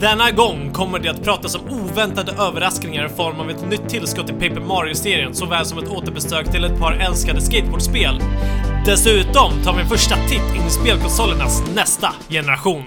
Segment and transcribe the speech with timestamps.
[0.00, 4.26] Denna gång kommer det att pratas om oväntade överraskningar i form av ett nytt tillskott
[4.26, 8.20] till Paper Mario-serien såväl som ett återbesök till ett par älskade skateboardspel.
[8.86, 12.84] Dessutom tar vi en första titt in i spelkonsolernas nästa generation.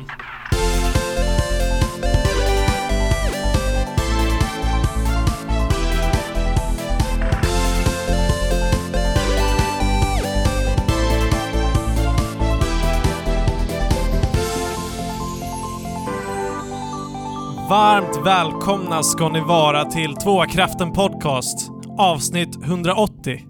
[17.70, 21.70] Varmt välkomna ska ni vara till Tvåkraften Podcast,
[22.00, 23.41] avsnitt 180.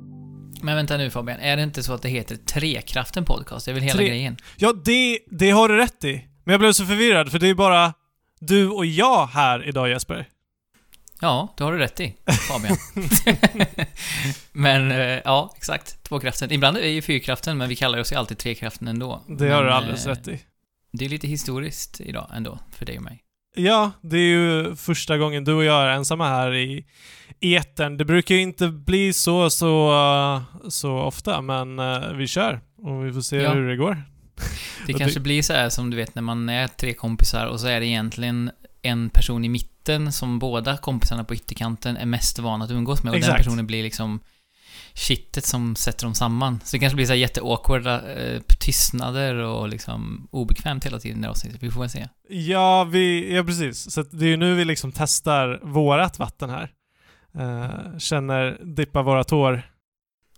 [0.61, 3.65] Men vänta nu Fabian, är det inte så att det heter Trekraften Podcast?
[3.65, 4.37] Det är väl hela Tre- grejen?
[4.57, 6.25] Ja, det, det har du rätt i.
[6.43, 7.93] Men jag blev så förvirrad för det är bara
[8.39, 10.25] du och jag här idag Jesper.
[11.21, 12.15] Ja, det har du rätt i,
[12.47, 12.77] Fabian.
[14.51, 16.03] men, eh, ja, exakt.
[16.03, 16.51] Tvåkraften.
[16.51, 19.23] Ibland är det ju fyrkraften, men vi kallar oss ju alltid Trekraften ändå.
[19.27, 20.39] Det har Men, du alldeles eh, rätt i.
[20.91, 23.23] Det är lite historiskt idag ändå, för dig och mig.
[23.59, 26.85] Ja, det är ju första gången du och jag är ensamma här i
[27.41, 27.97] etern.
[27.97, 33.05] Det brukar ju inte bli så, så, uh, så ofta, men uh, vi kör och
[33.05, 33.53] vi får se Ja.
[33.53, 34.03] hur det går.
[34.87, 37.67] Det kanske blir så här som du vet när man är tre kompisar och så
[37.67, 42.65] är det egentligen en person i mitten som båda kompisarna på ytterkanten är mest vana
[42.65, 43.37] att umgås med och den Exakt.
[43.43, 44.19] personen blir liksom
[44.99, 46.59] kittet som sätter dem samman.
[46.63, 51.27] Så det kanske blir så här jätteawkwarda eh, tystnader och liksom obekvämt hela tiden i
[51.27, 51.63] avsnittet.
[51.63, 52.07] Vi får väl se.
[52.29, 53.91] Ja, vi, ja precis.
[53.91, 56.71] Så det är ju nu vi liksom testar vårat vatten här.
[57.39, 59.63] Uh, känner, dippar våra tår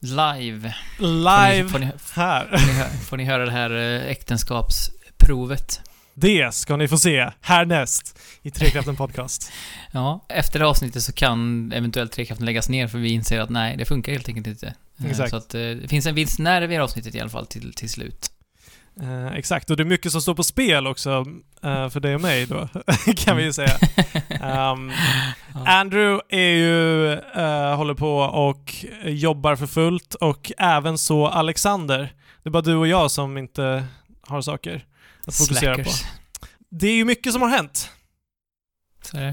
[0.01, 0.75] Live.
[0.99, 2.57] live Får ni, får ni, här.
[2.57, 5.90] får ni, får ni höra det här eh, äktenskapsprovet?
[6.21, 9.51] Det ska ni få se härnäst i Trekraften Podcast.
[9.91, 13.77] Ja, efter det avsnittet så kan eventuellt Trekraften läggas ner för vi inser att nej,
[13.77, 14.73] det funkar helt enkelt inte.
[14.99, 15.29] Eh, Exakt.
[15.29, 17.45] Så att eh, det finns en viss nerv i det här avsnittet i alla fall
[17.45, 18.31] till, till slut.
[19.01, 21.25] Eh, exakt, och det är mycket som står på spel också
[21.63, 22.67] eh, för dig och mig då,
[23.15, 23.77] kan vi ju säga.
[24.41, 24.91] Um.
[25.65, 32.13] Andrew är ju, eh, håller på och jobbar för fullt och även så Alexander.
[32.43, 33.83] Det är bara du och jag som inte
[34.27, 34.85] har saker
[35.27, 35.83] att fokusera på.
[35.83, 36.05] Slackers.
[36.69, 37.89] Det är ju mycket som har hänt.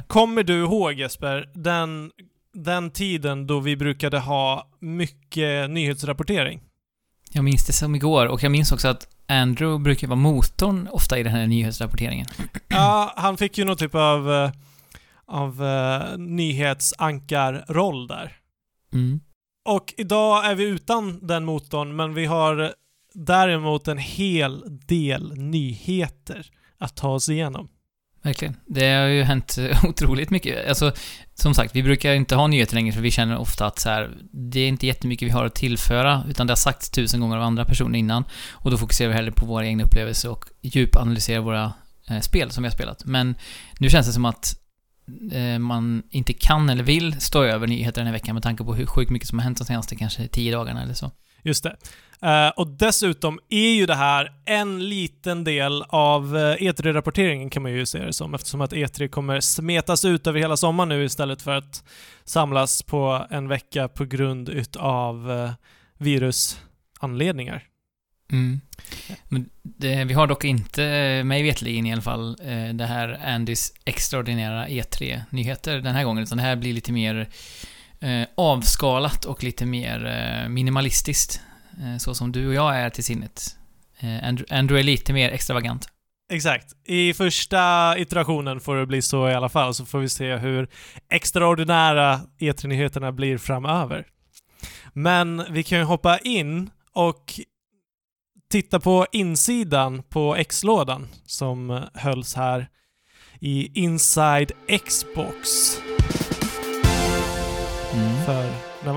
[0.07, 2.11] Kommer du ihåg Jesper, den,
[2.55, 6.61] den tiden då vi brukade ha mycket nyhetsrapportering?
[7.31, 11.19] Jag minns det som igår och jag minns också att Andrew brukar vara motorn ofta
[11.19, 12.27] i den här nyhetsrapporteringen.
[12.69, 14.51] Ja, han fick ju någon typ av, eh,
[15.27, 18.37] av uh, nyhetsankarroll där.
[18.93, 19.21] Mm.
[19.65, 22.75] Och idag är vi utan den motorn, men vi har
[23.15, 26.47] däremot en hel del nyheter
[26.79, 27.69] att ta oss igenom.
[28.23, 28.57] Verkligen.
[28.67, 30.69] Det har ju hänt otroligt mycket.
[30.69, 30.93] Alltså,
[31.35, 34.11] som sagt, vi brukar inte ha nyheter längre för vi känner ofta att så här,
[34.33, 37.43] det är inte jättemycket vi har att tillföra, utan det har sagts tusen gånger av
[37.43, 38.25] andra personer innan.
[38.53, 41.73] Och då fokuserar vi hellre på våra egna upplevelser och djupanalyserar våra
[42.09, 43.05] eh, spel som vi har spelat.
[43.05, 43.35] Men
[43.79, 44.55] nu känns det som att
[45.33, 48.75] eh, man inte kan eller vill stå över nyheter den här veckan med tanke på
[48.75, 51.11] hur sjukt mycket som har hänt de senaste kanske tio dagarna eller så.
[51.43, 51.77] Just det.
[52.25, 57.63] Uh, och dessutom är ju det här en liten del av eh, uh, E3-rapporteringen kan
[57.63, 61.05] man ju se det som, eftersom att E3 kommer smetas ut över hela sommaren nu
[61.05, 61.85] istället för att
[62.25, 65.51] samlas på en vecka på grund utav uh,
[65.99, 67.65] virusanledningar.
[68.33, 68.61] Mm.
[69.29, 70.83] Men det, vi har dock inte,
[71.25, 72.37] mig vetligen i alla fall,
[72.75, 77.29] det här Andys extraordinära E3-nyheter den här gången, utan det här blir lite mer
[78.01, 81.41] eh, avskalat och lite mer eh, minimalistiskt.
[81.81, 83.57] Eh, så som du och jag är till sinnet.
[84.01, 85.89] Eh, Andrew, Andrew är lite mer extravagant.
[86.33, 86.73] Exakt.
[86.85, 90.69] I första iterationen får det bli så i alla fall, så får vi se hur
[91.11, 94.07] extraordinära E3-nyheterna blir framöver.
[94.93, 97.41] Men vi kan ju hoppa in och
[98.51, 102.69] titta på insidan på X-lådan som hölls här
[103.41, 104.53] i Inside
[104.87, 105.49] Xbox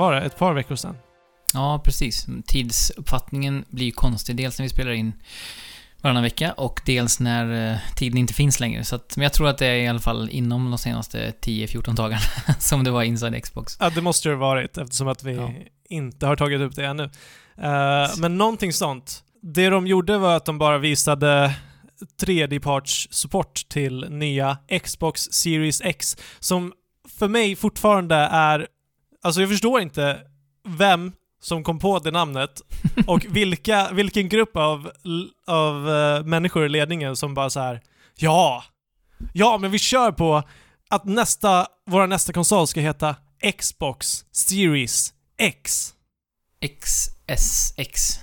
[0.01, 0.21] var det?
[0.21, 0.95] Ett par veckor sedan.
[1.53, 2.27] Ja, precis.
[2.47, 5.13] Tidsuppfattningen blir ju konstig, dels när vi spelar in
[6.01, 8.83] varannan vecka och dels när eh, tiden inte finns längre.
[8.83, 11.95] Så att, men jag tror att det är i alla fall inom de senaste 10-14
[11.95, 12.21] dagarna
[12.59, 13.77] som det var Inside Xbox.
[13.79, 15.51] Ja, det måste det ha varit eftersom att vi Ja.
[15.89, 17.03] inte har tagit upp det ännu.
[17.57, 19.23] Eh, men någonting sånt.
[19.41, 21.55] Det de gjorde var att de bara visade
[22.19, 26.73] tredjeparts support till nya Xbox Series X som
[27.17, 28.67] för mig fortfarande är...
[29.21, 30.19] Alltså jag förstår inte
[30.63, 32.61] vem som kom på det namnet
[33.07, 34.91] och vilka, vilken grupp av,
[35.47, 37.81] av eh, människor i ledningen som bara så här
[38.15, 38.63] Ja!
[39.33, 40.43] Ja, men vi kör på
[40.89, 43.15] att nästa, vår nästa konsol ska heta
[43.57, 45.93] Xbox Series X.
[46.61, 48.19] XSX.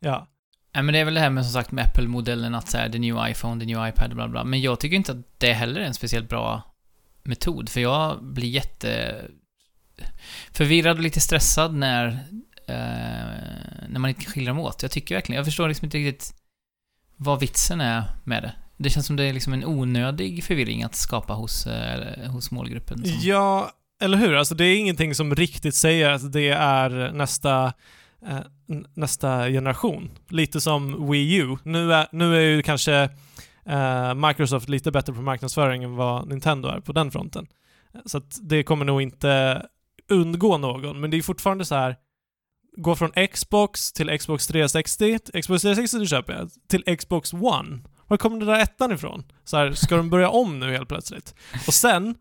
[0.00, 0.26] Ja.
[0.74, 2.98] Nej, men det är väl det här med som sagt med Apple-modellen att säga the
[2.98, 4.44] new iPhone, the new iPad, bla bla.
[4.44, 6.62] Men jag tycker inte att det heller är en speciellt bra
[7.22, 9.22] metod, för jag blir jätte
[10.52, 12.06] förvirrad och lite stressad när,
[12.68, 12.74] eh,
[13.88, 14.82] när man inte kan skilja dem åt.
[14.82, 16.34] Jag tycker verkligen, jag förstår liksom inte riktigt
[17.16, 18.52] vad vitsen är med det.
[18.76, 22.98] Det känns som det är liksom en onödig förvirring att skapa hos, eh, hos målgruppen.
[22.98, 23.18] Som...
[23.20, 23.70] Ja,
[24.00, 24.34] eller hur?
[24.34, 27.72] Alltså det är ingenting som riktigt säger att det är nästa
[28.26, 28.40] eh,
[28.94, 30.10] nästa generation.
[30.28, 31.56] Lite som Wii U.
[31.62, 33.08] Nu är, nu är ju kanske
[33.66, 37.46] eh, Microsoft lite bättre på marknadsföring än vad Nintendo är på den fronten.
[38.06, 39.62] Så att det kommer nog inte
[40.08, 41.96] undgå någon, men det är fortfarande så här
[42.76, 47.78] gå från Xbox till Xbox 360, Xbox 360 du köper jag, till Xbox One.
[48.06, 49.24] Var kommer den där ettan ifrån?
[49.44, 51.34] Så här, ska de börja om nu helt plötsligt?
[51.66, 52.14] Och sen,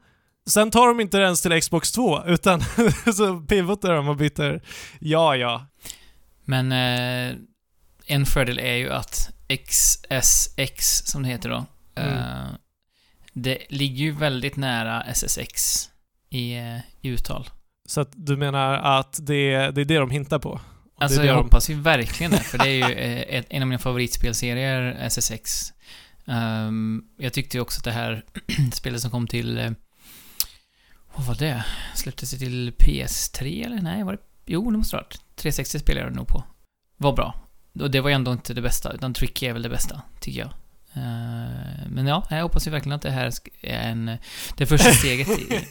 [0.49, 2.61] sen tar de inte ens till Xbox 2, utan
[3.15, 4.61] så pivotar de och byter
[4.99, 5.67] ja, ja.
[6.45, 7.35] Men eh,
[8.05, 9.31] en fördel är ju att
[9.67, 11.65] XSX, som det heter då,
[11.95, 12.17] mm.
[12.17, 12.45] eh,
[13.33, 15.89] det ligger ju väldigt nära SSX
[16.29, 17.49] i, eh, i uttal.
[17.85, 20.61] Så att du menar att det, det är det de hintar på?
[20.97, 21.43] Alltså jag de...
[21.43, 25.73] hoppas ju verkligen det, för det är ju eh, ett, en av mina favoritspelserier, SSX.
[26.25, 28.25] Um, ehm, jag tyckte ju också att det här
[28.73, 29.57] spelet som kom till...
[29.57, 29.71] Eh,
[31.15, 31.65] vad var det?
[31.95, 33.81] Släpptes det till PS3 eller?
[33.81, 34.19] Nej, var det...
[34.45, 35.21] Jo, det måste det ha varit.
[35.35, 36.43] 360 spelade jag nog på.
[36.97, 37.35] Var bra.
[37.79, 40.39] Och det var ju ändå inte det bästa, utan Tricky är väl det bästa, tycker
[40.39, 40.49] jag.
[40.97, 44.17] Uh, men ja, jag hoppas ju verkligen att det här är en...
[44.57, 45.67] Det första steget i,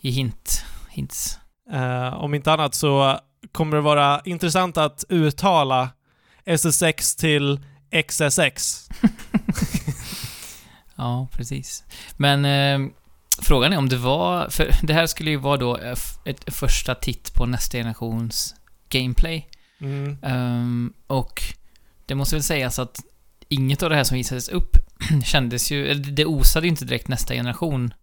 [0.00, 1.38] i hint hints.
[1.72, 3.18] Uh, om inte annat så
[3.52, 5.90] kommer det vara intressant att uttala
[6.44, 7.60] SSX till
[8.08, 8.88] XSX.
[10.96, 11.84] ja, precis.
[12.16, 12.92] Men eh,
[13.42, 14.48] frågan är om det var...
[14.48, 15.76] För det här skulle ju vara då
[16.24, 18.54] ett första titt på nästa generations
[18.88, 19.48] gameplay.
[19.80, 20.18] Mm.
[20.22, 21.42] Um, och
[22.06, 23.00] det måste väl sägas att
[23.48, 24.76] inget av det här som visades upp
[25.24, 25.94] kändes ju...
[25.94, 27.94] Det osade ju inte direkt nästa generation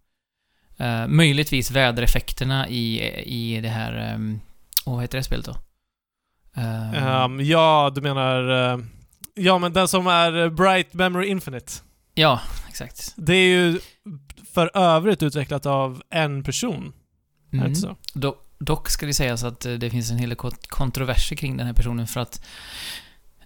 [0.81, 4.13] Uh, möjligtvis vädereffekterna i, i det här...
[4.15, 4.41] Um,
[4.85, 5.55] oh, vad heter det spelet då?
[6.57, 8.49] Uh, um, ja, du menar...
[8.49, 8.83] Uh,
[9.33, 11.73] ja, men den som är Bright Memory Infinite.
[12.13, 13.13] Ja, exakt.
[13.15, 13.79] Det är ju
[14.53, 16.93] för övrigt utvecklat av en person.
[17.53, 17.65] Mm.
[17.65, 17.95] Är det så?
[18.13, 20.37] Do dock ska det sägas att det finns en hel del
[20.67, 22.45] kontroverser kring den här personen för att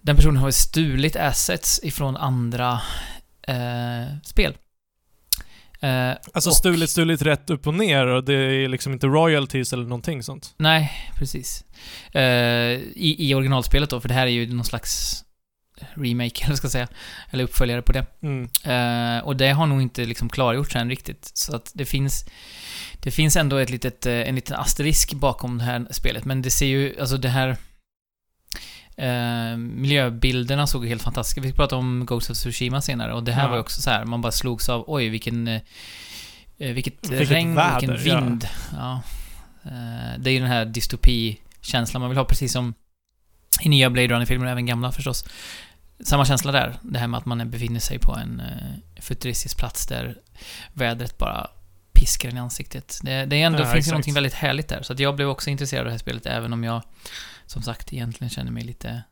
[0.02, 2.80] den personen har stulit assets ifrån andra
[3.42, 4.54] eh, spel.
[5.84, 9.72] Eh, alltså och, stulit, stulit rätt upp och ner och det är liksom inte royalties
[9.72, 10.54] eller någonting sånt?
[10.56, 11.64] Nej, precis.
[12.12, 15.24] Eh, i, I originalspelet då, för det här är ju någon slags
[15.94, 16.88] remake, eller ska jag säga.
[17.30, 18.06] Eller uppföljare på det.
[18.22, 18.48] Mm.
[18.64, 21.30] Eh, och det har nog inte liksom klargjorts än riktigt.
[21.34, 22.24] Så att det finns...
[23.00, 26.50] Det finns ändå ett litet, eh, en liten asterisk bakom det här spelet, men det
[26.50, 27.56] ser ju, alltså det här...
[28.96, 33.32] Eh, miljöbilderna såg helt fantastiska Vi fick prata om Ghost of Tsushima senare och det
[33.32, 33.50] här ja.
[33.50, 35.48] var också så här, man bara slogs av oj vilken...
[35.48, 35.60] Eh,
[36.56, 38.48] vilket, vilket regn, väder, vilken vind.
[38.72, 39.02] Ja.
[39.62, 39.70] ja.
[39.70, 42.74] Eh, det är ju den här dystopi-känslan man vill ha, precis som
[43.60, 45.24] i nya Blade Runner-filmer, även gamla förstås.
[46.04, 48.42] Samma känsla där, det här med att man befinner sig på en
[49.00, 50.16] futuristisk plats där
[50.72, 51.50] vädret bara
[51.92, 52.98] piskar en i ansiktet.
[53.02, 55.28] Det, det är ändå, ja, finns ju någonting väldigt härligt där, så att jag blev
[55.28, 56.82] också intresserad av det här spelet, även om jag
[57.54, 59.02] som sagt egentligen känner mig lite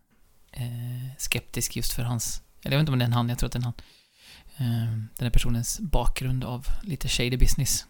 [0.53, 3.39] eh, skeptisk just för hans, eller jag vet inte om det är en han, jag
[3.39, 3.75] tror att det är en han.
[4.57, 7.87] Eh, den här personens bakgrund av lite shady business.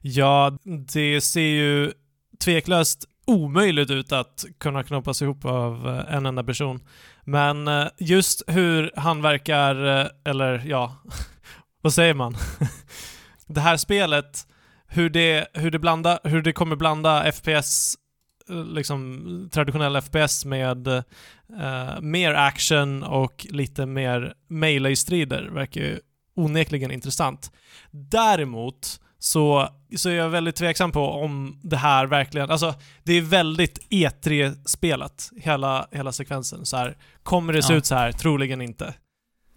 [0.00, 1.92] Ja, det ser ju
[2.38, 6.80] tveklöst omöjligt ut att kunna knoppas ihop av eh, en enda person.
[7.22, 10.96] Men eh, just hur han verkar, eh, eller ja,
[11.80, 12.36] vad säger man?
[13.46, 14.46] det här spelet,
[14.86, 17.96] hur det, hur det, blanda, hur det kommer blanda FPS
[18.48, 26.00] liksom traditionell FPS med uh, mer action och lite mer melee-strider verkar ju
[26.36, 27.52] onekligen intressant.
[27.90, 33.22] Däremot så, så är jag väldigt tveksam på om det här verkligen, alltså det är
[33.22, 36.66] väldigt E3-spelat, hela, hela sekvensen.
[36.66, 37.76] Så här, kommer det se ja.
[37.76, 38.12] ut så här?
[38.12, 38.94] Troligen inte.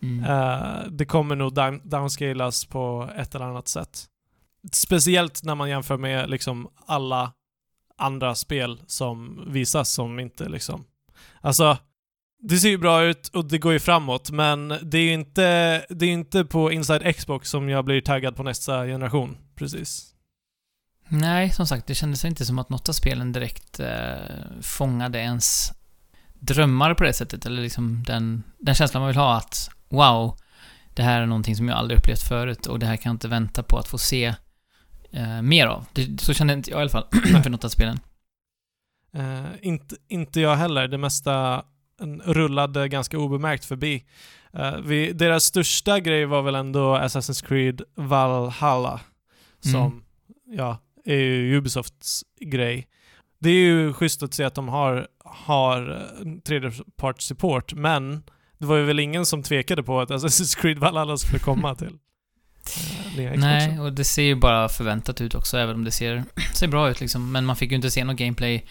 [0.01, 0.23] Mm.
[0.25, 4.05] Uh, det kommer nog down, downscalas på ett eller annat sätt.
[4.71, 7.33] Speciellt när man jämför med liksom alla
[7.97, 10.85] andra spel som visas som inte liksom...
[11.41, 11.77] Alltså,
[12.39, 15.41] det ser ju bra ut och det går ju framåt, men det är ju inte,
[15.89, 20.13] det är inte på Inside Xbox som jag blir taggad på nästa generation, precis.
[21.07, 24.15] Nej, som sagt, det kändes inte som att något av spelen direkt eh,
[24.61, 25.71] fångade ens
[26.39, 30.37] drömmar på det sättet, eller liksom den, den känslan man vill ha att wow,
[30.93, 33.27] det här är någonting som jag aldrig upplevt förut och det här kan jag inte
[33.27, 34.35] vänta på att få se
[35.11, 35.85] eh, mer av.
[35.93, 37.07] Det, så kände inte jag i alla fall
[37.43, 37.99] för något av spelen.
[39.17, 40.87] Uh, inte, inte jag heller.
[40.87, 41.63] Det mesta
[42.23, 44.05] rullade ganska obemärkt förbi.
[44.53, 49.01] Eh, vi, deras största grej var väl ändå Assassin's Creed Valhalla,
[49.59, 50.03] som Mm.
[50.57, 52.87] ja, är ju Ubisofts grej.
[53.39, 58.23] Det är ju schysst att se att de har, har eh, tredjeparts support, men
[58.57, 61.97] det var ju väl ingen som tvekade på att Assassin's Creed Valhalla skulle komma till
[63.17, 63.31] eh.
[63.39, 66.89] Nej, och det ser ju bara förväntat ut också, även om det ser, ser bra
[66.89, 67.31] ut liksom.
[67.31, 68.63] Men man fick ju inte se något gameplay.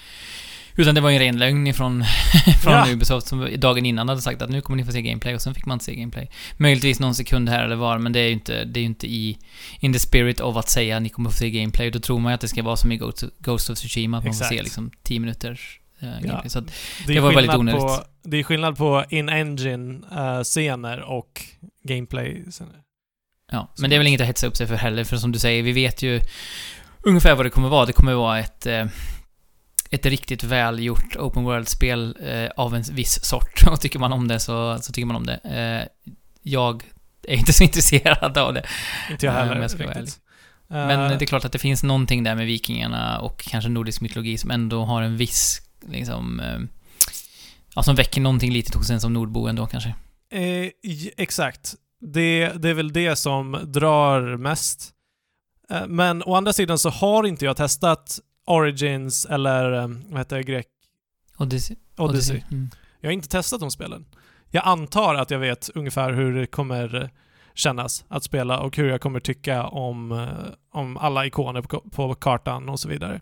[0.79, 2.05] Utan det var ju en ren lögn ifrån,
[2.62, 2.87] från Ja.
[2.91, 5.55] Ubisoft som dagen innan hade sagt att nu kommer ni få se gameplay och sen
[5.55, 6.31] fick man inte se gameplay.
[6.57, 9.38] Möjligtvis någon sekund här eller var, men det är ju inte, det är inte i
[9.81, 11.91] in the spirit of att säga att ni kommer få se gameplay.
[11.91, 12.97] Då tror man ju att det ska vara som i
[13.38, 14.49] Ghost, of Tsushima, att man får Exakt.
[14.55, 16.50] se liksom 10 minuters eh, gameplay.
[16.50, 16.73] Så att, det,
[17.07, 18.07] det är var väldigt skillnad på, onödigt.
[18.25, 21.43] det är skillnad på in-engine-scener och
[21.83, 22.86] gameplay-scener.
[23.53, 25.38] Ja, men det är väl inget att hetsa upp sig för heller, för som du
[25.38, 26.21] säger, vi vet ju
[27.03, 27.87] ungefär vad det kommer vara.
[27.87, 28.87] Det kommer vara ett, eh,
[29.91, 33.67] ett riktigt välgjort open world-spel eh, av en viss sort.
[33.71, 35.41] Och tycker man om det så, så tycker man om det.
[35.45, 36.12] Eh,
[36.43, 36.83] jag
[37.23, 38.67] är inte så intresserad av det.
[39.11, 40.21] Inte jag heller jag riktigt.
[40.69, 44.38] Men det är klart att det finns någonting där med vikingarna och kanske nordisk mytologi
[44.38, 46.43] som ändå har en viss, liksom,
[47.75, 49.88] ja, som väcker någonting litet hos en som nordbo ändå kanske.
[50.31, 50.71] Eh,
[51.17, 51.75] exakt.
[52.00, 54.93] Det, det är väl det som drar mest.
[55.71, 60.37] Eh, men å andra sidan så har inte jag testat Origins eller eh, vad heter
[60.37, 60.67] det, grek?
[61.38, 61.76] Odyssey.
[61.97, 62.43] Odyssey.
[62.50, 62.71] Mm.
[63.00, 64.07] Jag har inte testat de spelen.
[64.50, 67.09] Jag antar att jag vet ungefär hur det kommer eh,
[67.55, 70.29] kännas att spela och hur jag kommer tycka om,
[70.73, 73.21] om alla ikoner på, på kartan och så vidare.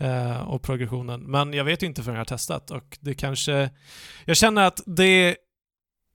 [0.00, 0.30] Mm.
[0.30, 1.20] eh, och progressionen.
[1.20, 3.70] Men jag vet ju inte förrän jag har testat och det kanske...
[4.24, 5.36] Jag känner att det...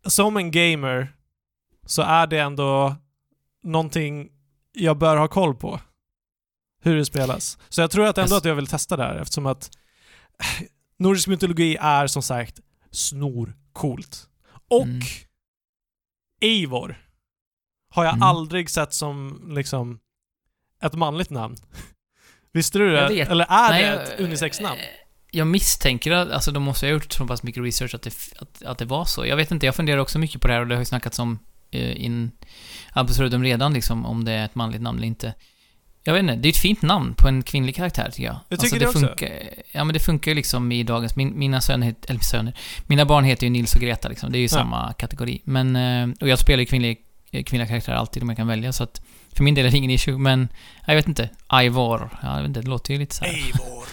[0.07, 1.13] Som en gamer
[1.91, 2.95] så är det ändå
[3.63, 4.29] någonting
[4.73, 5.79] jag bör ha koll på.
[6.83, 7.57] Hur det spelas.
[7.69, 9.69] Så jag tror att ändå att jag vill testa det här eftersom att
[10.99, 12.59] nordisk mytologi är som sagt
[12.91, 14.27] snorcoolt.
[14.69, 15.01] Och Mm.
[16.41, 16.97] Eivor
[17.89, 18.23] har jag Mm.
[18.23, 19.99] aldrig sett som liksom
[20.83, 21.55] ett manligt namn.
[22.51, 23.19] Visste du det?
[23.21, 24.79] Eller är Nej, det ett unisexnamn?
[24.79, 24.85] eh,
[25.31, 28.63] Jag misstänker att, alltså de måste ha gjort så pass mycket research att det, att,
[28.63, 29.25] att det var så.
[29.25, 31.19] Jag vet inte, jag funderar också mycket på det här och det har ju snackats
[31.19, 31.39] om
[31.77, 32.31] in
[32.93, 35.33] absurdum redan liksom, om det är ett manligt namn eller inte.
[36.03, 38.39] Jag vet inte, det är ett fint namn på en kvinnlig karaktär tycker jag.
[38.49, 38.99] Jag tycker det också.
[38.99, 39.29] funkar,
[39.71, 42.53] Ja men det funkar ju liksom i dagens, min, mina söner, eller söner,
[42.87, 44.49] mina barn heter ju Nils och Greta liksom, det är ju Ja.
[44.49, 45.41] samma kategori.
[45.43, 46.97] Men, eh, och jag spelar ju kvinnlig,
[47.31, 49.01] eh, kvinnliga karaktärer alltid om jag kan välja så att
[49.35, 50.47] för min del är det ingen issue, men
[50.87, 51.29] jag vet inte.
[51.63, 53.31] Ivor, ja, jag vet inte, det låter ju lite så här.
[53.33, 53.85] Eivor.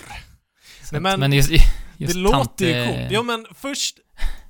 [1.12, 1.50] Att- men just,
[1.99, 3.09] just det låter ju coolt.
[3.11, 3.99] Jo men först,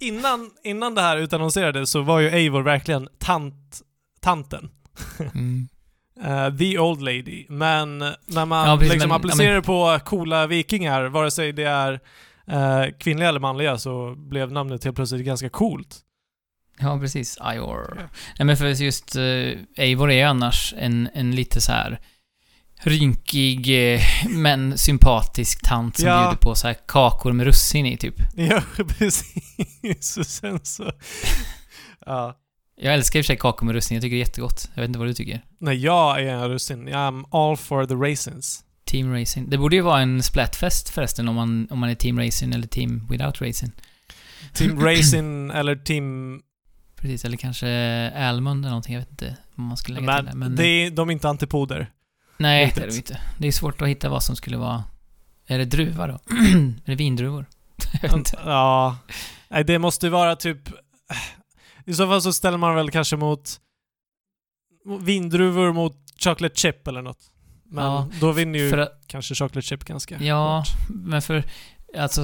[0.00, 3.80] innan, innan det här utannonserades så var ju Eivor verkligen tant,
[4.20, 4.70] tanten.
[5.34, 5.68] Mm.
[6.24, 7.46] Eh, the old lady.
[7.48, 11.52] Men när man Ja, precis, liksom men- applicerar ja, det på coola vikingar, vare sig
[11.52, 12.00] det är
[12.46, 15.96] eh, kvinnliga eller manliga, så blev namnet helt plötsligt ganska coolt.
[16.78, 17.38] Ja, precis.
[17.54, 18.08] Ior.
[18.38, 22.00] Nej, men för just uh, Eivor är ju annars en, en lite så här
[22.80, 26.22] rynkig eh, men sympatisk tant som Ja.
[26.22, 28.14] bjuder på så här kakor med russin i, typ.
[28.36, 28.62] Ja,
[28.98, 30.16] precis.
[30.18, 30.92] Och sen så...
[32.06, 32.34] ja.
[32.80, 34.70] Jag älskar i och för sig kakor med russin, jag tycker det är jättegott.
[34.74, 35.44] Jag vet inte vad du tycker.
[35.58, 36.88] Nej, jag är en russin.
[36.88, 38.64] I'm all for the raisins.
[38.84, 39.50] Team Racing.
[39.50, 42.66] Det borde ju vara en splatfest förresten om man, om man är Team Racing eller
[42.66, 43.72] Team Without Racing.
[44.54, 46.40] Team Raisin eller Team...
[46.96, 47.68] Precis, eller kanske
[48.16, 50.32] Almond eller någonting, jag vet inte vad man skulle lägga till där.
[50.34, 51.90] Men, Men, det är, de är inte antipoder.
[52.38, 52.82] Nej, riktigt.
[52.82, 53.20] det är det inte.
[53.38, 54.84] Det är svårt att hitta vad som skulle vara...
[55.46, 56.12] Är det druva då?
[56.84, 57.46] är det vindruvor?
[58.44, 58.96] Ja.
[59.48, 60.58] Nej, det måste ju vara typ...
[61.84, 63.60] I så fall så ställer man väl kanske mot
[65.00, 67.18] vindruvor mot chocolate chip eller något.
[67.64, 70.66] Men Ja, då vinner ju att, kanske chocolate chip ganska Ja, hårt.
[70.88, 71.44] men för...
[71.98, 72.22] Alltså,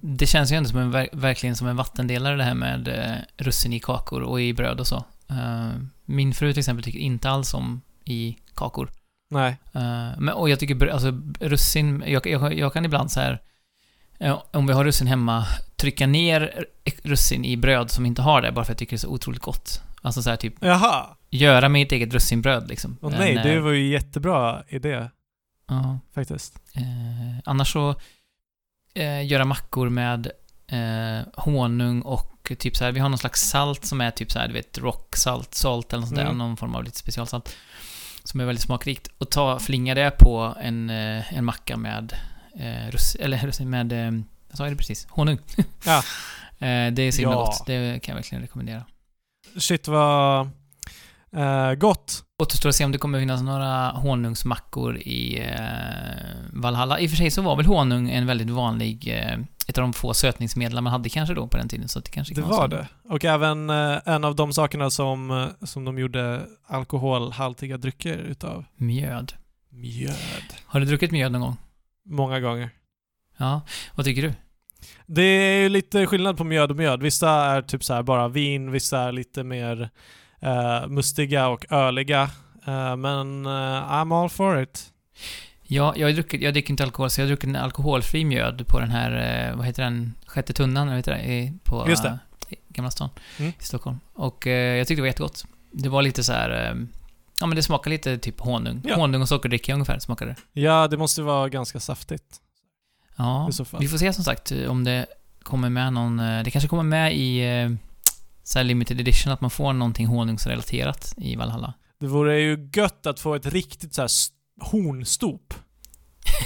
[0.00, 3.44] det känns ju ändå som en, ver- verkligen som en vattendelare det här med eh,
[3.44, 5.04] russin i kakor och i bröd och så.
[5.30, 5.68] Eh,
[6.04, 8.90] min fru till exempel tycker inte alls om i kakor.
[9.28, 9.56] Nej.
[9.72, 13.42] Eh, men, och jag tycker, alltså russin, jag, jag, jag kan ibland så här
[14.18, 16.66] eh, om vi har russin hemma, trycka ner
[17.02, 19.08] russin i bröd som inte har det, bara för att jag tycker det är så
[19.08, 19.82] otroligt gott.
[20.02, 21.06] Alltså så här typ, Jaha.
[21.30, 22.96] göra mitt eget russinbröd liksom.
[23.00, 25.08] Åh Men, nej, det eh, var ju jättebra idé
[25.68, 25.98] ja.
[26.14, 26.58] faktiskt.
[27.44, 27.94] Annars så
[29.24, 30.30] göra mackor med
[31.34, 34.48] honung och typ så här, vi har någon slags salt som är typ så här,
[34.48, 36.38] du vet, rocksalt, salt eller något sånt där, Mm.
[36.38, 37.56] någon form av lite specialsalt.
[38.26, 39.08] Som är väldigt smakrikt.
[39.18, 42.12] Och ta, flinga det på en, eh, en macka med
[42.58, 45.38] eh, russ, eller russin med, eh, jag sa det precis, honung.
[45.84, 45.96] Ja.
[46.66, 47.40] eh, det är så himla Ja.
[47.44, 48.84] gott, det kan jag verkligen rekommendera.
[49.58, 50.50] Shit vad
[51.36, 52.22] eh, gott.
[52.42, 55.56] Återstår att se om det kommer finnas några honungsmackor i eh,
[56.52, 57.00] Valhalla.
[57.00, 59.38] I och för sig så var väl honung en väldigt vanlig eh,
[59.68, 61.88] ett av de få sötningsmedel man hade kanske då på den tiden.
[61.88, 62.88] Så det kanske Det kan var det.
[63.08, 68.64] Och även en av de sakerna som, som de gjorde alkoholhaltiga drycker utav.
[68.76, 69.32] Mjöd.
[69.70, 70.54] Mjöd.
[70.66, 71.56] Har du druckit mjöd någon gång?
[72.04, 72.70] Många gånger.
[73.36, 73.60] Ja.
[73.94, 74.32] Vad tycker du?
[75.06, 77.02] Det är ju lite skillnad på mjöd och mjöd.
[77.02, 79.90] Vissa är typ så bara vin, vissa är lite mer
[80.46, 82.22] eh, mustiga och öliga.
[82.66, 83.50] Eh, men eh,
[83.92, 84.92] I'm all for it.
[85.62, 88.80] Ja, jag, druckit, jag dricker inte alkohol, så jag har druckit en alkoholfri mjöd på
[88.80, 92.18] den här, eh, vad heter den, Sjätte tunnan, vad heter det, på Just det.
[92.48, 93.52] eh, Gamla stan Mm.
[93.60, 94.00] i Stockholm.
[94.14, 95.44] Och jag tyckte det var jättegott.
[95.72, 96.50] Det var lite så här,
[97.40, 98.82] ja men det smakade lite typ honung.
[98.84, 98.94] Ja.
[98.96, 100.60] Honung och sockerdricka ungefär smakade det.
[100.60, 102.40] Ja, det måste vara ganska saftigt
[103.16, 103.50] Ja,
[103.80, 105.06] vi får se som sagt om det
[105.42, 107.40] kommer med någon, det kanske kommer med i
[108.48, 111.74] så limited edition, att man får någonting honungsrelaterat i Valhalla.
[112.00, 115.54] Det vore ju gött att få ett riktigt så här st- hornstop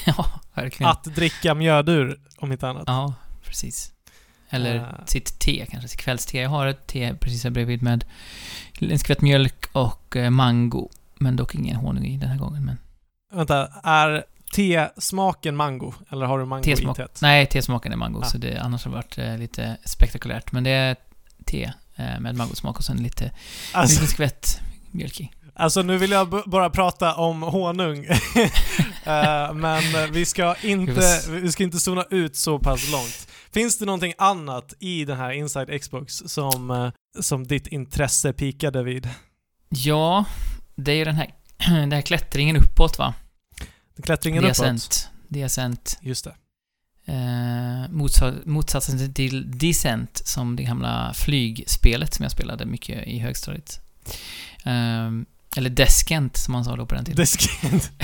[0.07, 0.91] ja, verkligen.
[0.91, 2.85] att dricka mjöd ur, om inte annat.
[2.87, 3.15] Ja,
[3.45, 3.93] precis.
[4.51, 5.05] Eller Eh.
[5.07, 6.39] sitt te kanske, sitt kvällste.
[6.39, 8.05] Jag har ett te precis här bredvid med
[8.81, 10.89] en skvätt mjölk och eh, mango.
[11.19, 12.65] Men dock ingen honung i den här gången.
[12.65, 12.79] Men
[13.35, 15.95] Vänta, är tesmaken mango?
[16.11, 16.99] Eller har du mango Tesmak.
[16.99, 17.19] i teet?
[17.23, 18.25] nej, tesmaken är mango, Ah.
[18.25, 20.53] så det annars har varit eh, lite spektakulärt.
[20.53, 20.97] Men det är
[21.47, 21.73] te
[22.21, 23.31] med mangosmak och sen lite,
[23.73, 25.31] Alltså, liten skvätt mjölk i.
[25.55, 28.07] alltså nu vill jag bara prata om honung.
[29.05, 33.29] Eh, men eh, vi ska, inte, vi ska inte zona ut så pass långt.
[33.53, 36.91] Finns det någonting annat i den här Inside Xbox som, eh,
[37.21, 39.09] som ditt intresse pikade vid?
[39.69, 40.25] Ja,
[40.77, 41.31] det är ju den här,
[41.69, 43.15] den här klättringen uppåt va?
[44.03, 44.57] Klättringen uppåt?
[44.59, 45.09] Descent.
[45.29, 45.99] Descent.
[46.03, 46.35] Just det.
[47.11, 53.81] Eh, motsa- motsatsen till Descent, som det gamla flygspelet som jag spelade mycket i högstadiet.
[54.65, 55.11] Eh,
[55.57, 57.17] eller Descent, som man sa då på den tiden.
[57.17, 57.91] Descent.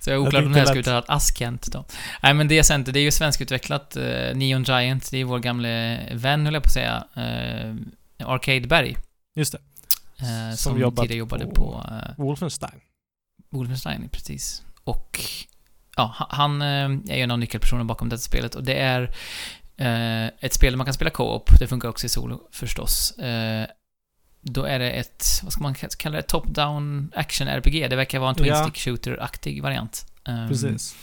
[0.00, 1.84] Så jag är det är oklart om det här ska uttalas Askent då.
[2.22, 3.96] Nej men Descent, det är ju svenskutvecklat.
[3.96, 7.04] Eh, Neon Giant, det är vår gamle vän, höll jag på att säga.
[7.16, 7.74] Eh,
[8.28, 8.96] Arcade Berg.
[9.36, 9.58] Just det.
[10.20, 12.80] Eh, Som som jobbat tidigare jobbade på- på, eh, Wolfenstein.
[13.50, 14.62] Wolfenstein, precis.
[14.84, 15.20] Och
[15.96, 19.02] ja, ha- han eh, är ju en av nyckelpersonerna bakom detta spelet och det är
[19.76, 21.50] eh, ett spel där man kan spela co-op.
[21.58, 23.10] Det funkar också i solo förstås.
[23.18, 23.66] Eh,
[24.40, 27.88] då är det ett, vad ska man ka- kalla det, top-down action-RPG.
[27.90, 28.62] Det verkar vara en twin Ja.
[28.62, 30.06] stick shooter-aktig variant.
[30.28, 30.96] Um, Precis.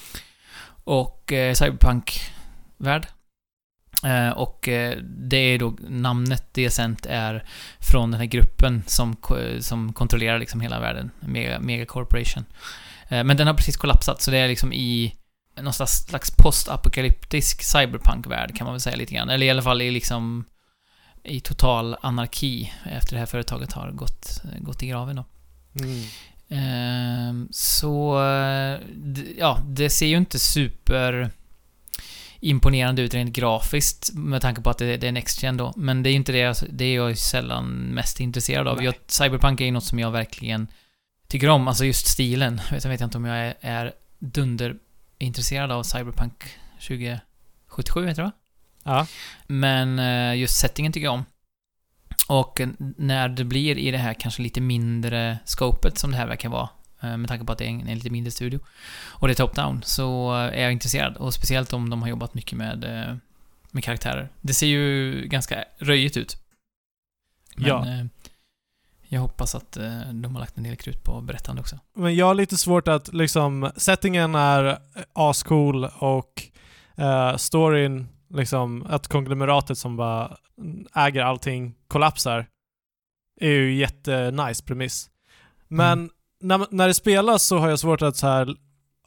[0.83, 3.07] Och cyberpunk-värld.
[4.35, 4.69] Och
[5.01, 7.45] det är då namnet Decent är
[7.79, 9.15] från den här gruppen som,
[9.59, 11.11] som kontrollerar liksom hela världen.
[11.19, 12.45] Mega, Mega Corporation.
[13.13, 15.15] Eh, men den har precis kollapsat, så det är liksom i
[15.61, 19.29] någon slags, postapokalyptisk cyberpunk-värld kan man väl säga lite grann.
[19.29, 20.45] Eller i alla fall i liksom
[21.23, 25.25] i total anarki efter det här företaget har gått, gått i graven då.
[25.79, 26.03] Mm.
[26.49, 28.79] Ehm, så, eh,
[29.37, 31.29] ja, det ser ju inte super
[32.39, 35.73] imponerande ut rent grafiskt med tanke på att det, det är Next Gen då.
[35.75, 38.83] Men det är ju inte det, jag- det är jag sällan mest intresserad av.
[38.83, 40.67] Jag, Cyberpunk är ju något som jag verkligen
[41.33, 42.61] tycker om, alltså just stilen.
[42.71, 46.43] Vet- Jag vet inte om jag är, är dunderintresserad av Cyberpunk
[46.79, 48.31] 2077, heter det va?
[48.83, 49.07] Ja.
[49.47, 51.25] Men eh, just settingen tycker jag om.
[52.27, 56.27] Och eh, när det blir i det här kanske lite mindre scopet som det här
[56.27, 56.69] verkar vara,
[57.01, 58.59] eh, med tanke på att det är en, en lite mindre studio,
[59.05, 61.17] och det är top-down, så är jag intresserad.
[61.17, 62.79] Och speciellt om de har jobbat mycket med,
[63.71, 64.29] med karaktärer.
[64.41, 66.37] Det ser ju ganska röjigt ut.
[67.55, 68.07] Men Ja.
[69.13, 71.79] Jag hoppas att eh, de har lagt en del krut på berättande också.
[71.95, 74.77] Men jag har lite svårt att liksom, settingen är eh,
[75.13, 76.43] ascool och
[76.97, 80.37] eh, storyn, liksom, att konglomeratet som bara
[80.95, 82.45] äger allting kollapsar,
[83.41, 85.09] är ju jättenice premiss.
[85.67, 86.09] Men Mm.
[86.41, 88.55] när, när det spelas så har jag svårt att så här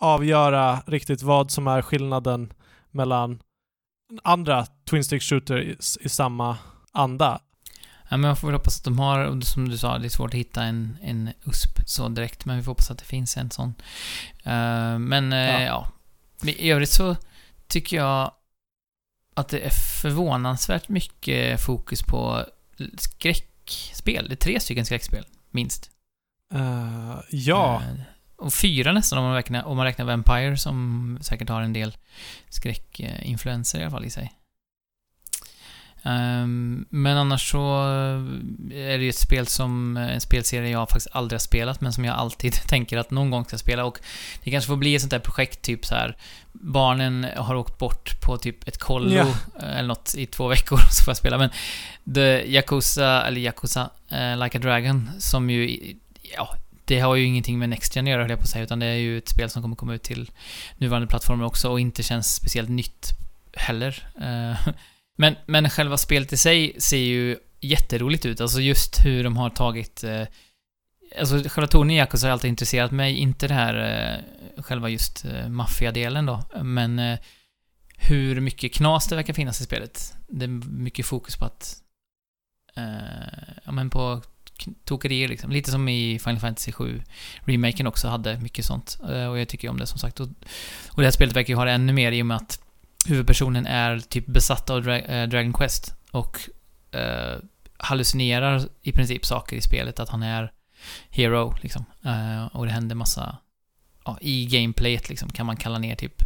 [0.00, 2.52] avgöra riktigt vad som är skillnaden
[2.90, 3.38] mellan
[4.22, 6.56] andra Twin Stick Shooter i, i samma
[6.92, 7.40] anda.
[8.08, 10.08] Ja, men man får väl hoppas att de har, och som du sa, det är
[10.08, 13.36] svårt att hitta en, en USP så direkt, men vi får hoppas att det finns
[13.36, 13.74] en sån.
[14.44, 15.60] Eh, men eh, Ja.
[16.42, 16.50] ja.
[16.50, 17.16] I övrigt så
[17.68, 18.32] tycker jag
[19.34, 22.44] att det är förvånansvärt mycket fokus på
[22.98, 24.28] skräckspel.
[24.28, 25.90] Det är tre stycken skräckspel, minst.
[26.54, 28.00] Eh, ja, Eh,
[28.38, 31.96] och fyra nästan om man räknar, om man räknar Vampire som säkert har en del
[32.48, 34.32] skräckinfluenser i alla fall i sig.
[36.06, 37.82] Ehm, men annars så
[38.74, 42.04] är det ju ett spel som, en spelserie jag faktiskt aldrig har spelat, men som
[42.04, 43.84] jag alltid tänker att någon gång ska spela.
[43.84, 43.98] Och
[44.44, 46.16] det kanske får bli ett sånt där projekt, typ så här.
[46.52, 49.20] Barnen har åkt bort på typ ett kollo
[49.60, 51.38] eh, eller något i två veckor, så får jag spela.
[51.38, 51.50] Men
[52.14, 55.94] The Yakuza, eller Yakuza, eh, Like a Dragon, som ju,
[56.36, 58.64] ja, det har ju ingenting med Next Gen att göra, höll jag på att säga,
[58.64, 60.30] utan det är ju ett spel som kommer komma ut till
[60.78, 63.10] nuvarande plattformar också och inte känns speciellt nytt
[63.52, 64.08] heller.
[64.20, 64.68] Eh,
[65.16, 69.50] men, men själva spelet i sig ser ju jätteroligt ut, alltså just hur de har
[69.50, 70.22] tagit eh,
[71.18, 73.74] Alltså själva tonen i Yakuza har alltid intresserat mig, inte det här
[74.56, 77.18] eh, själva just eh, maffiadelen då, men eh,
[77.96, 80.14] hur mycket knas det verkar finnas i spelet.
[80.28, 81.76] Det är mycket fokus på att...
[82.76, 84.22] Eh, ja men på
[84.84, 85.50] tokerier liksom.
[85.50, 87.02] Lite som i Final Fantasy 7
[87.40, 88.98] remaken också hade mycket sånt.
[89.10, 90.20] Eh, och jag tycker om det som sagt.
[90.20, 90.28] Och,
[90.88, 92.60] och det här spelet verkar ju ha det ännu mer i och med att
[93.06, 96.40] huvudpersonen är typ besatt av Dra äh, Dragon Quest och
[96.90, 97.38] äh,
[97.78, 100.00] hallucinerar i princip saker i spelet.
[100.00, 100.52] Att han är
[101.10, 101.84] hero liksom.
[102.04, 103.36] Äh, och det händer massa...
[104.04, 106.22] Ja, i gameplayet liksom kan man kalla ner typ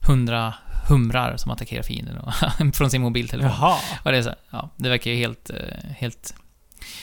[0.00, 0.54] hundra
[0.88, 2.32] humrar som attackerar fienden och
[2.74, 3.50] från sin mobiltelefon.
[3.50, 3.78] Jaha.
[4.04, 5.50] Och det är så, ja, det verkar ju helt,
[5.98, 6.34] helt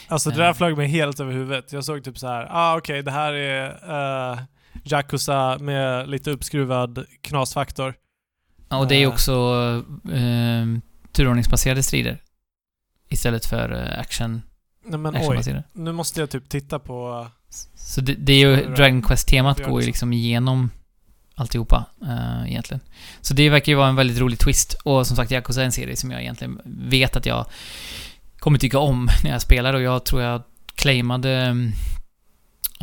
[0.07, 1.73] Alltså det där flög mig helt över huvudet.
[1.73, 4.39] Jag såg typ så här, ah okej okay, det här är uh,
[4.83, 7.93] Yakuza med lite uppskruvad knasfaktor.
[8.69, 9.33] Ja, och det är uh, också
[10.09, 10.77] uh,
[11.11, 12.21] turordningsbaserade strider.
[13.09, 14.41] Istället för uh, action
[14.85, 17.27] Nej men oj, nu måste jag typ titta på...
[17.75, 20.69] Så det, det är ju, Dragon Quest-temat går ju liksom igenom
[21.35, 22.81] alltihopa uh, egentligen.
[23.21, 24.73] Så det verkar ju vara en väldigt rolig twist.
[24.73, 27.45] Och som sagt, Yakuza är en serie som jag egentligen vet att jag
[28.39, 30.41] kommer tycka om när jag spelar och jag tror jag
[30.75, 31.55] claimade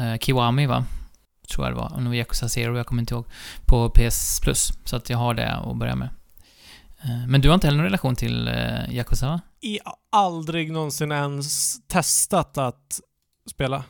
[0.01, 0.85] uh, Kiwami va?
[1.49, 1.93] Tror jag det var.
[1.95, 3.27] Om det var Yakuza Zero, jag kommer inte ihåg.
[3.67, 4.73] På PS Plus.
[4.85, 6.09] Så att jag har det att börja med.
[7.05, 9.41] Uh, men du har inte heller någon relation till uh, Yakuza va?
[9.61, 13.01] Jag har aldrig någonsin ens testat att
[13.51, 13.85] spela.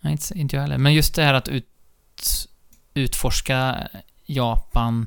[0.00, 0.78] Nej, inte, inte jag heller.
[0.78, 1.66] Men just det här att ut,
[2.94, 3.88] utforska
[4.26, 5.06] Japan.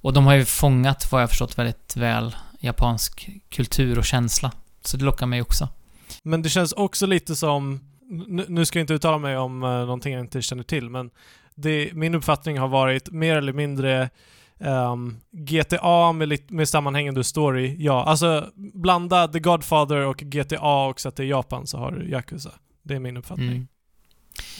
[0.00, 4.52] Och de har ju fångat, vad jag förstått, väldigt väl japansk kultur och känsla.
[4.84, 5.68] Så det lockar mig också.
[6.22, 7.80] Men det känns också lite som,
[8.48, 11.10] nu ska jag inte uttala mig om uh, någonting jag inte känner till, men
[11.54, 14.10] det, min uppfattning har varit mer eller mindre
[14.58, 18.04] um, ehm, GTA med, med sammanhängande story, ja.
[18.04, 22.10] Alltså blanda The Godfather och GTA och så att det är Japan så har du
[22.10, 22.50] Yakuza.
[22.82, 23.48] Det är min uppfattning.
[23.48, 23.68] Mm.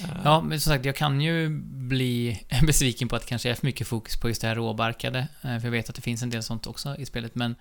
[0.05, 1.49] Uh, ja, men som sagt, jag kan ju
[1.88, 5.19] bli besviken på att det kanske är för mycket fokus på just det här råbarkade.
[5.45, 7.55] Uh, för jag vet att det finns en del sånt också i spelet, men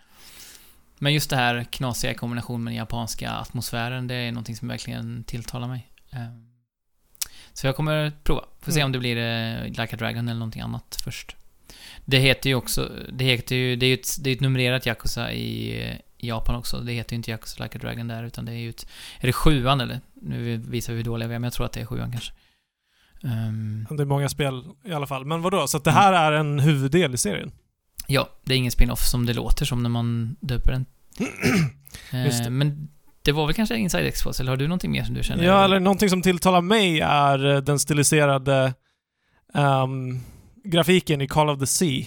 [1.02, 4.68] men just det här knasiga i kombination med den japanska atmosfären, det är någonting som
[4.68, 5.92] verkligen tilltalar mig.
[6.12, 6.48] Ehm,
[7.54, 8.44] så jag kommer prova.
[8.60, 8.86] Får se mm.
[8.86, 11.36] om det blir eh, Like a Dragon eller någonting annat först.
[12.06, 14.86] Det heter ju också, det heter ju, det är ju ett, det är ett numrerat
[14.86, 15.72] Yakuza i,
[16.18, 16.80] i Japan också.
[16.80, 18.88] Det heter ju inte Yakuza Like a Dragon där, utan det är ju ett,
[19.20, 20.00] är det sjuan eller?
[20.14, 22.34] Nu visar vi hur dåliga vi är, men jag tror att det är sjuan kanske.
[23.24, 25.26] Um, det är många spel i alla fall.
[25.26, 27.52] Men vadå, så att det här är en huvuddel i serien?
[28.12, 30.86] Ja, det är ingen spin-off som det låter som när man döper den.
[32.44, 32.90] eh, men
[33.22, 35.44] det var väl kanske Inside Xbox, eller har du någonting mer som du känner?
[35.44, 38.74] Ja, eller någonting som tilltalar mig är eh, den stiliserade
[39.54, 40.20] um,
[40.64, 42.06] grafiken i Call of the Sea.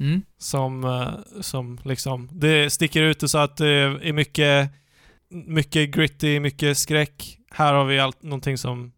[0.00, 0.22] Mm.
[0.38, 1.10] Som, uh,
[1.40, 4.70] som liksom, det sticker ut så att det är mycket,
[5.30, 7.38] mycket gritty, mycket skräck.
[7.50, 8.92] Här har vi allt, någonting som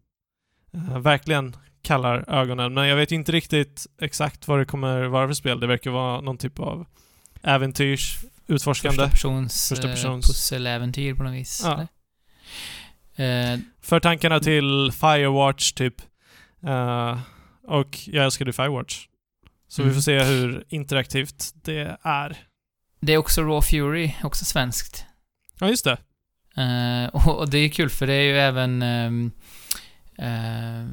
[0.99, 1.55] verkligen
[1.85, 2.73] kallar ögonen.
[2.73, 5.59] Men jag vet inte riktigt exakt vad det kommer vara för spel.
[5.59, 6.85] Det verkar vara någon typ av
[7.43, 8.17] äventyrs,
[8.47, 8.95] utforskande.
[8.95, 10.27] Första persons, Första persons.
[10.27, 11.61] pusseläventyr på något vis.
[11.65, 11.87] Ja.
[13.23, 16.01] Eh, för tankarna till Firewatch typ.
[16.67, 17.19] Uh,
[17.63, 19.07] och jag älskade Firewatch.
[19.67, 19.89] Så mm.
[19.89, 22.37] vi får se hur interaktivt det är.
[22.99, 25.05] Det är också Raw Fury, också svenskt.
[25.59, 25.97] Ja, just det.
[26.57, 29.31] Uh, och, och, det är kul för det är ju även um,
[30.19, 30.87] uh,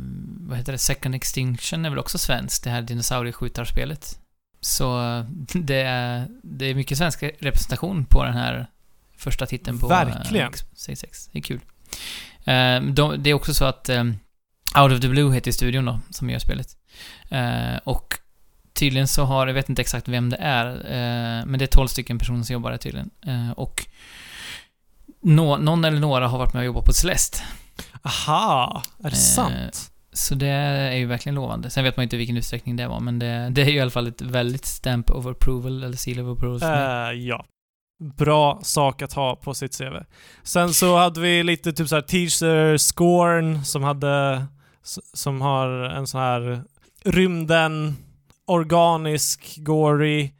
[0.48, 0.78] vad heter det?
[0.78, 4.18] Second Extinction är väl också svenskt, det här dinosaurieskjutarspelet.
[4.60, 4.98] Så
[5.54, 8.66] det är, det är mycket svensk representation på den här
[9.16, 10.50] första titeln på Verkligen.
[10.50, 11.30] X66.
[11.32, 11.60] Det är kul.
[12.48, 14.18] Uh, de, det är också så att um,
[14.78, 16.76] Out of the Blue heter studion då, som gör spelet.
[17.84, 18.14] Och
[18.72, 20.66] tydligen så har, jag vet inte exakt vem det är,
[21.46, 23.10] men det är 12 stycken personer som jobbar där tydligen.
[23.56, 23.86] och
[25.20, 27.38] någon eller några har varit med och jobbat på Celeste.
[28.02, 29.92] Aha, är det sant?
[30.12, 31.70] Så det är ju verkligen lovande.
[31.70, 33.80] Sen vet man ju inte vilken utsträckning det var, men det, det är ju i
[33.80, 36.62] alla fall ett väldigt stamp of approval, eller seal of approval.
[36.62, 37.44] Uh, ja.
[38.16, 39.96] Bra sak att ha på sitt CV.
[40.42, 44.46] Sen så hade vi lite typ såhär teaser Scorn som hade,
[45.12, 46.62] som har en sån här
[47.04, 47.96] rymden,
[48.46, 50.30] organisk, gory,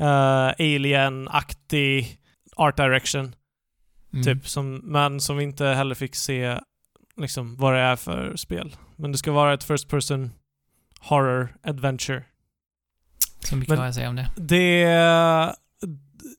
[0.00, 2.18] uh, alien-aktig
[2.56, 3.34] art direction.
[4.12, 4.24] Mm.
[4.24, 6.58] Typ, som, men som vi inte heller fick se
[7.16, 8.76] liksom vad det är för spel.
[8.96, 10.32] Men det ska vara ett First Person
[11.00, 12.24] Horror Adventure.
[13.40, 14.30] Så mycket Men har jag att säga om det.
[14.36, 14.84] Det...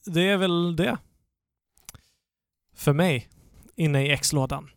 [0.05, 0.97] Det är väl det.
[2.75, 3.29] För mig.
[3.75, 4.69] Inne i X-lådan.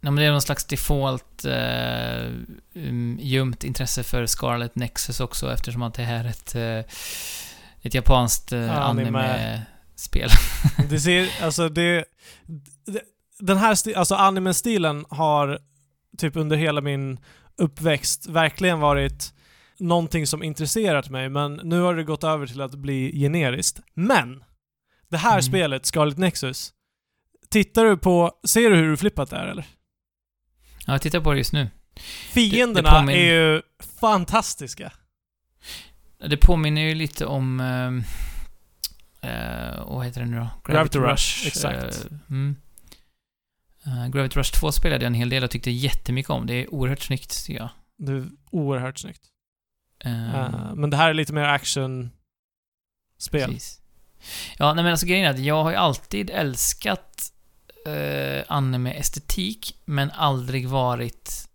[0.00, 2.26] Ja, men det är någon slags default eh,
[2.74, 6.94] um, ljumt intresse för Scarlet Nexus också eftersom att det här är ett, eh,
[7.82, 9.18] ett japanskt eh, Anime.
[9.18, 10.30] anime-spel.
[10.90, 12.04] Det ser, alltså det...
[12.84, 13.00] det
[13.38, 15.58] den här sti- alltså anime-stilen har
[16.18, 17.18] typ under hela min
[17.58, 19.34] uppväxt verkligen varit
[19.78, 23.80] någonting som intresserat mig, men nu har det gått över till att bli generiskt.
[23.94, 24.44] Men!
[25.08, 25.42] Det här Mm.
[25.42, 26.72] spelet, Scarlet Nexus,
[27.48, 28.32] tittar du på...
[28.46, 29.66] Ser du hur flippat det är eller?
[30.86, 31.70] ja, jag tittar på det just nu.
[32.32, 33.62] Fienderna det påmin- är ju
[34.00, 34.92] fantastiska.
[36.28, 37.60] Det påminner ju lite om...
[37.60, 38.02] ehm,
[39.20, 40.72] eh, vad heter det nu då?
[40.72, 42.04] Gravity Rush, exakt.
[42.10, 42.56] eh, mm.
[43.86, 46.46] Eh, Gravity Rush 2 spelade jag en hel del och tyckte jättemycket om.
[46.46, 47.68] Det är oerhört snyggt, tycker jag.
[47.96, 49.22] Det är oerhört snyggt.
[50.04, 53.50] Eh, men det här är lite mer action-spel.
[53.50, 53.80] Precis.
[54.56, 57.32] Ja, nej men alltså grejen är att jag har ju alltid älskat
[57.86, 61.48] eh, anime-estetik, men aldrig varit,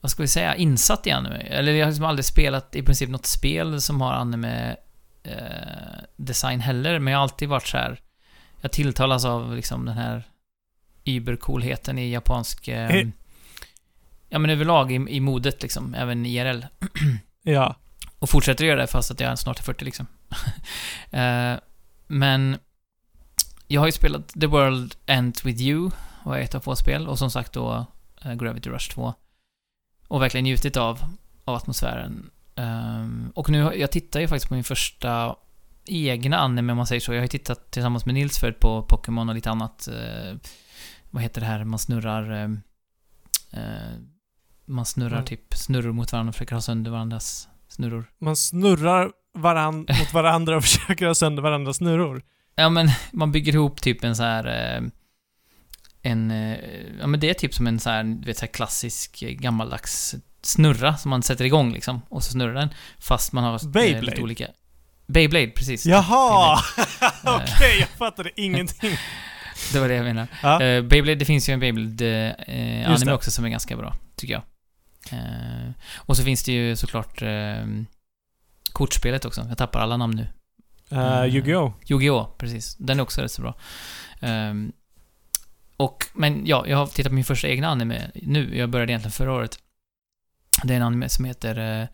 [0.00, 1.36] vad ska vi säga, insatt i anime.
[1.36, 7.12] Eller jag har liksom aldrig spelat i princip något spel som har anime-design heller, men
[7.12, 8.00] jag har alltid varit så här.
[8.60, 10.24] jag tilltalas av liksom den här
[11.04, 13.08] übercoolheten i japansk, eh, Eh.
[14.28, 16.64] ja men överlag i, i modet liksom, även IRL.
[17.46, 17.76] Ja.
[18.18, 20.06] Och fortsätter göra det fast att jag snart är 40 liksom.
[21.10, 21.54] Eh,
[22.06, 22.58] men
[23.66, 25.90] jag har ju spelat The World Ends With You,
[26.24, 27.86] var ett av få spel, och som sagt då
[28.24, 29.14] eh, Gravity Rush 2.
[30.08, 31.00] Och verkligen njutit av,
[31.44, 32.30] av atmosfären.
[32.56, 35.36] Ehm, och nu, jag tittar ju faktiskt på min första
[35.86, 37.12] egna anime om man säger så.
[37.12, 39.88] Jag har ju tittat tillsammans med Nils förut på Pokémon och lite annat.
[41.14, 42.32] Vad heter det här, man snurrar...
[42.32, 42.50] eh,
[43.62, 43.92] eh,
[44.66, 45.24] man snurrar Mm.
[45.24, 48.04] typ snurror mot varandra och försöker ha sönder varandras snurror.
[48.20, 52.22] Man snurrar varann mot varandra och försöker ha sönder varandras snurror.
[52.56, 54.46] Ja, men man bygger ihop typ en så här...
[54.76, 54.82] Eh,
[56.02, 56.30] en...
[56.30, 56.58] Eh,
[57.00, 59.30] ja, men det är typ som en så här, du vet, så här klassisk eh,
[59.30, 62.00] gammaldags snurra som man sätter igång liksom.
[62.08, 62.68] Och så snurrar den.
[62.98, 64.06] Fast man har Beyblade.
[64.06, 64.46] lite olika...
[65.06, 65.86] Beyblade, precis.
[65.86, 66.58] Jaha!
[67.24, 68.96] Okej, jag fattade ingenting.
[69.72, 70.28] Det var det jag menade.
[70.42, 70.62] Ja.
[70.62, 73.14] Eh, Beyblade, det finns ju en Beyblade-anime Just det.
[73.14, 74.42] också som är ganska bra, tycker jag.
[75.12, 77.66] Eh, och så finns det ju såklart eh,
[78.72, 79.46] kortspelet också.
[79.48, 80.26] Jag tappar alla namn nu.
[80.92, 81.72] Uh, Yu-Gi-Oh!
[81.86, 82.36] Yu-Gi-Oh!
[82.38, 82.76] Precis.
[82.76, 83.54] Den är också rätt så bra.
[84.20, 84.72] Ehm,
[85.76, 88.58] och, men ja, jag har tittat på min första egna anime nu.
[88.58, 89.58] Jag började egentligen förra året.
[90.62, 91.86] Det är en anime som heter eh,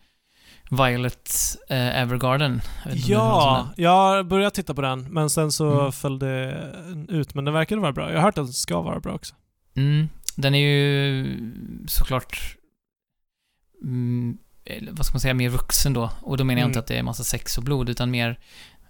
[0.71, 1.31] Violet
[1.69, 2.61] eh, Evergarden.
[2.95, 5.91] Ja, jag börjat titta på den, men sen så Mm.
[5.91, 6.63] föll det
[7.09, 7.33] ut.
[7.33, 8.09] Men den verkade vara bra.
[8.09, 9.35] Jag har hört att den ska vara bra också.
[9.73, 9.83] den.
[9.85, 11.25] Mm, den är ju
[11.87, 12.57] såklart...
[13.83, 14.37] Mm,
[14.91, 16.11] vad ska man säga, mer vuxen då.
[16.21, 16.69] Och då menar jag Mm.
[16.69, 18.39] inte att det är massa sex och blod, utan mer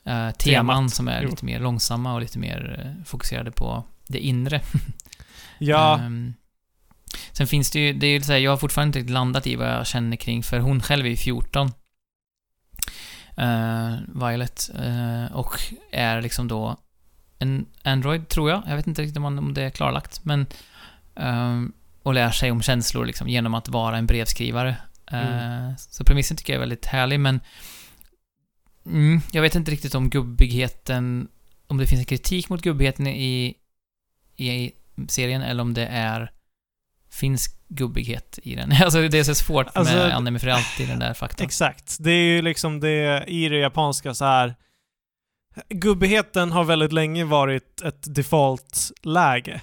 [0.04, 1.30] eh, teman som är Jo.
[1.30, 4.62] lite mer långsamma och lite mer eh, fokuserade på det inre.
[5.60, 6.34] Ja, Ehm,
[7.32, 9.56] sen finns det ju, det är ju så här, jag har fortfarande inte landat i
[9.56, 11.72] vad jag känner kring, för hon själv är ju 14.
[13.38, 14.70] eh, Violet.
[14.76, 15.60] eh, och
[15.92, 16.78] är liksom då
[17.40, 18.64] en Android, tror jag.
[18.68, 20.46] Jag vet inte riktigt om, det är klarlagt, men...
[21.16, 24.76] ehm, och lär sig om känslor liksom, genom att vara en brevskrivare.
[25.08, 25.78] Mm.
[25.78, 27.40] Så premissen tycker jag är väldigt härlig, men...
[28.86, 31.28] Mm, jag vet inte riktigt om gubbigheten...
[31.68, 33.56] Om det finns en kritik mot gubbigheten i,
[34.36, 34.72] i
[35.08, 36.32] serien, eller om det är
[37.12, 38.72] finsk gubbighet i den.
[38.84, 41.46] Alltså det är så svårt Alltså, med anime, för alltid den där faktorn.
[41.46, 41.98] exakt.
[42.00, 44.56] Det är ju liksom det i det japanska så här.
[45.70, 49.62] Gubbigheten har väldigt länge varit ett default-läge.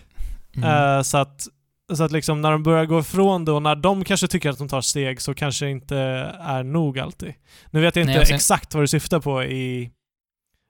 [0.56, 0.96] Mm.
[0.96, 1.46] Eh, så att,
[1.92, 4.58] så att liksom när de börjar gå ifrån det och när de kanske tycker att
[4.58, 5.96] de tar steg så kanske det inte
[6.40, 7.34] är nog alltid.
[7.70, 9.90] Nu vet jag inte Nej, sen- exakt vad du syftar på i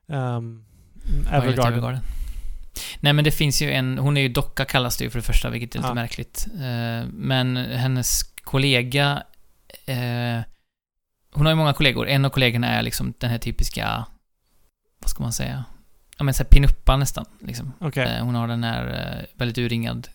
[0.08, 0.64] um,
[1.32, 1.72] Evergarden.
[1.72, 2.00] Evergarden.
[3.00, 5.22] Nej men det finns ju en, hon är ju docka kallas det ju för det
[5.24, 5.94] första, vilket är lite Ja.
[5.94, 6.46] märkligt.
[6.54, 9.22] Eh, men hennes kollega,
[9.86, 10.40] eh,
[11.32, 12.08] hon har ju många kollegor.
[12.08, 14.04] En av kollegorna är liksom den här typiska,
[14.98, 15.64] vad ska man säga?
[16.18, 17.72] Ja men såhär pinuppa nästan, liksom.
[17.80, 18.16] Okej.
[18.16, 20.08] Eh, hon har den här väldigt urringad,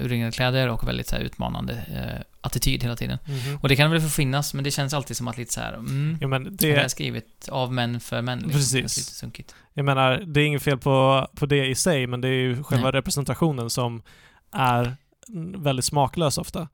[0.00, 1.82] urringade kläder och väldigt så utmanande
[2.48, 3.18] attityd hela tiden.
[3.24, 3.58] Mhm.
[3.62, 5.74] Och det kan väl få finnas, men det känns alltid som att lite så här,
[5.74, 8.38] mm, Ja, men det är det, skrivet av män för män.
[8.38, 8.52] Liksom.
[8.52, 8.72] Precis.
[8.72, 9.54] Det Lite sunkigt.
[9.74, 12.62] jag menar, det är inget fel på, på det i sig, men det är ju
[12.62, 12.92] själva Nej.
[12.92, 14.02] representationen som
[14.52, 14.96] är
[15.28, 16.68] mm, väldigt smaklös ofta.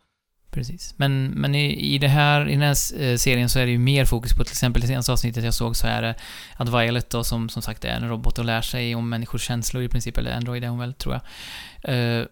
[0.55, 0.95] Precis.
[0.97, 3.79] Men, men i, i, det här, i den här eh, serien så är det ju
[3.79, 6.15] mer fokus på, till exempel i senaste avsnittet jag såg så är det
[6.57, 9.83] att Violet då, som som sagt är en robot och lär sig om människors känslor
[9.83, 11.95] i princip, eller Android är hon väl, tror jag.
[11.95, 12.27] Eh,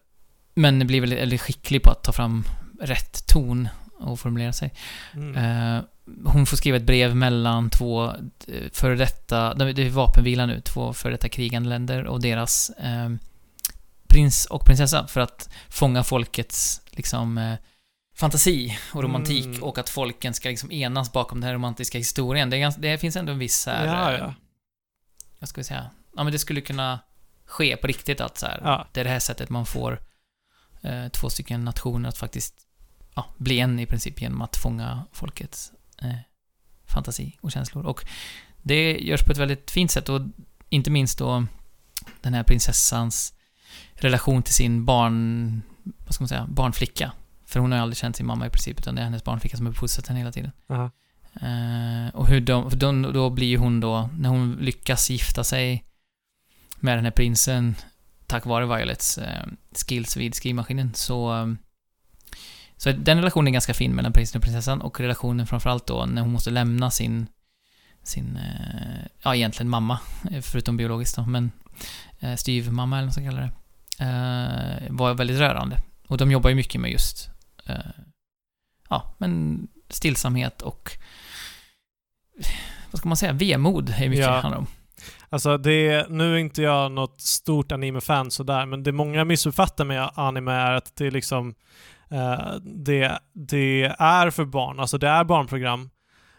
[0.54, 2.44] men blir väl väldigt skicklig på att ta fram
[2.82, 3.68] rätt ton
[3.98, 4.72] och formulera sig.
[5.14, 5.36] Mm.
[5.76, 5.82] Eh,
[6.24, 8.04] hon får skriva ett brev mellan två
[8.48, 13.10] eh, före detta, det är vapenvila nu, två före detta krigande länder och deras eh,
[14.08, 17.56] prins och prinsessa för att fånga folkets, liksom,
[18.16, 19.62] fantasi och romantik Mm.
[19.62, 22.50] och att folken ska liksom enas bakom den här romantiska historien.
[22.50, 24.34] Det, är gans, det finns ändå en viss här, Ja, ja.
[25.38, 25.90] vad ska vi säga?
[26.16, 26.98] Ja, men det skulle kunna
[27.44, 28.86] ske på riktigt att så här, ja.
[28.92, 30.00] det är det här sättet man får
[30.82, 32.54] eh, två stycken nationer att faktiskt
[33.14, 35.72] ja, bli en i princip genom att fånga folkets
[36.02, 36.16] eh,
[36.86, 37.86] fantasi och känslor.
[37.86, 38.04] Och
[38.62, 40.20] det görs på ett väldigt fint sätt och
[40.68, 41.46] inte minst då
[42.20, 43.34] den här prinsessans
[43.94, 47.12] relation till sin barn, vad ska man säga, barnflicka.
[47.44, 49.56] För hon har ju aldrig känt sin mamma i princip, utan det är hennes barnflicka
[49.56, 50.52] som har uppfostrat henne hela tiden.
[50.68, 50.90] Aha.
[51.34, 55.44] Eh, och hur de, för de, då blir ju hon då, när hon lyckas gifta
[55.44, 55.84] sig
[56.80, 57.74] med den här prinsen,
[58.26, 59.46] tack vare Violets eh,
[59.88, 61.56] skills vid skrivmaskinen, så...
[62.82, 66.22] så den relationen är ganska fin mellan prinsen och prinsessan, och relationen framförallt då när
[66.22, 67.26] hon måste lämna sin...
[68.02, 69.98] Sin, eh, ja egentligen mamma,
[70.30, 71.50] eh, förutom biologiskt då, men
[72.20, 75.82] eh, styvmamma eller vad man ska kalla det, var väldigt rörande.
[76.08, 77.30] Och de jobbar ju mycket med just,
[78.88, 80.90] ja, men stillsamhet och
[82.90, 84.34] vad ska man säga, vemod är mycket Ja.
[84.34, 84.66] det handlar om.
[85.28, 90.10] Alltså det, nu är inte jag något stort anime-fan sådär, men det många missuppfattar med
[90.14, 91.54] anime är att det är liksom
[92.12, 95.90] Eh, det, det är för barn, alltså det är barnprogram.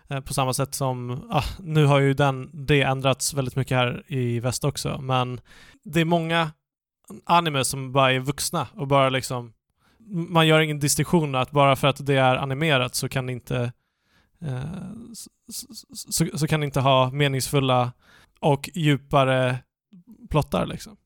[0.10, 4.04] Eh, på samma sätt som, ah, nu har ju den, det ändrats väldigt mycket här
[4.08, 5.42] i väst också, men
[5.84, 6.52] det är många
[7.26, 9.54] anime som bara är vuxna och bara liksom
[10.08, 13.72] man gör ingen distinktion att bara för att det är animerat så kan det inte
[14.42, 14.64] eh,
[15.14, 15.30] så,
[16.12, 17.92] så, så kan det inte ha meningsfulla
[18.40, 19.58] och djupare
[20.30, 20.98] plottar liksom.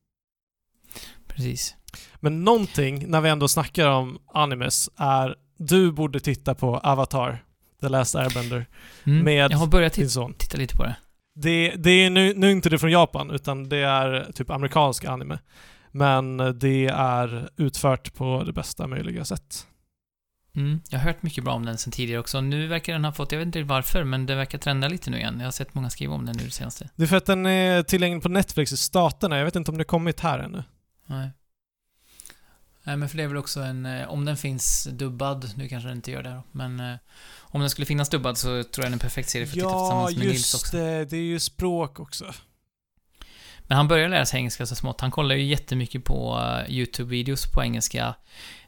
[1.26, 1.76] Precis.
[2.16, 7.44] Men någonting, när vi ändå snackar om animes, är du borde titta på Avatar,
[7.80, 8.66] The Last Airbender,
[9.04, 9.24] Mm.
[9.24, 10.96] Med Jag har börjat titta, titta lite på det.
[11.34, 15.38] Det, det är nu, nu inte det från Japan, utan det är typ amerikansk anime.
[15.90, 19.66] Men det är utfört på det bästa möjliga sätt.
[20.56, 20.80] Mm.
[20.90, 22.40] Jag har hört mycket bra om den sen tidigare också.
[22.40, 25.16] Nu verkar den ha fått, jag vet inte varför, men det verkar trenda lite nu
[25.16, 25.36] igen.
[25.38, 26.88] Jag har sett många skriva om den nu det senaste.
[26.96, 29.38] Det är för att den är tillgänglig på Netflix i staterna.
[29.38, 30.64] Jag vet inte om det kommit här ännu.
[31.06, 31.30] Nej.
[32.88, 35.88] Nej, men för det är väl också en, eh, om den finns dubbad, nu kanske
[35.88, 36.96] den inte gör det men eh,
[37.40, 39.54] om den skulle finnas dubbad så tror jag den är en perfekt serie för att
[39.54, 40.76] titta Ja, tillsammans med Nils just också.
[40.76, 41.04] det.
[41.04, 42.24] Det är ju språk också.
[43.60, 45.00] Men han börjar lära sig engelska så smått.
[45.00, 48.14] Han kollar ju jättemycket på YouTube-videos på engelska.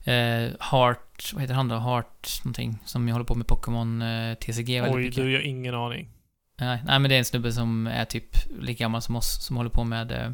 [0.09, 1.79] Uh, Heart, vad heter han då?
[1.79, 5.17] Heart någonting, som jag håller på med Pokémon uh, TCG väldigt Oj, mycket.
[5.17, 6.09] du, jag har ingen aning.
[6.61, 9.57] Nej, nej, men det är en snubbe som är typ lika gammal som oss, som
[9.57, 10.31] håller på med, eh,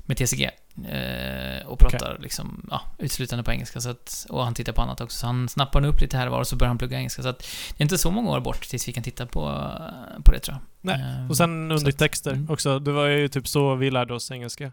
[0.00, 0.50] med TCG.
[0.88, 3.80] Eh, och pratar liksom, ja, uteslutande på engelska.
[3.80, 5.18] Så att, och han tittar på annat också.
[5.18, 7.22] Så han snappar nu upp lite här och var och så börjar han plugga engelska.
[7.22, 9.42] Så att det är inte så många år bort tills vi kan titta på,
[10.24, 10.62] på det tror jag.
[10.80, 12.50] Nej, Eh, Och sen så att- undertexter mm.
[12.50, 12.78] också.
[12.78, 14.72] Det var ju typ så vi lärde oss engelska.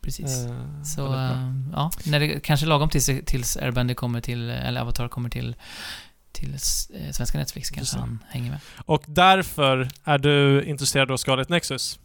[0.00, 0.44] Precis.
[0.46, 5.08] Eh, Så, eh, ja, när det kanske lagom tills, tills Airbender kommer till, eller Avatar
[5.08, 5.56] kommer till,
[6.32, 6.58] till
[7.12, 8.60] svenska Netflix kanske han hänger med.
[8.86, 11.98] Och därför är du intresserad av Scarlet Nexus.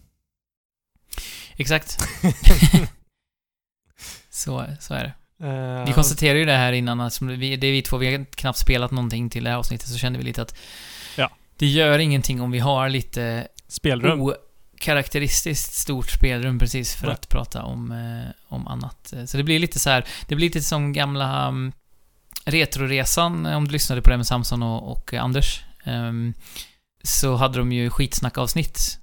[1.57, 1.97] Exakt.
[4.39, 5.13] så, så är det.
[5.47, 8.25] Eh, Vi konstaterade ju det här innan, att vi, det är vi två, vi har
[8.25, 10.55] knappt spelat någonting till det här avsnittet, så kände vi lite att
[11.15, 11.29] Ja.
[11.57, 14.21] det gör ingenting om vi har lite Spelrum.
[14.75, 17.13] okaraktäristiskt stort spelrum precis för Nej.
[17.13, 19.13] att prata om, eh, om annat.
[19.25, 21.71] Så det blir lite så här, det blir lite som gamla um,
[22.45, 25.61] Retroresan, eh, om du lyssnade på det med Samson och, och Anders.
[25.83, 26.33] Ehm,
[27.03, 28.99] så hade de ju skitsnackavsnitt.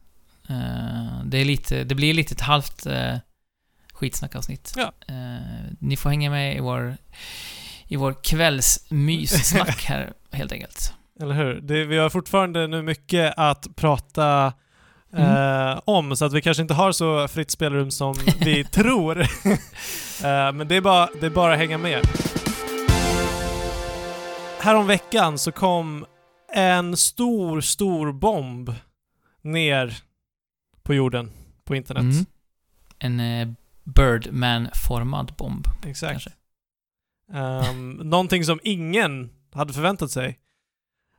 [0.48, 3.16] Eh, det är lite, det blir lite ett halvt uh,
[3.96, 4.72] skitsnackavsnitt.
[4.76, 4.92] Ja.
[5.08, 6.96] Eh, ni får hänga med i vår,
[7.88, 10.92] i vår kvällsmyssnack här, helt enkelt.
[11.20, 11.60] Eller hur?
[11.60, 14.52] Det, vi har fortfarande nu mycket att prata
[15.16, 19.20] eh, om, så att vi kanske inte har så fritt spelrum som vi tror.
[20.24, 22.00] eh, men det är, bara, det är bara att hänga med.
[24.60, 26.06] Härom veckan så kom
[26.52, 28.74] en stor, stor bomb
[29.42, 29.96] ner
[30.82, 31.30] på jorden,
[31.64, 32.02] på internet.
[32.02, 32.26] Mm.
[32.98, 33.48] En eh,
[33.94, 36.26] Birdman-formad bomb, Exakt.
[37.32, 40.38] Um, någonting som ingen hade förväntat sig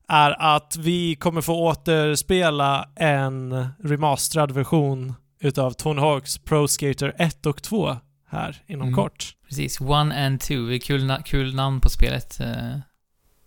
[0.07, 7.45] är att vi kommer få återspela en remasterad version utav Tony Hawks Pro Skater 1
[7.45, 7.97] och 2
[8.29, 8.95] här inom Mm.
[8.95, 9.35] kort.
[9.47, 10.53] Precis, One and Two.
[10.67, 12.39] Det är kul, na- kul namn på spelet.
[12.39, 12.77] Eh,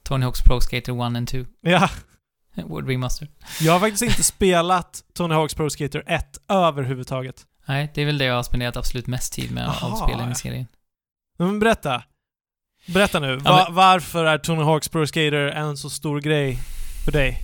[0.03, 1.38] Tony Hawk's Pro Skater 1 and 2.
[1.61, 1.90] Ja,
[2.55, 3.28] Word Remaster.
[3.61, 7.47] jag har faktiskt inte spelat Tony Hawks Pro Skater 1 överhuvudtaget.
[7.66, 10.26] Nej, det är väl det jag har spenderat absolut mest tid med av Jaha, spelen
[10.26, 10.32] ja.
[10.32, 10.66] i serien.
[11.38, 12.02] Men berätta.
[12.86, 13.40] Berätta nu.
[13.44, 16.58] Ja, Va- men- varför är Tony Hawks Pro Skater en så stor grej
[17.04, 17.38] för dig?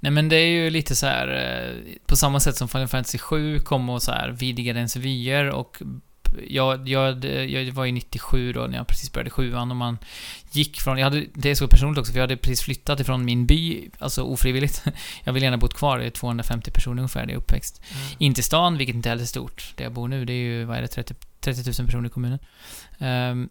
[0.00, 3.18] Nej men det är ju lite så här eh, på samma sätt som Final Fantasy
[3.18, 5.82] 7 kom och så här vidgade ens vyer och
[6.48, 9.98] Jag, jag, jag var ju 97 då när jag precis började sjuan och man
[10.52, 13.24] gick från, jag hade, det är så personligt också för jag hade precis flyttat ifrån
[13.24, 14.84] min by, alltså ofrivilligt.
[15.24, 17.82] Jag vill gärna bott kvar, det är 250 personer ungefär där jag är uppväxt.
[17.90, 18.06] Mm.
[18.18, 19.72] In till stan, vilket inte heller är stort.
[19.76, 22.10] Där jag bor nu, det är ju, vad är det, 30, 30 000 personer i
[22.10, 22.38] kommunen.
[22.98, 23.48] Ehm,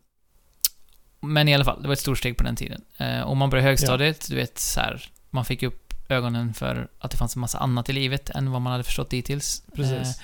[1.21, 2.81] men i alla fall, det var ett stort steg på den tiden.
[3.01, 7.11] Uh, och man började högstadiet, du vet så här, man fick upp ögonen för att
[7.11, 9.63] det fanns en massa annat i livet än vad man hade förstått dittills.
[9.75, 10.21] Precis.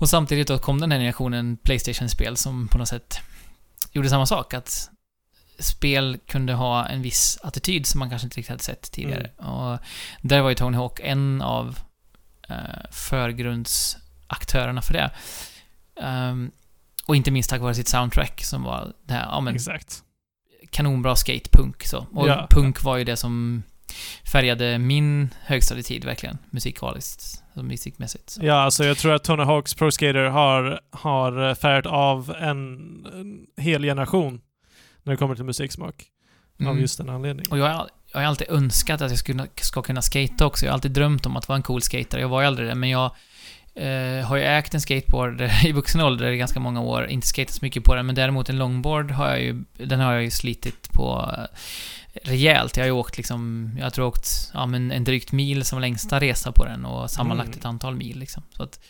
[0.00, 3.20] Och samtidigt då kom den här generationen Playstation-spel som på något sätt
[3.92, 4.54] gjorde samma sak.
[4.54, 4.90] Att
[5.58, 9.30] spel kunde ha en viss attityd som man kanske inte riktigt hade sett tidigare.
[9.36, 9.78] Och
[10.22, 11.78] där var ju Tony Hawk en av
[12.48, 12.56] eh,
[12.90, 15.10] förgrundsaktörerna för det.
[16.00, 16.50] Ehm,
[17.06, 20.02] och inte minst tack vare sitt soundtrack som var det här, ja men Exakt.
[20.70, 22.06] kanonbra skatepunk så.
[22.12, 22.46] Och Ja.
[22.50, 23.62] punk var ju det som
[24.32, 28.30] färgade min högstadietid verkligen, musikaliskt, alltså musikmässigt.
[28.30, 28.40] Så.
[28.44, 32.56] Ja, alltså jag tror att Tony Hawks Pro Skater har, har färgat av en,
[33.14, 34.40] en hel generation
[35.02, 36.04] när det kommer till musiksmak.
[36.60, 36.80] Av Mm.
[36.80, 37.52] just den anledningen.
[37.52, 40.66] Och jag har, jag har alltid önskat att jag skulle, ska kunna skata också.
[40.66, 42.18] Jag har alltid drömt om att vara en cool skater.
[42.18, 43.10] Jag var ju aldrig det, men jag
[43.74, 47.06] eh, har ju ägt en skateboard i vuxen ålder i ganska många år.
[47.06, 50.12] Inte skatat så mycket på den, men däremot en longboard har jag ju, den har
[50.12, 51.44] jag ju slitit på eh,
[52.24, 52.76] rejält.
[52.76, 55.80] Jag har ju åkt liksom, jag tror jag åkt, ja men en drygt mil som
[55.80, 57.58] längsta resa på den och sammanlagt Mm.
[57.58, 58.42] ett antal mil liksom.
[58.56, 58.80] Så att,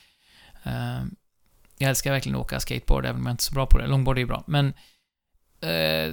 [0.64, 1.00] eh,
[1.78, 3.86] jag älskar verkligen att åka skateboard, även om jag inte är så bra på det.
[3.86, 4.66] Longboard är ju bra, men
[5.60, 6.12] eh,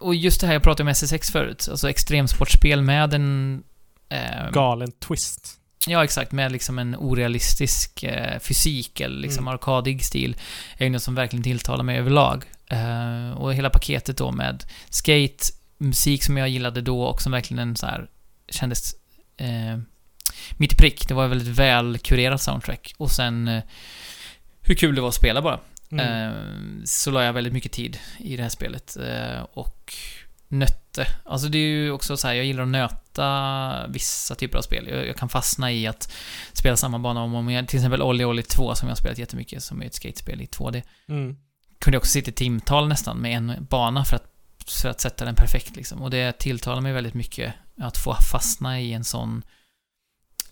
[0.00, 3.62] och just det här, jag pratade om SSX förut, alltså extremsportspel med en...
[4.08, 5.60] Eh, Galen twist.
[5.86, 9.54] Ja, exakt, med liksom en orealistisk eh, fysik eller liksom Mm.
[9.54, 10.36] arkadig stil,
[10.78, 12.44] är ju något som verkligen tilltalar mig överlag.
[12.70, 15.44] Eh, och hela paketet då med skate,
[15.78, 18.06] musik som jag gillade då och som verkligen en så här
[18.48, 18.94] kändes
[19.36, 19.78] eh,
[20.56, 21.08] mitt i prick.
[21.08, 22.94] Det var ett väldigt väl kurerat soundtrack.
[22.96, 23.62] Och sen eh,
[24.60, 25.60] hur kul det var att spela bara.
[25.90, 26.28] Mm.
[26.28, 26.34] Eh,
[26.84, 28.96] så la jag väldigt mycket tid i det här spelet.
[28.96, 29.94] Eh, och
[30.58, 31.06] nötte.
[31.24, 34.88] Alltså det är ju också så här, jag gillar att nöta vissa typer av spel.
[34.88, 36.12] Jag, jag kan fastna i att
[36.52, 37.66] spela samma bana om och om igen.
[37.66, 40.46] Till exempel Olli Olli 2 som jag har spelat jättemycket, som är ett skatespel i
[40.46, 40.82] 2D.
[41.08, 41.36] Mm.
[41.78, 44.30] Kunde jag också sitta i timtal nästan med en bana för att,
[44.82, 46.02] för att sätta den perfekt liksom.
[46.02, 49.42] Och det tilltalar mig väldigt mycket att få fastna i en sån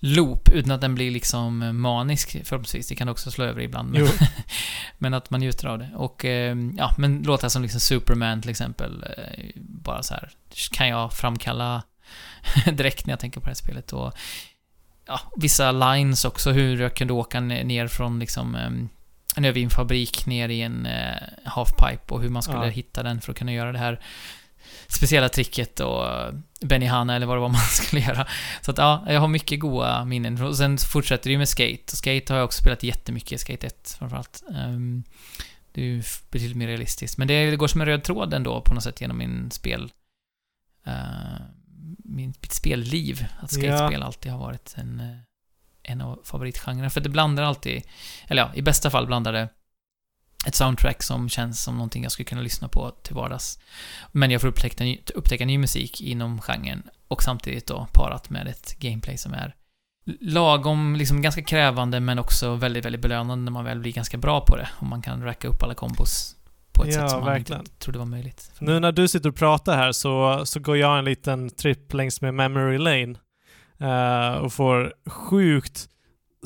[0.05, 2.89] loop utan att den blir liksom manisk förhoppningsvis.
[2.89, 3.91] Det kan också slå över ibland.
[3.91, 4.09] Men,
[4.99, 5.91] men att man njuter av det.
[5.95, 9.05] Och eh, ja, men låtar som liksom Superman till exempel.
[9.17, 10.31] eh, Bara så här
[10.73, 11.83] kan jag framkalla
[12.73, 13.93] direkt när jag tänker på det här spelet.
[13.93, 14.13] Och
[15.07, 18.89] ja, vissa lines också, hur jag kunde åka ne- ner från liksom em,
[19.37, 22.71] en övervinfabrik ner i en eh, halfpipe och hur man skulle Ja.
[22.71, 24.01] hitta den för att kunna göra det här
[24.89, 26.05] speciella tricket och
[26.65, 28.27] Benihana eller vad det var man skulle göra.
[28.61, 30.43] Så att ja, jag har mycket goda minnen.
[30.43, 31.83] Och sen fortsätter det ju med skate.
[31.93, 34.43] Och skate har jag också spelat jättemycket, skate 1 framförallt.
[34.49, 35.05] Um,
[35.73, 37.19] det är ju betydligt mer realistiskt.
[37.19, 39.93] Men det, går som en röd tråd ändå på något sätt genom min spel...
[40.87, 40.93] eh,
[42.05, 43.27] min, mitt spelliv.
[43.41, 43.59] Att Ja.
[43.59, 45.17] skatespel alltid har varit en, eh,
[45.83, 46.91] en av favoritgenrerna.
[46.91, 47.83] För det blandar alltid,
[48.27, 49.49] eller ja, i bästa fall blandar det
[50.47, 53.59] ett soundtrack som känns som någonting jag skulle kunna lyssna på till vardags.
[54.13, 58.49] Men jag får upptäcka ny, upptäcka ny musik inom genren och samtidigt då parat med
[58.49, 59.55] ett gameplay som är
[60.21, 64.41] lagom, liksom ganska krävande men också väldigt, väldigt belönande när man väl blir ganska bra
[64.41, 64.69] på det.
[64.79, 66.37] Och man kan racka upp alla kombos
[66.73, 67.61] på ett Ja, sätt som man verkligen.
[67.63, 68.53] inte trodde var möjligt.
[68.59, 72.21] Nu när du sitter och pratar här så, så går jag en liten tripp längs
[72.21, 73.15] med Memory Lane
[73.81, 75.89] eh, och får sjukt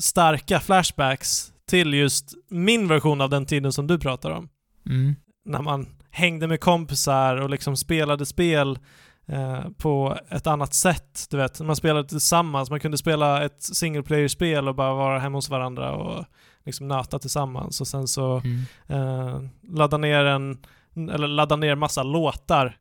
[0.01, 4.49] starka flashbacks till just min version av den tiden som du pratar om.
[4.89, 5.15] Mm.
[5.45, 8.79] När man hängde med kompisar och liksom spelade spel
[9.27, 11.25] eh, på ett annat sätt.
[11.29, 12.69] Du vet, man spelade tillsammans.
[12.69, 16.25] Man kunde spela ett single player-spel och bara vara hemma hos varandra och
[16.65, 17.81] liksom nöta tillsammans.
[17.81, 18.61] Och sen så Mm.
[18.87, 20.57] eh, ladda ner en,
[20.95, 22.77] eller ladda ner massa låtar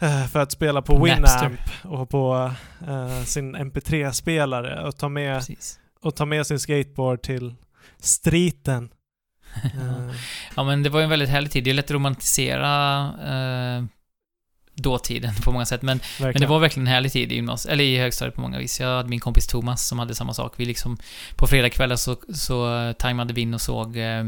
[0.00, 2.50] eh, för att spela på På Winamp och på
[2.88, 5.78] eh, sin MP3-spelare och ta, med, Precis.
[6.00, 7.54] och ta med sin skateboard till
[7.98, 8.88] streeten.
[9.64, 10.14] Eh,
[10.56, 11.64] Ja, men det var ju en väldigt härlig tid.
[11.64, 13.04] Det är lätt att romantisera
[13.78, 13.84] eh,
[14.76, 17.84] dåtiden på många sätt, men, men det var verkligen en härlig tid i gymnasiet, eller
[17.84, 18.80] i högstadiet på många vis.
[18.80, 20.52] Jag hade min kompis Thomas som hade samma sak.
[20.56, 20.98] Vi liksom,
[21.36, 24.24] på fredagskvällar så, så tajmade vi in och såg eh,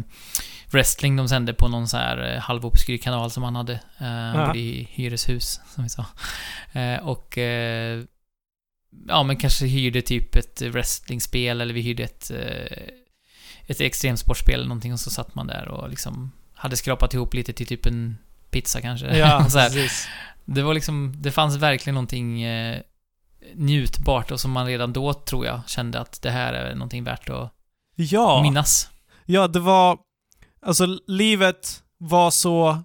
[0.71, 3.81] wrestling de sände på någon så här halvobskyr kanal som han hade.
[3.97, 4.47] Han Ja.
[4.47, 6.05] bodde i hyreshus, som vi sa.
[7.03, 7.39] Och
[9.09, 12.31] ja, men kanske hyrde typ ett wrestlingspel eller vi hyrde ett,
[13.67, 17.53] ett extremsportspel eller någonting och så satt man där och liksom hade skrapat ihop lite
[17.53, 18.19] till typ en
[18.51, 19.17] pizza kanske.
[19.19, 19.71] Ja, så här.
[19.71, 20.09] precis.
[20.45, 22.81] Det var liksom, det fanns verkligen någonting eh,
[23.55, 27.31] njutbart och som man redan då, tror jag, kände att det här är någonting värt
[27.31, 27.53] att
[27.97, 28.91] Ja, minnas.
[29.25, 29.99] ja, det var...
[30.63, 32.83] Alltså livet var så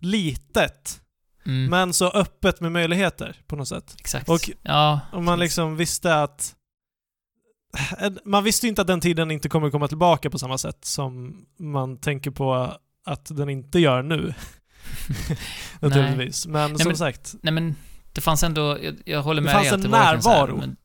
[0.00, 1.00] litet,
[1.46, 3.94] Mm, men så öppet med möjligheter på något sätt.
[4.00, 4.28] exakt.
[4.28, 5.50] och- ja, Och man precis.
[5.50, 6.54] liksom visste att...
[8.24, 11.44] Man visste ju inte att den tiden inte kommer komma tillbaka på samma sätt som
[11.58, 14.34] man tänker på att den inte gör nu.
[15.80, 16.46] Naturligtvis.
[16.46, 17.76] Men som men- sagt, Nej men,
[18.12, 20.22] det fanns ändå, jag, jag håller Det med fanns dig att en det var verkligen
[20.22, 20.76] så här, närvaro men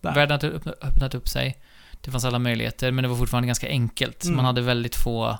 [0.00, 0.14] där.
[0.14, 1.56] Världen hade öppnat, öppnat upp sig.
[2.00, 4.24] Det fanns alla möjligheter, men det var fortfarande ganska enkelt.
[4.24, 4.36] Mm.
[4.36, 5.38] Man hade väldigt få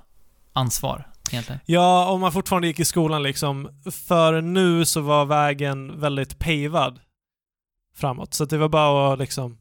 [0.53, 1.61] ansvar, egentligen.
[1.67, 3.69] Ja, om man fortfarande gick i skolan liksom.
[4.07, 7.01] För nu så var vägen väldigt pavad
[7.97, 8.35] framåt.
[8.35, 9.59] Så det var bara att liksom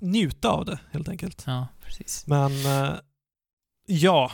[0.00, 1.44] njuta av det, helt enkelt.
[1.46, 2.26] Ja, precis.
[2.26, 2.94] Men eh,
[3.86, 4.32] ja.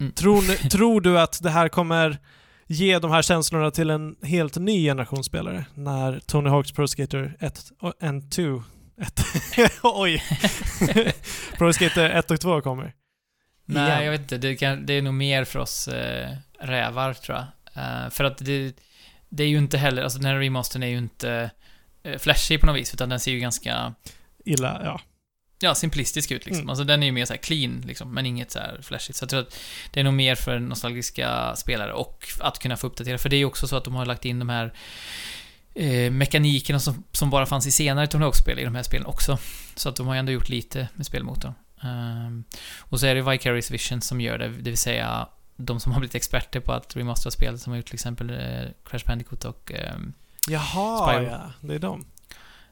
[0.00, 0.12] Mm.
[0.12, 2.18] Tror, tror du att det här kommer
[2.66, 7.36] ge de här känslorna till en helt ny generation spelare när Tony Hawk's Pro Skater
[7.40, 8.62] 1 och and 2
[9.00, 9.20] ett,
[9.82, 10.22] Oj!
[11.58, 12.94] Pro Skater 1 och 2 kommer.
[13.64, 14.04] Nej, Igen.
[14.04, 14.38] jag vet inte.
[14.38, 17.46] Det, kan, det är nog mer för oss eh, rävar, tror jag.
[17.84, 18.74] Eh, för att det,
[19.28, 21.50] det är ju inte heller, alltså den här remastern är ju inte
[22.02, 23.94] eh, flashig på något vis, utan den ser ju ganska,
[24.50, 25.00] Illa, ja.
[25.58, 26.60] ja, simplistisk ut liksom.
[26.60, 26.70] Mm.
[26.70, 29.18] Alltså den är ju mer så clean, liksom, men inget så här flashigt.
[29.18, 29.58] Så jag tror att
[29.90, 33.18] det är nog mer för nostalgiska spelare och att kunna få uppdatera.
[33.18, 34.72] För det är ju också så att de har lagt in de här
[35.74, 39.38] eh, mekanikerna som, som bara fanns i senare Tony Hawk-spel i de här spelen också.
[39.74, 41.54] Så att de har ju ändå gjort lite med spelmotorn.
[41.82, 42.44] Ehm,
[42.78, 46.00] och så är det Vicarious Vision som gör det, det vill säga de som har
[46.00, 49.72] blivit experter på att remastera spel, som har gjort till exempel eh, Crash Bandicoot och
[49.72, 50.12] ehm,
[50.48, 51.30] Jaha, Spyro.
[51.30, 51.52] ja.
[51.60, 52.06] Det är de.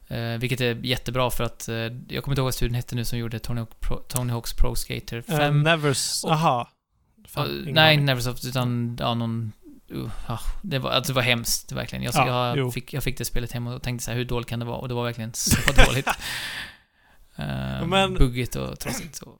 [0.09, 3.05] Eh, vilket är jättebra för att, eh, jag kommer inte ihåg vad studien hette nu
[3.05, 5.63] som gjorde Tony, Hawk Pro, Tony Hawks Pro Skater Uh, 5.
[5.63, 6.23] Nevers...
[6.23, 6.69] och- Aha.
[7.27, 7.97] Fan, Ja, ingen nej.
[7.97, 9.51] Neversoft, utan ja, någon...
[9.91, 12.03] Uh, ah, det, var, alltså, det var hemskt, verkligen.
[12.03, 14.47] Jag, Ja, jag, fick, jag fick det spelet hem och tänkte så här, hur dåligt
[14.49, 14.77] kan det vara?
[14.77, 15.57] Och det var verkligen så
[15.87, 16.07] dåligt.
[17.39, 19.15] uh, Men- Buggigt och trasigt.
[19.15, 19.35] Så.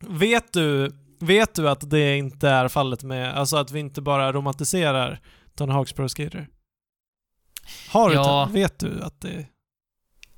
[0.00, 0.90] Vet du,
[1.20, 5.20] vet du att det inte är fallet med, alltså att vi inte bara romantiserar
[5.56, 6.48] Tony Hawk's Pro Skater?
[7.90, 8.48] Har du Ja.
[8.52, 9.46] Vet du att det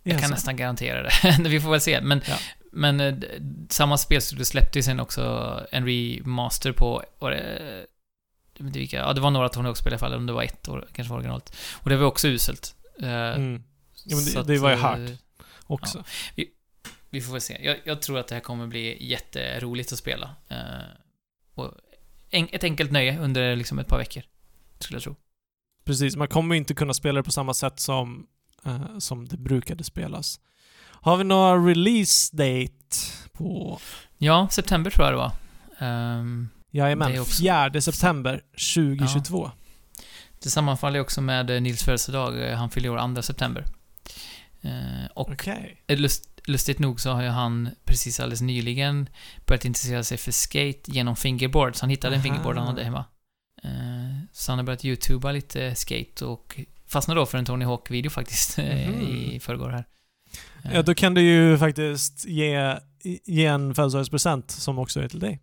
[0.02, 1.10] Jag kan nästan garantera det.
[1.48, 2.00] Vi får väl se.
[2.00, 2.36] Men, Ja.
[2.72, 3.14] men eh,
[3.68, 5.22] samma spelstudio släppte ju sen också
[5.72, 7.02] en remaster på...
[7.18, 7.86] Var det,
[8.60, 10.68] inte vilka, ja, det var några Tony Hawk-spel i alla fall, om det var ett
[10.68, 11.56] år, kanske var originalet.
[11.72, 12.74] Och det var också uselt.
[13.02, 13.62] Eh, Mm.
[14.04, 15.10] Ja, men det- så det var ju eh, hört.
[15.66, 16.04] Också.
[17.10, 17.58] Vi får väl se.
[17.64, 20.34] Jag, jag tror att det här kommer bli jätteroligt att spela.
[20.48, 20.56] Eh,
[21.54, 21.74] och
[22.30, 24.22] en, ett enkelt nöje under liksom ett par veckor.
[24.78, 25.16] Skulle jag tro.
[25.84, 28.26] Precis, man kommer ju inte kunna spela det på samma sätt som,
[28.66, 30.40] eh, som det brukade spelas.
[31.02, 32.96] Har vi några release date
[33.32, 33.78] på...
[34.18, 35.32] Ja, september tror jag det var.
[35.78, 38.42] Det Jajamän, är också- 4 september
[38.74, 39.50] 2022.
[40.42, 42.48] det sammanfaller också med eh, Nils födelsedag.
[42.50, 43.64] Eh, Han fyller år 2 september.
[44.62, 49.08] Eh, och eh, lust, lustigt nog så har ju han precis alldeles nyligen
[49.46, 51.76] börjat intressera sig för skate genom fingerboard.
[51.76, 52.22] Så han hittade en Aha.
[52.22, 53.04] fingerboard han hade hemma.
[53.62, 53.70] Eh,
[54.32, 56.60] Så han har börjat youtuba lite skate och
[56.92, 59.00] fastnade då för en Tony Hawk-video faktiskt Mhm.
[59.00, 59.84] i förrgår här.
[60.72, 62.78] Ja, då kan du ju faktiskt ge,
[63.24, 65.40] ge en födelsedagspresent som också är till dig.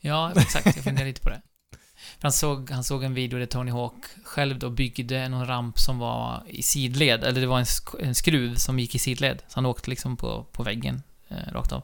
[0.00, 0.66] Ja, exakt.
[0.76, 1.40] Jag funderar lite på det.
[2.22, 5.98] Han, såg, han såg en video där Tony Hawk själv då byggde någon ramp som
[5.98, 9.42] var i sidled, eller det var en, sk- en skruv som gick i sidled.
[9.48, 11.82] Så han åkte liksom på, på väggen, eh, rakt av.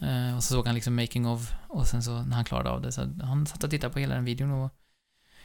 [0.00, 2.82] Eh, och så såg han liksom making of, och sen så när han klarade av
[2.82, 4.72] det, så han satt och tittade på hela den videon och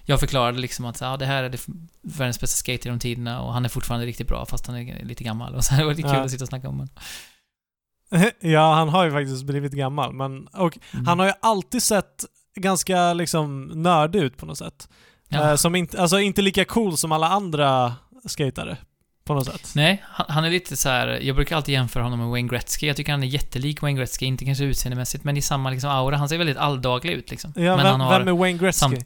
[0.05, 1.59] jag förklarade liksom att ja, det här är det
[2.01, 5.23] världens bästa skate genom tiderna och han är fortfarande riktigt bra fast han är lite
[5.23, 5.55] gammal.
[5.55, 6.23] Och så det var lite kul Ja.
[6.23, 8.31] att sitta och snacka om det.
[8.49, 10.47] ja, han har ju faktiskt blivit gammal, men...
[10.47, 11.07] Och Mm.
[11.07, 12.25] han har ju alltid sett
[12.55, 14.89] ganska liksom nördig ut på något sätt.
[15.29, 15.49] Ja.
[15.49, 17.95] Eh, som inte, alltså inte lika cool som alla andra
[18.25, 18.77] skatare.
[19.23, 19.71] På något sätt.
[19.75, 21.07] Nej, han, han är lite så här.
[21.07, 22.87] jag brukar alltid jämföra honom med Wayne Gretzky.
[22.87, 26.17] Jag tycker han är jättelik Wayne Gretzky, inte kanske utseendemässigt, men i samma liksom aura.
[26.17, 27.53] Han ser väldigt alldaglig ut liksom.
[27.55, 28.97] Ja, men vem, han har, vem är Wayne Gretzky?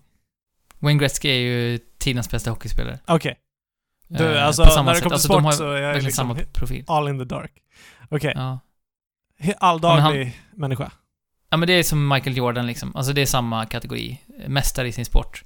[0.80, 3.00] Wayne Gretzky är ju tidens bästa hockeyspelare.
[3.08, 3.36] Okej.
[4.08, 5.04] Du, Eh, alltså på samma när det sätt.
[5.04, 6.84] kommer till Alltså, sport har så är jag verkligen liksom samma profil.
[6.88, 7.52] all in the dark.
[8.10, 8.34] Okej.
[8.36, 8.60] Ja.
[9.40, 10.92] He- Alldaglig Ja, men människa.
[11.50, 12.96] ja, men det är som Michael Jordan liksom.
[12.96, 14.22] Alltså det är samma kategori.
[14.48, 15.44] Mästare i sin sport.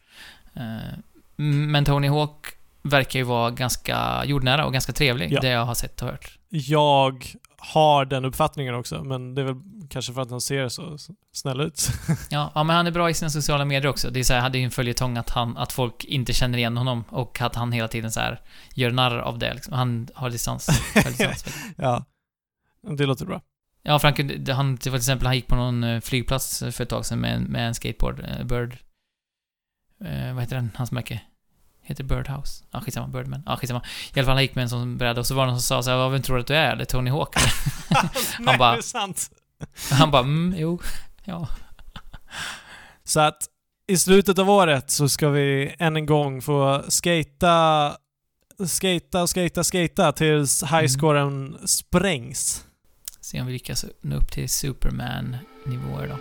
[0.55, 0.97] Eh,
[1.36, 2.45] Men Tony Hawk
[2.82, 5.41] verkar ju vara ganska jordnära och ganska trevlig, Ja.
[5.41, 6.39] det jag har sett och hört.
[6.49, 7.25] Jag
[7.57, 9.55] har den uppfattningen också, men det är väl
[9.90, 10.98] kanske för att han ser så
[11.32, 11.90] snäll ut.
[12.30, 14.10] Ja, ja, men han är bra i sina sociala medier också.
[14.10, 16.78] Det är så här, hade ju en följetong att, han, att folk inte känner igen
[16.78, 18.42] honom och att han hela tiden så här
[18.74, 19.54] gör narr av det.
[19.54, 19.74] Liksom.
[19.74, 20.70] Han har distans.
[21.76, 22.06] ja.
[22.98, 23.42] Det låter bra.
[23.84, 24.20] ja, Frank,
[24.50, 27.44] han, till exempel, han gick på någon eh, flygplats för ett tag sedan med, en-
[27.44, 28.20] med en skateboard.
[28.20, 28.78] eh, Bird...
[30.06, 30.72] Eh, vad heter den?
[30.76, 31.22] Hans märke?
[31.82, 32.64] Heter Birdhouse?
[32.72, 33.08] Ja, skitsamma.
[33.08, 33.44] Birdman.
[33.46, 33.82] Ja, skitsamma.
[34.14, 35.76] I alla fall, han gick med en sån bräda och så var det någon som
[35.78, 36.76] sa så här, "Vad, vem tror du att du är?
[36.76, 37.50] Det är Tony Hawk eller?
[38.40, 39.30] Nej, bara- det är sant.
[39.91, 40.80] Han bara, mm, jo,
[41.24, 41.47] ja.
[43.03, 43.49] Så att
[43.88, 47.97] i slutet av året så ska vi än en gång få skata,
[48.68, 52.66] skata, skata, skata tills highscoren sprängs.
[53.22, 56.18] Se om vi lyckas nå upp till Superman-nivåer då.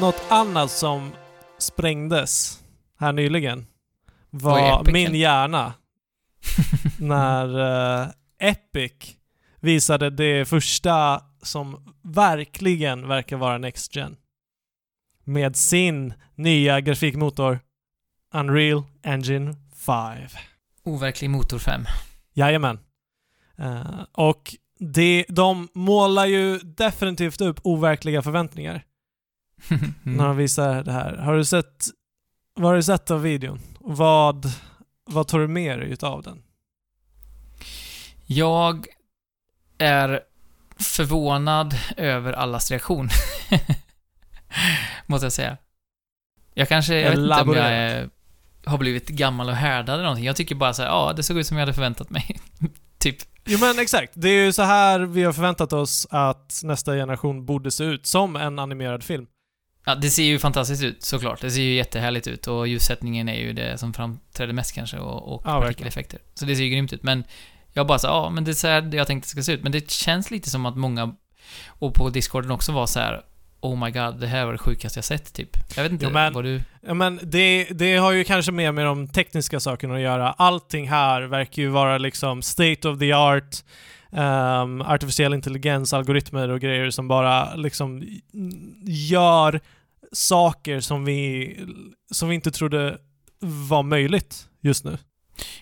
[0.00, 1.12] Något annat som
[1.58, 2.62] sprängdes
[2.98, 3.66] här nyligen
[4.30, 5.72] Var min hjärna
[6.98, 7.60] när
[8.02, 8.92] eh, Epic
[9.64, 14.16] visade det första som verkligen verkar vara Next Gen.
[15.24, 17.60] Med sin nya grafikmotor
[18.34, 20.28] Unreal Engine 5.
[20.84, 21.80] Overklig motor 5.
[22.32, 22.78] Jajamän.
[23.56, 28.84] Eh, och det, de målar ju definitivt upp overkliga förväntningar
[30.02, 31.16] när de visar det här.
[31.16, 31.84] Har du sett,
[32.54, 33.60] vad har du sett av videon?
[33.80, 34.46] Vad,
[35.04, 36.42] vad tar du med dig utav den?
[38.26, 38.86] Jag
[39.78, 40.20] är
[40.78, 43.08] förvånad över allas reaktion.
[45.06, 45.56] Måste jag säga.
[46.54, 48.08] Jag kanske, jag vet inte om jag är,
[48.64, 50.26] har blivit gammal och härdad eller någonting.
[50.26, 52.40] Jag tycker bara så här, ja, det såg ut som jag hade förväntat mig.
[52.98, 53.16] typ.
[53.44, 57.46] Jo men exakt, det är ju så här vi har förväntat oss att nästa generation
[57.46, 59.26] borde se ut, som en animerad film.
[59.86, 61.40] Ja, det ser ju fantastiskt ut såklart.
[61.40, 65.34] Det ser ju jättehärligt ut och ljussättningen är ju det som framträder mest kanske och,
[65.34, 66.20] och Ja, partikeleffekter.
[66.34, 67.02] Så det ser ju grymt ut.
[67.02, 67.24] Men
[67.74, 69.62] jag bara så ja, men det är så här jag tänkte det ska se ut.
[69.62, 71.14] Men det känns lite som att många,
[71.68, 73.22] och på discorden också var så här.
[73.60, 75.50] Oh my god, det här var det sjukaste jag sett, typ.
[75.76, 76.60] Jag vet inte Jo, men- vad du...
[76.86, 80.32] Ja, men det, det har ju kanske mer med de tekniska sakerna att göra.
[80.32, 83.56] Allting här verkar ju vara liksom state of the art,
[84.10, 88.02] um, artificiell intelligens, algoritmer och grejer som bara liksom
[88.84, 89.60] gör
[90.12, 91.56] saker som vi,
[92.12, 92.98] som vi inte trodde
[93.68, 94.98] var möjligt just nu.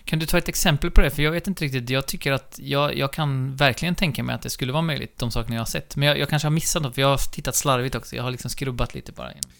[0.05, 1.11] Kan du ta ett exempel på det?
[1.11, 1.89] För jag vet inte riktigt.
[1.89, 5.31] Jag tycker att jag, jag kan verkligen tänka mig att det skulle vara möjligt, de
[5.31, 5.95] sakerna jag har sett.
[5.95, 8.15] Men jag, jag kanske har missat något, för jag har tittat slarvigt också.
[8.15, 9.31] Jag har liksom skrubbat lite bara.
[9.31, 9.51] igenom.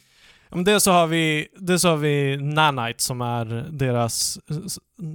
[0.50, 4.40] Om det så har vi, det så har vi Nanite som är deras,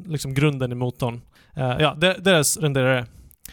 [0.06, 1.20] liksom grunden i motorn.
[1.56, 3.06] Eh, ja, deras renderare.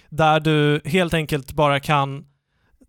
[0.09, 2.25] Där du helt enkelt bara kan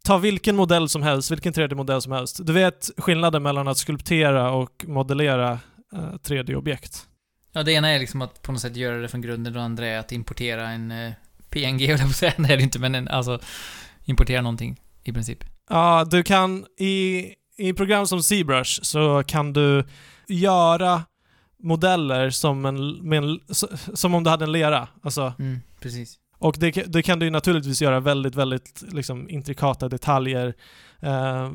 [0.05, 2.47] ta vilken modell som helst, vilken 3D-modell som helst.
[2.47, 5.51] Du vet skillnaden mellan att skulptera och modellera
[5.93, 7.07] eh, 3D-objekt.
[7.57, 9.65] Ja, det ena är liksom att på något sätt göra det från grunden, och det
[9.65, 11.13] andra är att importera en eh,
[11.51, 12.33] PNG, jag på säga.
[12.39, 13.41] Nej, det är det inte, men en, alltså
[14.05, 15.45] importera någonting i princip.
[15.71, 17.27] Ja, du kan i,
[17.57, 19.85] i program som ZBrush så kan du
[20.27, 21.03] göra
[21.63, 23.41] modeller som, en, en,
[23.95, 24.89] som om du hade en lera.
[25.03, 26.19] Alltså, Mm, precis.
[26.39, 30.55] Och det, det kan du ju naturligtvis göra väldigt, väldigt liksom, intrikata detaljer,
[31.01, 31.51] eh,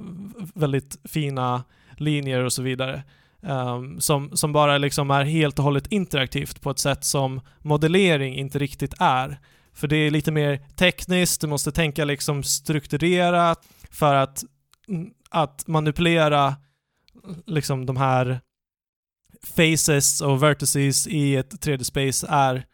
[0.54, 1.64] väldigt fina
[1.97, 3.04] linjer och så vidare.
[3.43, 8.35] Ehm, som, som bara liksom är helt och hållet interaktivt på ett sätt som modellering
[8.35, 9.39] inte riktigt är.
[9.73, 13.59] För det är lite mer tekniskt, du måste tänka liksom strukturerat
[13.91, 14.43] för att,
[14.87, 16.55] mm, att manipulera
[17.45, 18.41] liksom de här
[19.43, 22.65] faces och vertices i ett 3D-space är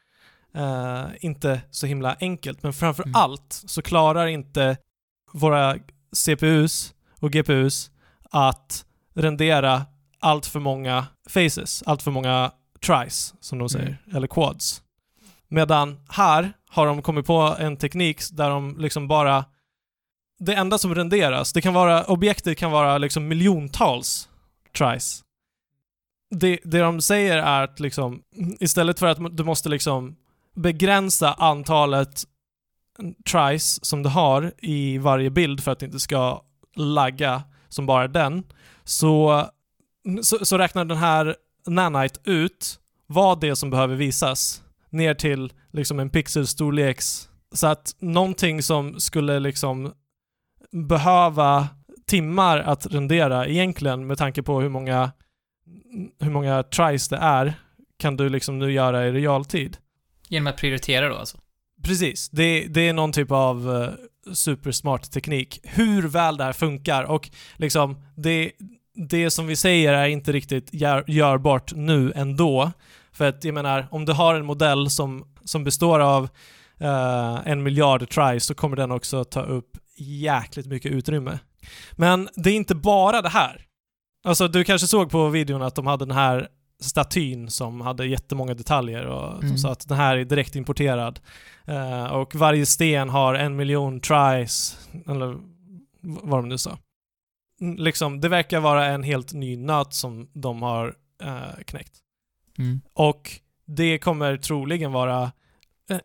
[0.56, 2.64] eh, inte så himla enkelt.
[2.64, 3.16] Men framför Mm.
[3.16, 4.78] allt så klarar inte
[5.34, 5.76] våra
[6.16, 7.92] CPUs och GPUs
[8.32, 9.86] att rendera
[10.20, 12.52] allt för många faces, allt för många
[12.86, 14.82] tries, som de säger, eller quads.
[15.48, 19.46] Medan här har de kommit på en teknik där de liksom bara...
[20.40, 24.30] Det enda som renderas, det kan vara, objektet kan vara liksom miljontals
[24.78, 25.24] tries.
[26.36, 28.22] Det, det de säger är att liksom,
[28.60, 30.16] istället för att du måste liksom
[30.56, 32.24] begränsa antalet
[33.32, 36.42] tries som du har i varje bild för att det inte ska
[36.76, 38.44] lagga som bara den,
[38.84, 39.46] så,
[40.22, 41.36] så, så räknar den här
[41.68, 47.96] Nanite ut vad det är som behöver visas ner till liksom en pixelstorleks så att
[48.00, 49.94] någonting som skulle liksom
[50.72, 51.68] behöva
[52.06, 55.12] timmar att rendera egentligen med tanke på hur många
[56.20, 57.54] hur många tries det är
[57.98, 59.78] kan du liksom nu göra i realtid.
[60.28, 61.38] Genom att prioritera då alltså.
[61.84, 62.30] Precis.
[62.30, 63.90] Det, det är någon typ av uh,
[64.34, 65.60] supersmart teknik.
[65.64, 68.52] Hur väl det här funkar och liksom det,
[68.98, 72.72] det som vi säger är inte riktigt gör, görbart nu ändå.
[73.12, 76.30] För att jag menar, om du har en modell som, som består av
[76.80, 81.40] eh, en miljard tries så kommer den också ta upp jäkligt mycket utrymme.
[81.92, 83.62] Men det är inte bara det här.
[84.24, 86.48] Alltså du kanske såg på videon att de hade den här
[86.82, 89.52] statyn som hade jättemånga detaljer och Mm.
[89.52, 91.20] de sa att den här är direkt importerad.
[91.66, 95.38] Eh, och varje sten har en miljon tries, eller
[96.02, 96.78] vad de nu sa.
[97.62, 102.00] Mm, Liksom, det verkar vara en helt ny nöt som de har eh, knäckt.
[102.58, 102.82] Mm.
[102.94, 103.32] Och
[103.66, 105.32] det kommer troligen vara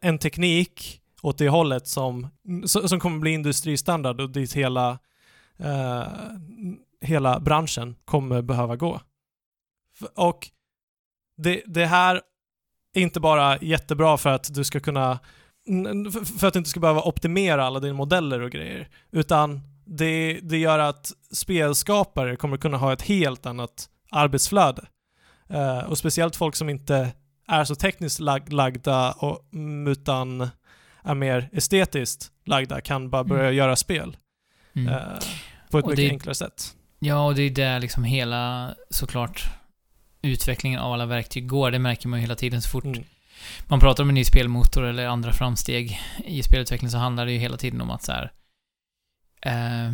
[0.01, 2.29] en teknik åt det hållet som,
[2.67, 4.99] som kommer bli industristandard och dit hela
[5.59, 6.07] eh,
[7.03, 9.01] hela branschen kommer behöva gå.
[10.15, 10.51] Och
[11.37, 12.21] det, det här
[12.95, 15.19] är inte bara jättebra för att du ska kunna
[16.39, 19.61] för att du inte ska behöva optimera alla dina modeller och grejer, utan
[19.99, 24.85] det, det gör att spelskapare kommer kunna ha ett helt annat arbetsflöde.
[25.49, 27.13] Eh, och speciellt folk som inte
[27.49, 30.49] är så tekniskt lag, lagda och, mm, utan
[31.05, 33.55] är mer estetiskt lagda kan bara börja Mm.
[33.57, 34.17] göra spel
[34.77, 34.89] Mm.
[34.95, 34.99] eh,
[35.71, 36.77] på ett Och mycket det- enklare sätt.
[36.99, 39.45] Ja, och det är där liksom hela, såklart,
[40.23, 41.71] utvecklingen av alla verktyg går.
[41.71, 43.05] Det märker man ju hela tiden så fort Mm.
[43.69, 47.39] man pratar om en ny spelmotor eller andra framsteg i spelutveckling så handlar det ju
[47.39, 48.33] hela tiden om att så här,
[49.43, 49.93] eh,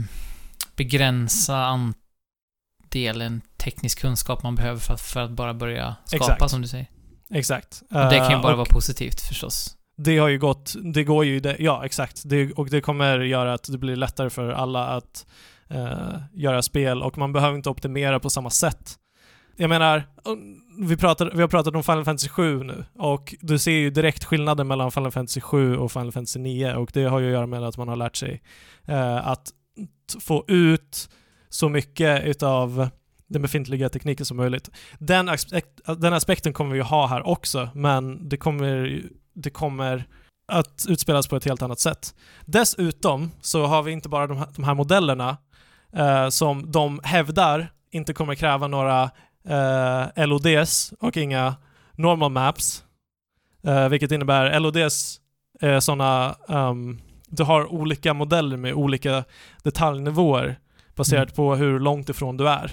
[0.77, 6.51] begränsa andelen teknisk kunskap man behöver för att, för att bara börja skapa, Exakt.
[6.51, 6.87] som du säger.
[7.31, 7.83] Exakt.
[7.91, 9.77] Och det kan ju Eh, bara och vara positivt förstås.
[9.97, 12.23] Det har ju gått, det går ju, det, ja exakt.
[12.25, 15.27] Det, och det kommer göra att det blir lättare för alla att
[15.69, 18.99] eh, göra spel och man behöver inte optimera på samma sätt.
[19.57, 20.03] Jag menar,
[20.89, 24.25] vi, pratar, vi har pratat om Final Fantasy 7 nu och du ser ju direkt
[24.25, 27.47] skillnaden mellan Final Fantasy 7 och Final Fantasy 9 och det har ju att göra
[27.47, 28.43] med att man har lärt sig
[28.89, 29.53] Eh, att
[30.21, 31.11] få ut
[31.49, 32.89] så mycket utav
[33.27, 34.71] den befintliga tekniken som möjligt.
[34.99, 39.03] Den, aspekt, den aspekten kommer vi ju ha här också, men det kommer,
[39.35, 40.05] det kommer
[40.53, 42.15] att utspelas på ett helt annat sätt.
[42.45, 45.37] Dessutom så har vi inte bara de här, de här modellerna
[45.93, 49.11] eh, som de hävdar inte kommer kräva några
[49.49, 51.55] eh, LODs och inga
[51.93, 52.85] normal maps.
[53.63, 55.21] Eh, vilket innebär LODs
[55.61, 57.01] är sådana, um, ehm,
[57.31, 59.25] du har olika modeller med olika
[59.63, 60.59] detaljnivåer
[60.97, 61.35] baserat Mm.
[61.37, 62.71] på hur långt ifrån du är.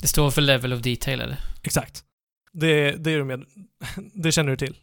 [0.00, 1.38] Det står för level of detail, eller?
[1.62, 2.04] Exakt.
[2.52, 3.44] Det, det är du med.
[4.14, 4.76] Det känner du till.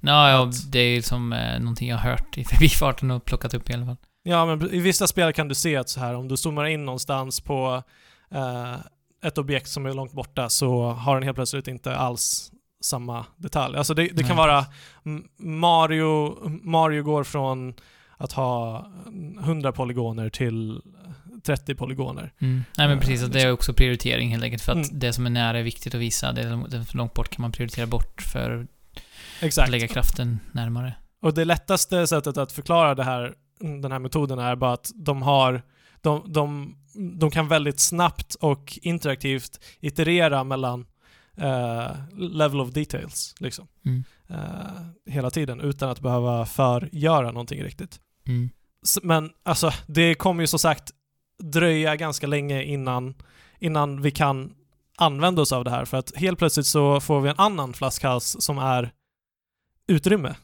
[0.00, 3.54] Ja, ja det är ju som eh, någonting jag har hört i förbifarten och plockat
[3.54, 3.96] upp i alla fall.
[4.22, 6.84] Ja, men i vissa spel kan du se att så här, om du zoomar in
[6.84, 7.82] någonstans på
[8.30, 8.74] eh,
[9.24, 13.76] ett objekt som är långt borta så har den helt plötsligt inte alls samma detalj.
[13.76, 14.64] Alltså det, det kan vara
[15.36, 17.74] Mario, Mario går från
[18.16, 18.86] att ha
[19.40, 20.80] 100 polygoner till
[21.42, 22.32] 30 polygoner.
[22.38, 22.64] Mm.
[22.78, 23.54] Nej men Eh, precis, och det är liksom.
[23.54, 24.62] också prioritering helt enkelt.
[24.62, 24.98] För att Mm.
[24.98, 26.32] det som är nära är viktigt att visa.
[26.32, 28.66] Det är det för långt bort kan man prioritera bort för att
[29.42, 29.70] Exakt.
[29.70, 30.94] lägga kraften närmare.
[31.22, 33.34] Och det lättaste sättet att förklara det här,
[33.82, 35.62] den här metoden är bara att de har,
[36.00, 36.76] de, de,
[37.18, 40.86] de kan väldigt snabbt och interaktivt iterera mellan
[41.36, 41.86] eh,
[42.16, 43.66] level of details, liksom.
[43.84, 44.04] Mm.
[44.28, 44.36] Eh,
[45.12, 48.00] hela tiden, utan att behöva förgöra någonting riktigt.
[48.26, 48.50] Mm.
[49.02, 50.92] Men alltså, det kommer ju som sagt
[51.42, 53.14] dröja ganska länge innan,
[53.58, 54.54] innan vi kan
[54.96, 58.36] använda oss av det här, för att helt plötsligt så får vi en annan flaskhals
[58.40, 58.92] som är
[59.86, 60.36] utrymme.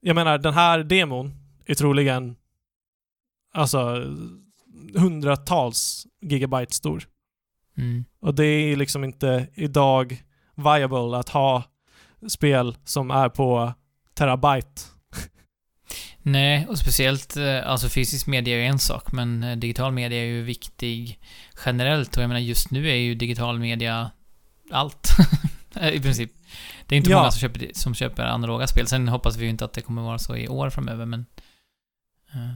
[0.00, 1.34] Jag menar, den här demon
[1.66, 2.36] är troligen
[3.52, 4.04] alltså
[4.94, 7.08] hundratals gigabyte stor.
[7.76, 8.04] Mm.
[8.20, 10.22] Och det är liksom inte idag
[10.54, 11.62] viable att ha
[12.28, 13.72] spel som är på
[14.14, 14.82] terabyte.
[16.32, 20.18] Nej, och speciellt, eh, alltså fysisk media är ju en sak, men eh, digital media
[20.18, 21.18] är ju viktig
[21.66, 22.16] generellt.
[22.16, 24.10] Och jag menar, just nu är ju digital media
[24.70, 25.08] allt.
[25.92, 26.32] I princip.
[26.86, 27.18] Det är inte Ja.
[27.18, 28.86] många som köper, som köper analoga spel.
[28.86, 31.26] Sen hoppas vi ju inte att det kommer vara så i år framöver, men...
[32.32, 32.54] eh,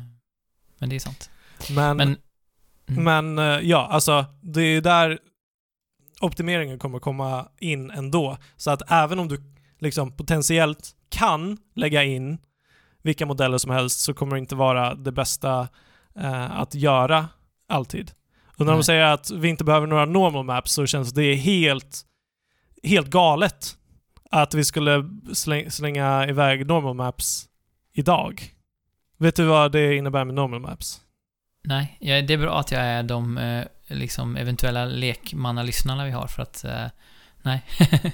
[0.79, 1.31] Men det är sant.
[1.71, 2.17] Men, Men...
[2.89, 3.35] Mm.
[3.37, 5.19] men ja, alltså det är där
[6.21, 8.39] optimeringen kommer komma in ändå.
[8.57, 9.43] Så att även om du
[9.79, 12.39] liksom potentiellt kan lägga in
[13.03, 15.69] vilka modeller som helst så kommer det inte vara det bästa
[16.17, 17.29] eh, att göra
[17.69, 18.13] alltid.
[18.47, 18.85] Och när de Nej.
[18.85, 22.01] säger att vi inte behöver några normal maps så känns det helt,
[22.83, 23.77] helt galet
[24.31, 27.49] att vi skulle släng, slänga iväg normal maps
[27.93, 28.43] idag.
[29.19, 31.01] Vet du vad det innebär med normal maps?
[31.65, 36.27] Nej, ja, det är bra att jag är de eh, liksom eventuella lekmannalyssnarna vi har
[36.27, 36.65] för att...
[36.65, 36.87] Eh,
[37.43, 37.63] nej.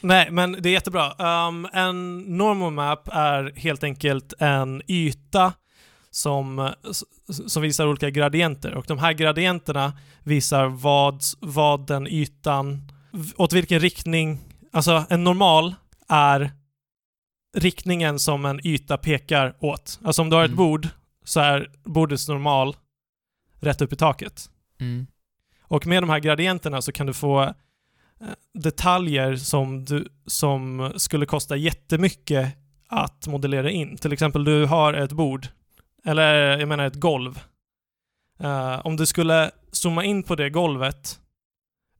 [0.00, 1.12] Nej, men det är jättebra.
[1.48, 5.52] Um, en normal map är helt enkelt en yta
[6.10, 6.72] som,
[7.46, 12.92] som visar olika gradienter och de här gradienterna visar vad, vad den ytan,
[13.36, 14.38] åt vilken riktning,
[14.72, 15.74] alltså en normal
[16.08, 16.50] är
[17.56, 19.98] riktningen som en yta pekar åt.
[20.04, 20.56] Alltså om du har ett Mm.
[20.56, 20.88] bord
[21.24, 22.76] så är bordets normal
[23.60, 24.50] rätt upp i taket.
[24.80, 25.06] Mm.
[25.62, 27.54] Och med de här gradienterna så kan du få
[28.54, 32.54] detaljer som, du, som skulle kosta jättemycket
[32.88, 33.96] att modellera in.
[33.96, 35.46] Till exempel du har ett bord,
[36.04, 37.40] eller jag menar ett golv.
[38.40, 41.20] Eh, om du skulle zooma in på det golvet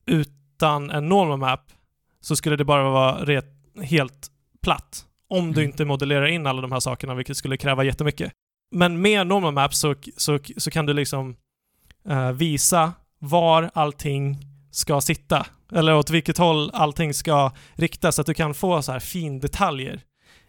[0.06, 1.72] utan en normal map
[2.20, 3.42] så skulle det bara vara
[3.82, 4.30] helt
[4.62, 5.04] platt.
[5.28, 5.70] Om du Mm.
[5.70, 8.32] inte modellerar in alla de här sakerna, vilket skulle kräva jättemycket.
[8.70, 11.36] Men med normal map så, så, så kan du liksom
[12.08, 14.38] eh, visa var allting
[14.70, 15.46] ska sitta.
[15.72, 19.40] Eller åt vilket håll allting ska riktas så att du kan få så här fin
[19.40, 20.00] detaljer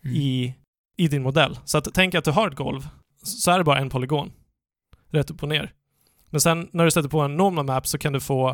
[0.03, 0.15] Mm.
[0.15, 0.55] i,
[0.97, 1.59] i din modell.
[1.65, 2.87] Så att tänk att du har ett golv,
[3.23, 4.31] så är det bara en polygon.
[5.11, 5.73] Rätt upp och ner.
[6.29, 8.49] Men sen när du sätter på en normal map så kan du få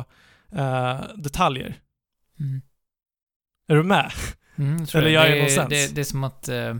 [0.52, 1.78] eh, detaljer.
[2.40, 2.62] Mm.
[3.68, 4.12] Är du med?
[4.58, 5.68] Mm, jag Eller gör det, det någon sens?
[5.68, 6.76] det, det är som att eh,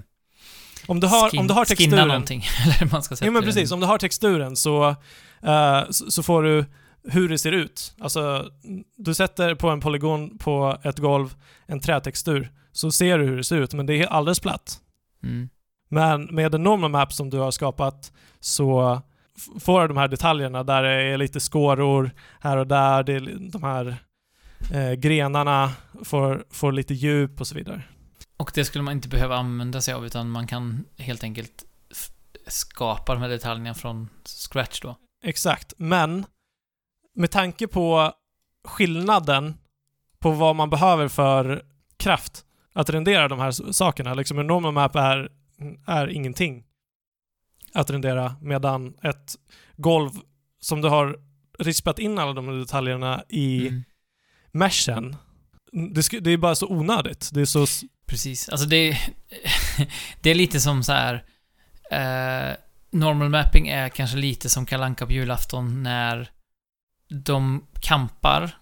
[0.87, 2.09] Om du har, skin, om du har skinna texturen...
[2.09, 2.45] någonting,
[2.81, 3.27] eller man ska säga.
[3.27, 4.89] Jo men precis, om du har texturen så,
[5.43, 6.65] eh, så, så får du
[7.09, 7.95] hur det ser ut.
[8.01, 8.51] Alltså,
[8.97, 11.35] du sätter på en polygon på ett golv
[11.67, 14.81] en trätextur, så ser du hur det ser ut, men det är alldeles platt.
[15.23, 15.49] Mm.
[15.89, 19.01] Men med en normal map som du har skapat så
[19.61, 23.51] får du de här detaljerna där det är lite skåror här och där, det är
[23.51, 23.97] de här
[24.73, 25.73] eh, grenarna
[26.05, 27.83] får, får lite djup och så vidare.
[28.37, 31.65] Och det skulle man inte behöva använda sig av, utan man kan helt enkelt
[32.47, 34.97] skapa de här detaljerna från scratch då.
[35.25, 36.25] Exakt, men
[37.17, 38.13] med tanke på
[38.65, 39.55] skillnaden
[40.19, 41.63] på vad man behöver för
[41.97, 44.15] kraft att rendera de här sakerna.
[44.15, 45.29] Liksom en normal map är,
[45.87, 46.65] är ingenting
[47.73, 49.35] att rendera medan ett
[49.77, 50.11] golv
[50.61, 51.19] som du har
[51.59, 53.85] rispat in alla de här detaljerna i Mm.
[54.53, 55.17] meshen.
[55.73, 57.31] Det, det är bara så onödigt.
[57.33, 57.67] Det är så...
[58.07, 58.49] Precis.
[58.49, 58.99] Alltså det...
[60.21, 61.25] det är lite som så här.
[61.91, 62.57] Eh,
[62.91, 66.31] normal mapping är kanske lite som kalanka på julafton när
[67.09, 68.59] de kampar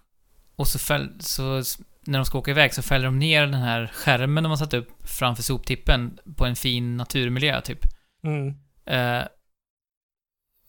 [0.57, 1.63] och så, fäll, så
[2.07, 4.75] när de ska åka iväg så fäller de ner den här skärmen de har satt
[4.75, 7.79] upp framför soptippen på en fin naturmiljö typ.
[8.25, 8.55] Mm,
[8.87, 9.25] Eh,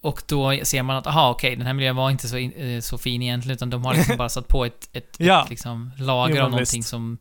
[0.01, 2.79] och då ser man att, aha, okej, den här miljön var inte så, in, eh,
[2.79, 5.43] så fin egentligen, utan de har liksom bara satt på ett, ett, Ja.
[5.43, 6.89] ett liksom, lager Jo, av någonting visst.
[6.89, 7.17] som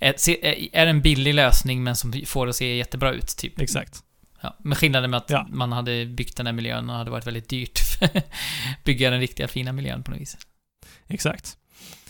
[0.00, 3.60] är- är en billig lösning, men som får det att se jättebra ut, typ.
[3.60, 4.02] exakt.
[4.46, 5.46] Ja, med skillnaden med att Ja.
[5.50, 7.80] man hade byggt den här miljön och hade varit väldigt dyrt
[8.84, 10.36] bygga den riktiga fina miljön på något vis.
[11.06, 11.56] Exakt.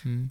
[0.05, 0.31] Mm.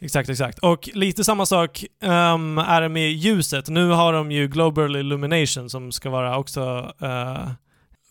[0.00, 0.58] Exakt, exakt.
[0.58, 3.68] Och lite samma sak ehm, är det med ljuset.
[3.68, 7.50] Nu har de ju Global Illumination som ska vara också uh,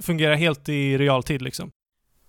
[0.03, 1.71] fungera helt i realtid liksom.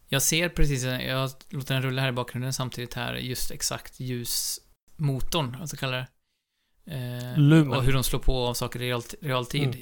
[0.09, 5.57] Jag ser precis, jag låter den rulla här i bakgrunden samtidigt här, just exakt ljusmotorn,
[5.59, 6.07] vad ska jag kalla det?
[6.91, 9.63] Eh, och hur de slår på saker i real, realtid.
[9.63, 9.79] Mm.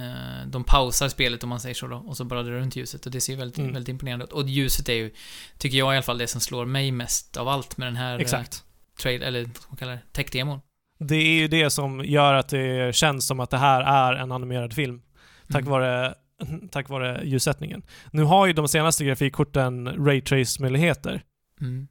[0.00, 3.06] Eh, de pausar spelet om man säger så då, och så bara drar runt ljuset
[3.06, 3.72] och det ser ju väldigt, Mm.
[3.72, 4.32] väldigt imponerande ut.
[4.32, 5.10] Och ljuset är ju,
[5.58, 8.14] tycker jag i alla fall, det som slår mig mest av allt med den här
[8.14, 8.64] eh, Exakt.
[9.02, 10.60] trail, eller vad man kalla det, tech-demon.
[10.98, 14.32] Det är ju det som gör att det känns som att det här är en
[14.32, 15.02] animerad film.
[15.48, 15.70] Tack, Mm.
[15.70, 16.14] vare,
[16.70, 17.82] tack vare ljussättningen.
[18.10, 21.22] Nu har ju de senaste grafikkorten raytrace-möjligheter.
[21.60, 21.88] Mm.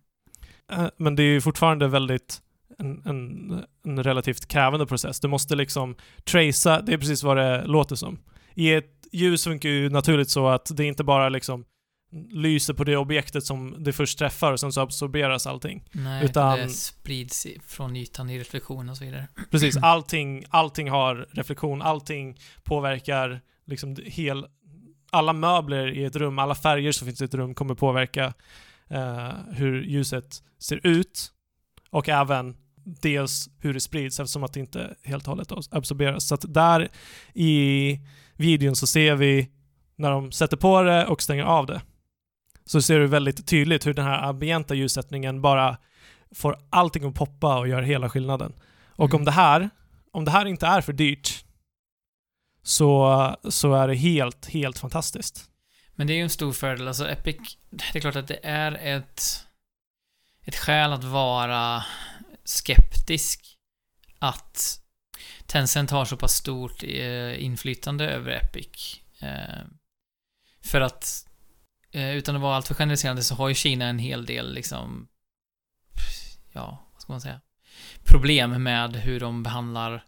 [0.72, 2.42] Eh, Men det är ju fortfarande väldigt
[2.80, 5.20] en, en, en relativt krävande process.
[5.20, 8.20] Du måste liksom tracea, det är precis vad det låter som.
[8.54, 11.66] I ett ljus funkar ju naturligt så att det inte bara liksom
[12.32, 15.84] lyser på det objektet som det först träffar och sen så absorberas allting.
[15.92, 19.28] Nej, Utan- det sprids från ytan i reflektion och så vidare.
[19.52, 24.46] Precis, allting, allting har reflektion, allting påverkar liksom hel,
[25.12, 28.34] alla möbler i ett rum, alla färger som finns i ett rum kommer påverka
[28.88, 31.32] eh, hur ljuset ser ut
[31.90, 32.58] och även
[33.02, 36.28] dels hur det sprids eftersom att det inte helt och hållet absorberas.
[36.28, 36.90] Så att där
[37.34, 38.00] i
[38.36, 39.50] videon så ser vi
[39.96, 41.82] när de sätter på det och stänger av det
[42.66, 45.78] så ser du väldigt tydligt hur den här ambienta ljussättningen bara
[46.36, 48.54] får allting att poppa och gör hela skillnaden.
[48.88, 49.16] Och Mm.
[49.16, 49.70] om det här,
[50.12, 51.46] om det här inte är för dyrt
[52.64, 55.50] så, så är det helt, helt fantastiskt.
[55.96, 56.88] Men det är ju en stor fördel.
[56.88, 59.22] Alltså Epic, det är klart att det är ett,
[60.46, 61.84] ett skäl att vara
[62.50, 63.58] skeptisk
[64.20, 64.82] att
[65.46, 69.02] Tencent har så pass stort eh, inflytande över Epic.
[69.20, 69.64] Eh,
[70.62, 71.28] för att,
[71.92, 75.08] eh, utan att vara alltför generaliserande, så har ju Kina en hel del liksom,
[76.54, 77.42] ja, vad ska man säga,
[78.04, 80.06] problem med hur de behandlar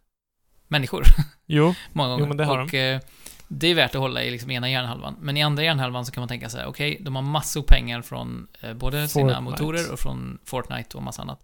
[0.67, 1.03] människor.
[1.45, 2.23] Jo, Många gånger.
[2.23, 3.01] Jo, men det har och, eh,
[3.47, 5.17] det är värt att hålla i liksom ena hjärnhalvan.
[5.21, 8.47] Men i andra hjärnhalvan så kan man tänka sig, okej, de har massor pengar från
[8.75, 9.41] både sina Fortnite.
[9.41, 11.43] motorer och från Fortnite och massa annat.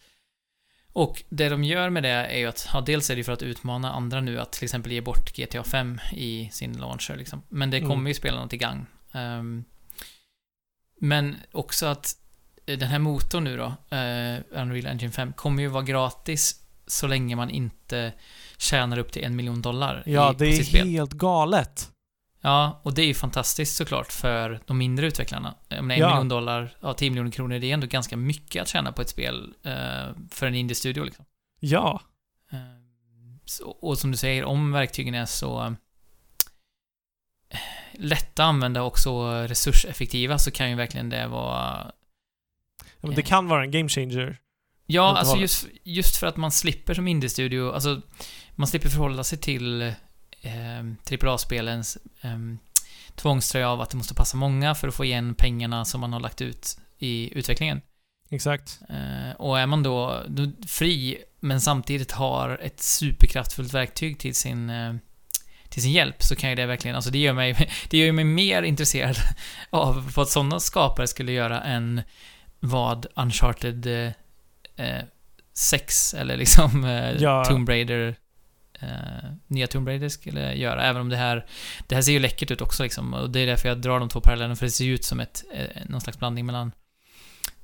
[0.97, 3.41] Och det de gör med det är ju att, ja, dels är det för att
[3.43, 7.41] utmana andra nu att till exempel ge bort GTA 5 i sin launcher liksom.
[7.49, 7.89] Men det Mm.
[7.89, 8.85] kommer ju spelarna till gang.
[9.11, 9.63] Ehm,
[10.99, 12.15] men också att
[12.65, 13.65] den här motorn nu då,
[13.97, 18.13] eh, Unreal Engine 5, kommer ju vara gratis så länge man inte
[18.57, 21.91] tjänar upp till en miljon dollar ja i, det är helt galet.
[22.41, 25.55] Ja, och det är ju fantastiskt såklart för de mindre utvecklarna.
[25.79, 26.09] Om en Ja.
[26.09, 29.09] miljon dollar, ja 10 miljoner kronor, det är ändå ganska mycket att tjäna på ett
[29.09, 31.25] spel eh, för en indie-studio liksom.
[31.59, 32.01] Ja,
[32.51, 32.57] Eh,
[33.45, 35.63] så, och som du säger, om verktygen är så
[37.49, 37.59] eh,
[37.93, 41.91] lätta att använda och så resurseffektiva så kan ju verkligen det vara
[42.99, 44.37] men det kan vara en game changer.
[44.85, 48.01] Ja, alltså just, just för att man slipper som indie-studio, alltså
[48.55, 49.93] man slipper förhålla sig till
[50.41, 52.37] eh, AAA-spelens eh,
[53.15, 56.19] tvångströja av att det måste passa många för att få igen pengarna som man har
[56.19, 57.81] lagt ut i utvecklingen.
[58.29, 58.79] Exakt.
[58.89, 64.69] Eh, och är man då, då fri, men samtidigt har ett superkraftfullt verktyg till sin,
[64.69, 64.95] eh,
[65.69, 68.25] till sin hjälp, så kan ju det verkligen, alltså det gör mig, det gör mig
[68.25, 69.15] mer intresserad
[69.69, 72.01] av vad sådana skapare skulle göra än
[72.59, 74.11] vad Uncharted eh,
[74.85, 75.03] eh,
[75.53, 77.45] 6 eller liksom eh, Ja.
[77.45, 78.15] Tomb Raider
[78.79, 81.45] eh, nya Tomb Raider skulle göra, även om det här
[81.87, 84.09] det här ser ju läckert ut också liksom, och det är därför jag drar de
[84.09, 86.71] två parallellerna, för det ser ju ut som ett, eh, någon slags blandning mellan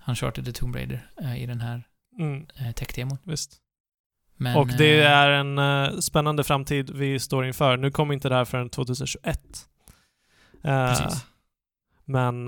[0.08, 1.84] Uncharted och Tomb Raider eh, i den här
[2.20, 3.18] Mm, eh, tech-demon.
[3.24, 3.58] visst.
[4.38, 7.78] Men, och det eh, är en eh, spännande framtid vi står inför.
[7.78, 9.40] Nu kommer inte det här förrän 2021.
[10.64, 11.26] Eh, Precis.
[12.06, 12.46] Men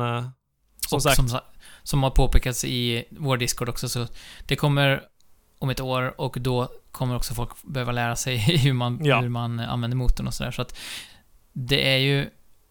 [0.88, 1.40] som och sagt, Som,
[1.84, 4.08] som har påpekats i vår Discord också, så
[4.46, 5.04] det kommer
[5.60, 9.22] om ett år och då kommer också folk behöva lära sig hur man, Ja.
[9.22, 10.52] hur man använder motorn och sådär.
[10.52, 10.78] Så att
[11.54, 12.22] det är ju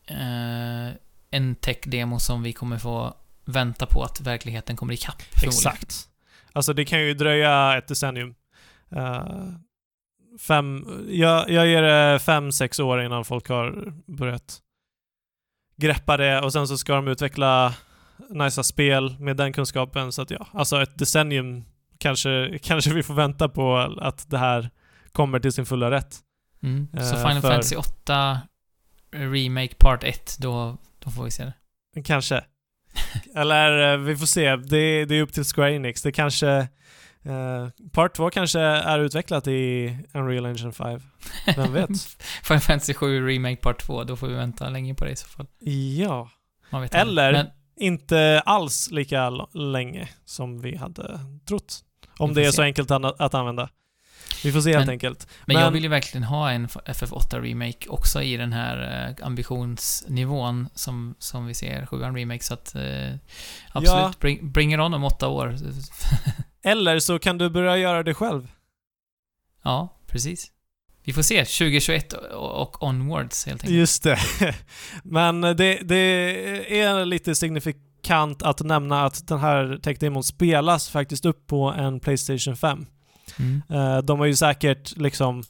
[0.07, 0.95] eh,
[1.31, 3.15] en tech-demo som vi kommer få
[3.45, 5.23] vänta på att verkligheten kommer ikapp.
[5.43, 6.09] exakt.
[6.53, 8.35] Alltså det kan ju dröja ett decennium.
[8.91, 9.25] Eh,
[10.41, 14.61] fem, jag, jag ger det fem, sex år innan folk har börjat
[15.77, 17.75] greppa det och sen så ska de utveckla
[18.31, 20.13] nice spel med den kunskapen.
[20.13, 21.65] Så att ja, alltså ett decennium
[22.09, 24.71] kanske, kanske vi får vänta på att det här
[25.13, 26.19] kommer till sin fulla rätt.
[26.63, 26.89] Mm.
[26.93, 28.41] Så Eh, Final för- Fantasy 8
[29.13, 31.45] Remake Part 1, då, då får vi se
[31.95, 32.03] det.
[32.03, 32.45] Kanske.
[33.35, 34.57] Eller eh, vi får se.
[34.57, 36.03] Det, det är upp till Square Enix.
[36.03, 36.49] Det kanske...
[37.27, 41.01] Eh, part 2 kanske är utvecklat i Unreal Engine 5.
[41.57, 41.89] Vem vet?
[42.45, 45.27] Final Fantasy 7 Remake Part 2, då får vi vänta länge på det i så
[45.29, 45.47] fall.
[45.99, 46.31] ja.
[46.93, 47.53] Eller- aldrig.
[47.77, 51.84] Inte alls lika länge som vi hade trott.
[52.19, 52.53] Om det är se.
[52.53, 53.69] så enkelt att, använda.
[54.45, 55.29] Vi får se helt Men- enkelt.
[55.47, 59.27] men, jag Men- vill ju verkligen ha en FF8 Remake också i den här eh,
[59.27, 62.83] ambitionsnivån som, som vi ser 7 Remake, så att eh,
[63.73, 64.13] absolut, Ja.
[64.21, 65.57] bring, bring it on om åtta år.
[66.65, 68.49] Eller så kan du börja göra det själv.
[69.63, 70.51] ja, precis.
[71.07, 73.77] Vi får se, 2021 och, onwards helt enkelt.
[73.79, 74.19] Just det.
[75.03, 77.35] Men det, det är lite
[78.05, 82.87] signifikant att nämna att den här tech-demon spelas faktiskt upp på en Playstation 5.
[83.39, 83.63] Mm.
[83.69, 85.43] Eh, De har ju säkert liksom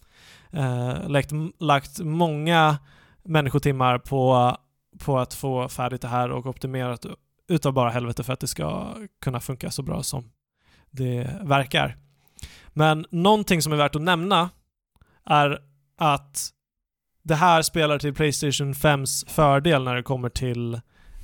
[0.52, 1.30] eh, lagt,
[1.60, 2.78] lagt många
[3.24, 4.56] människotimmar på,
[4.98, 7.06] på att få färdigt det här och optimerat
[7.48, 10.30] utav bara helvete för att det ska kunna funka så bra som
[10.90, 11.96] det verkar.
[12.74, 14.50] Men någonting som är värt att nämna
[15.26, 15.58] är
[15.98, 16.50] att
[17.24, 20.80] det här spelar till Playstation 5s fördel när det kommer till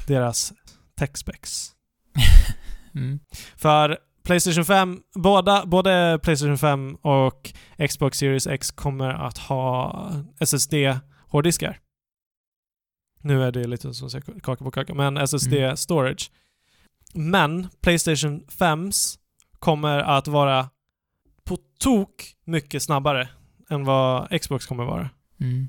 [0.07, 0.53] deras
[1.17, 1.73] specs.
[2.95, 3.21] Mm.
[3.57, 7.53] För Playstation 5, båda, både Playstation 5 och
[7.89, 11.79] Xbox Series X kommer att ha SSD-hårddiskar.
[13.23, 14.11] Nu är det lite som
[14.43, 16.31] kaka på kaka, men SSD-storage.
[17.15, 19.19] Men Playstation 5s
[19.59, 20.71] kommer att vara
[21.45, 23.29] på tok mycket snabbare
[23.71, 25.11] än vad Xbox kommer vara.
[25.41, 25.69] Mm.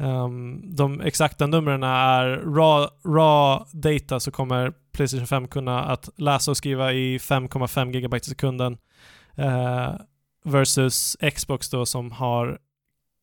[0.00, 6.50] Um, de exakta numren är raw, raw data så kommer Playstation 5 kunna att läsa
[6.50, 8.78] och skriva i 5,5 GB i sekunden
[9.34, 9.94] eh,
[10.44, 12.58] versus Xbox då som har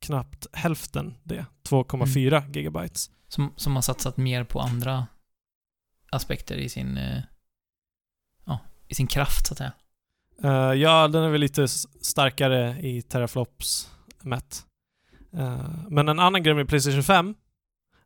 [0.02, 2.80] knappt hälften det, 2,4 GB.
[3.28, 5.08] Som, som har satsat mer på andra
[6.12, 7.22] aspekter i sin, eh,
[8.46, 9.74] ja, i sin kraft så att säga.
[10.44, 11.68] Eh, ja, den är väl lite
[12.02, 14.66] starkare i teraflops mätt.
[15.38, 17.36] Eh, men en annan grej med Playstation 5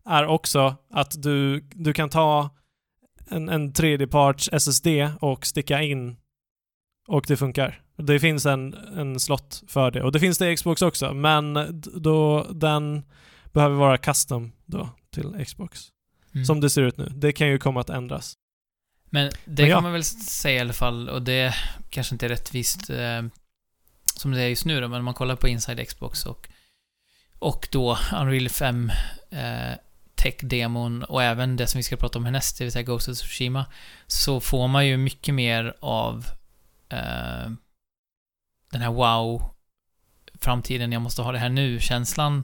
[0.05, 2.49] är också att du, du kan ta
[3.29, 4.87] en, en tredjeparts SSD
[5.21, 6.17] och sticka in
[7.07, 7.81] och det funkar.
[7.95, 11.53] Det finns en, en slott för det och det finns det i Xbox också men
[11.81, 13.03] då den
[13.53, 15.79] behöver vara custom då till Xbox.
[16.33, 16.45] Mm.
[16.45, 17.11] Som det ser ut nu.
[17.15, 18.33] Det kan ju komma att ändras.
[19.09, 19.75] Men det Men ja.
[19.75, 21.53] kan man väl säga i alla fall, och det
[21.89, 23.21] kanske inte är rättvist eh,
[24.15, 26.49] som det är just nu då, men om man kollar på Inside Xbox och,
[27.39, 28.91] och då Unreal 5
[29.31, 29.77] eh,
[30.15, 33.17] tech-demon och även det som vi ska prata om härnäst, det vill säga Ghost of
[33.17, 33.65] Tsushima,
[34.07, 36.25] så får man ju mycket mer av
[36.89, 37.51] eh,
[38.71, 39.49] den här wow
[40.41, 42.43] framtiden, jag måste ha det här nu-känslan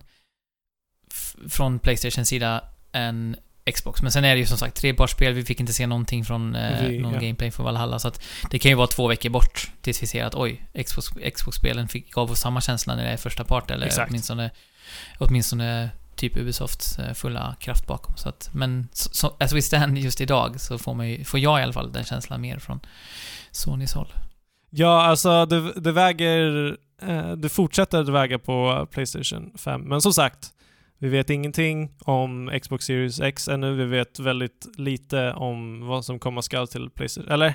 [1.49, 3.35] från Playstation sida än
[3.73, 4.01] Xbox.
[4.01, 6.87] Men sen är det ju som sagt trepartsspel, vi fick inte se någonting från eh,
[6.87, 7.19] Vi- någon ja.
[7.19, 8.21] gameplay för Valhalla, så att
[8.51, 12.11] det kan ju vara två veckor bort tills vi ser att oj, Xbox, Xbox-spelen fick,
[12.11, 14.09] gav oss samma känsla när det är första part, eller Exakt.
[14.09, 14.51] åtminstone,
[15.19, 18.15] åtminstone typ Ubisofts eh, fulla kraft bakom.
[18.17, 21.59] Så att, men så, as we stand just idag så får, man ju, får jag
[21.59, 22.79] i alla fall den känslan mer från
[23.51, 24.13] Sonys håll.
[24.69, 26.77] Ja, alltså det, det väger...
[27.01, 29.81] Eh, det fortsätter att väga på Playstation 5.
[29.81, 30.51] Men som sagt,
[30.97, 33.75] vi vet ingenting om Xbox Series X ännu.
[33.75, 37.31] Vi vet väldigt lite om vad som komma skall till Playstation...
[37.31, 37.53] Eller,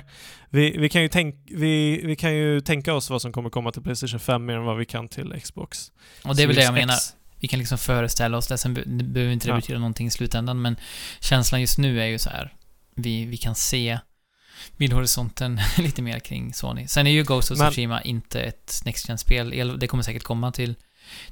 [0.49, 3.71] vi, vi, kan ju tänk, vi, vi kan ju tänka oss vad som kommer komma
[3.71, 5.91] till Playstation 5 mer än vad vi kan till Xbox.
[6.23, 7.20] Och det är väl det jag Series menar.
[7.41, 9.55] Vi kan liksom föreställa oss det, sen behöver inte det Ja.
[9.55, 10.75] betyda någonting i slutändan, men
[11.19, 12.53] känslan just nu är ju så här.
[12.95, 13.99] Vi, vi kan se
[14.77, 16.87] vid horisonten lite mer kring Sony.
[16.87, 19.53] Sen är ju Ghost of Tsushima inte ett Next Gen-spel.
[19.53, 20.75] El- Det kommer säkert komma till,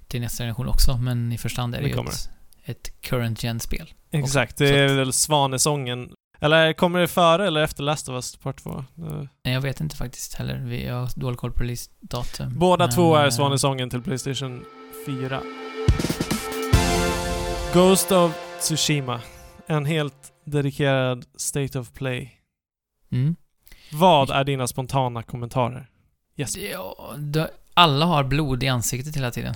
[0.07, 2.29] till nästa generation också, men i första hand är det, Det ju ett,
[2.65, 3.93] ett current gen-spel.
[4.11, 6.09] Exakt, Så det är väl Svanesången.
[6.41, 8.69] Eller kommer det före eller efter Last of Us Part 2?
[8.79, 8.83] Eh,
[9.45, 10.57] Nej, Jag vet inte faktiskt heller.
[10.57, 12.59] Vi har dålig koll på releasedatum.
[12.59, 14.65] Båda Men, två är eh, Svanesången till Playstation
[15.05, 15.41] 4.
[17.73, 19.21] Ghost of Tsushima.
[19.67, 22.31] En helt dedikerad State of Play.
[23.11, 23.35] Mm.
[23.91, 25.89] Vad är dina spontana kommentarer?
[26.37, 26.57] Yes.
[26.57, 27.15] Ja,
[27.73, 29.53] alla har blod i ansiktet hela tiden.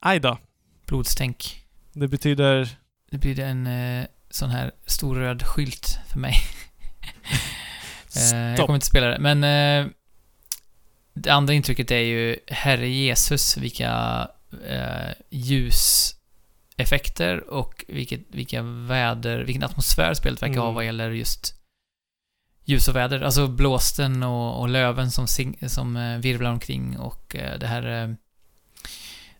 [0.00, 0.38] Aj då.
[0.86, 1.64] Blodstänk.
[1.92, 2.68] Det betyder...
[3.10, 6.34] Det blir en eh, sån här stor röd skylt för mig.
[8.16, 8.66] Eh, jag Stopp.
[8.66, 9.92] kommer inte spela det, men eh,
[11.14, 14.28] det andra intrycket är ju Herre Jesus, vilka
[14.66, 20.74] eh, ljuseffekter och vilket, vilka väder, vilken atmosfär spelet verkar ha Mm.
[20.74, 21.54] vad gäller just
[22.64, 23.20] ljus och väder.
[23.20, 28.02] Alltså blåsten och, och löven som, sing, som eh, virvlar omkring och eh, det här
[28.02, 28.08] eh,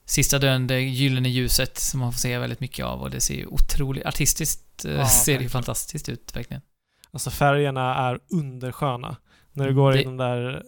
[0.04, 3.34] sista dön, det gyllene ljuset som man får se väldigt mycket av och det ser
[3.34, 6.62] ju otroligt artistiskt Ja, ser det fantastiskt ut verkligen.
[7.10, 9.16] Alltså färgerna är undersköna.
[9.52, 10.62] När du Mm, går det- i den där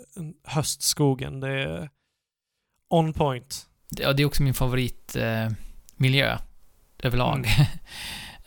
[0.44, 1.40] höstskogen.
[1.40, 1.90] Det är
[2.90, 3.66] on point.
[3.96, 5.48] Ja, det är också min favorit eh,
[7.02, 7.46] överlag.
[7.46, 7.66] Mm.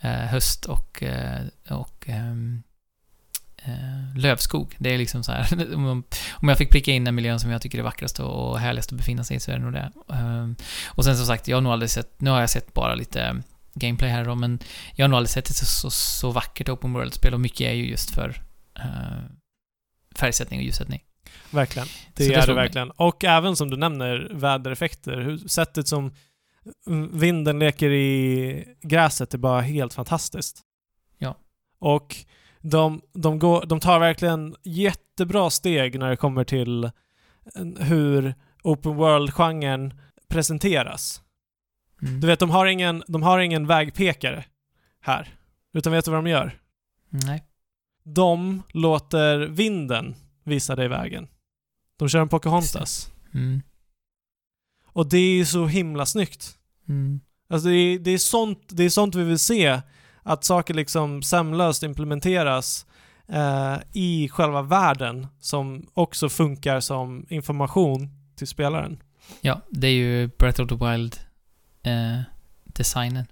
[0.00, 2.62] eh, höst och, eh, och ehm,
[3.56, 4.76] eh, lövskog.
[4.78, 5.74] Det är liksom så här.
[5.74, 6.04] om,
[6.40, 9.24] jag fick pricka in den miljön som jag tycker är vackrast och, härligast att befinna
[9.24, 9.92] sig i så är det nog det.
[10.12, 12.94] Ehm, och sen som sagt, jag har nog aldrig sett, nu har jag sett bara
[12.94, 13.42] lite
[13.74, 14.58] gameplay här då, men
[14.94, 17.74] jag har nog aldrig sett ett så, så, så vackert open world-spel och mycket är
[17.74, 18.42] ju just för
[18.78, 19.22] eh,
[20.14, 21.02] färgsättning och ljussättning.
[21.56, 21.88] Verkligen.
[22.14, 22.90] Det det är det verkligen.
[22.90, 25.20] Och även som du nämner, vädereffekter.
[25.20, 26.12] Hur, sättet som
[27.12, 30.60] vinden leker i gräset är bara helt fantastiskt.
[31.18, 31.36] Ja.
[31.78, 32.16] Och
[32.60, 36.90] de, de, går, de tar verkligen jättebra steg när det kommer till eh,
[37.78, 41.22] hur open world-genren presenteras.
[42.02, 42.20] Mm.
[42.20, 44.44] Du vet, de har ingen, de har ingen vägpekare
[45.00, 45.34] här.
[45.74, 46.58] Utan vet du vad de gör?
[47.08, 47.44] Nej.
[48.04, 51.28] De låter vinden visa dig vägen.
[51.96, 53.12] De kör en Pocahontas.
[53.34, 53.62] Mm.
[54.86, 56.58] Och det är så himla snyggt.
[56.88, 57.20] Mm.
[57.48, 59.80] Alltså det är, det, är sånt, det är sånt vi vill se.
[60.22, 62.86] Att saker liksom sömlöst implementeras
[63.28, 69.02] eh, i själva världen som också funkar som information till spelaren.
[69.40, 71.16] Ja, det är ju Breath of the Wild
[71.82, 72.20] eh,
[72.64, 73.26] designen.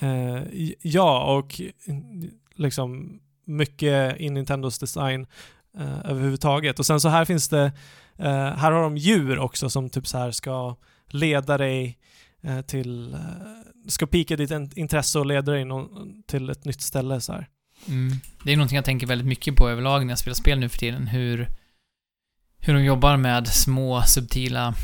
[0.00, 0.42] Eh,
[0.82, 5.26] ja, och mm, liksom mycket i Nintendos design
[5.78, 6.78] eh, överhuvudtaget.
[6.78, 7.72] Och sen så här finns det,
[8.18, 11.98] eh, här har de djur också som typ så här ska leda dig
[12.42, 13.20] eh, till, eh,
[13.88, 17.44] ska pika ditt in- intresse och leda dig någon, till ett nytt ställe så.
[17.88, 18.16] Mm.
[18.44, 20.78] Det är någonting jag tänker väldigt mycket på överlag när jag spelar spel nu för
[20.78, 21.06] tiden.
[21.06, 21.48] Hur,
[22.58, 24.74] hur de jobbar med små subtila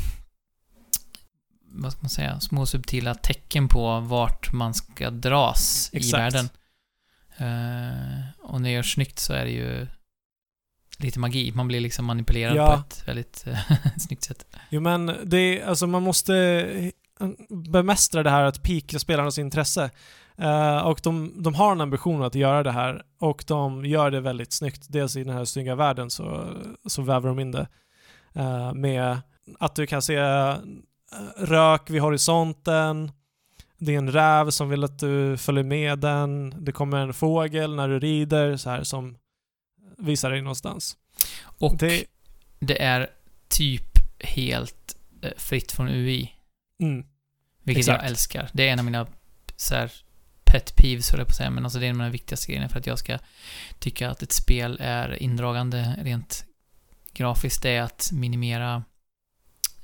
[1.75, 6.13] vad ska man säga, små subtila tecken på vart man ska dras i Exakt.
[6.13, 6.49] världen.
[7.37, 9.87] Eh, och när det görs snyggt så är det ju
[10.97, 11.51] lite magi.
[11.55, 12.67] Man blir liksom manipulerad Ja.
[12.67, 13.57] på ett väldigt eh,
[13.97, 14.45] snyggt sätt.
[14.69, 16.35] Jo men det är, alltså man måste
[17.19, 19.89] eh, bemästra det här att pika spelarnas intresse.
[20.37, 24.19] Eh, och de, de har en ambition att göra det här och de gör det
[24.21, 24.85] väldigt snyggt.
[24.89, 26.47] Dels i den här snygga världen så,
[26.85, 27.67] så väver de in det
[28.33, 29.17] eh, med
[29.59, 30.17] att du kan se
[31.37, 33.11] rök vid horisonten,
[33.77, 37.75] det är en räv som vill att du följer med den, det kommer en fågel
[37.75, 39.15] när du rider så här som
[40.03, 40.97] visar dig någonstans.
[41.43, 42.05] Och Det,
[42.59, 43.09] det är
[43.47, 46.31] typ helt eh, fritt från UI.
[46.81, 47.05] mm,
[47.63, 48.01] Vilket Exakt.
[48.01, 48.49] jag älskar.
[48.53, 49.07] Det är en av mina
[49.55, 49.91] så här,
[50.43, 52.47] pet peeves, höll jag på att säga, men alltså det är en av de viktigaste
[52.47, 53.19] grejerna för att jag ska
[53.79, 56.45] tycka att ett spel är indragande rent
[57.13, 57.63] grafiskt.
[57.63, 58.83] Det är att minimera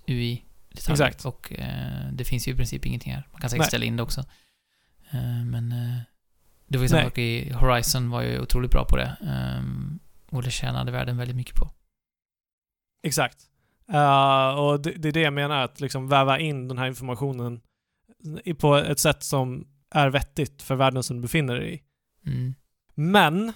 [0.08, 0.44] UI.
[0.72, 1.26] Exakt.
[1.26, 3.28] Och eh, det finns ju i princip ingenting här.
[3.32, 3.68] Man kan säkert Nej.
[3.68, 4.22] ställa in det också.
[5.12, 6.00] Eh, men eh,
[6.68, 9.18] det var ju samma sak i Horizon var ju otroligt bra på det.
[9.22, 10.00] Um,
[10.32, 11.72] och det tjänade världen väldigt mycket på.
[13.04, 13.50] Exakt.
[13.90, 17.62] Eh, och det, det är det jag menar, att liksom väva in den här informationen
[18.58, 21.84] på ett sätt som är vettigt för världen som du befinner dig i.
[22.30, 22.56] Mm.
[22.96, 23.54] Men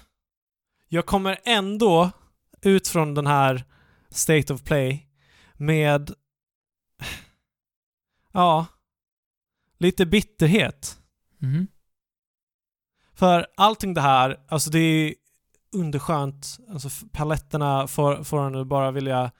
[0.88, 2.10] jag kommer ändå
[2.62, 3.64] ut från den här
[4.10, 5.08] State of Play
[5.54, 6.10] med
[8.32, 8.66] ja,
[9.78, 10.98] lite bitterhet.
[11.38, 11.66] Mhm.
[13.14, 15.14] För allting det här, alltså det är
[15.74, 16.58] underskönt.
[16.72, 19.30] Alltså paletterna får, får att bara vilja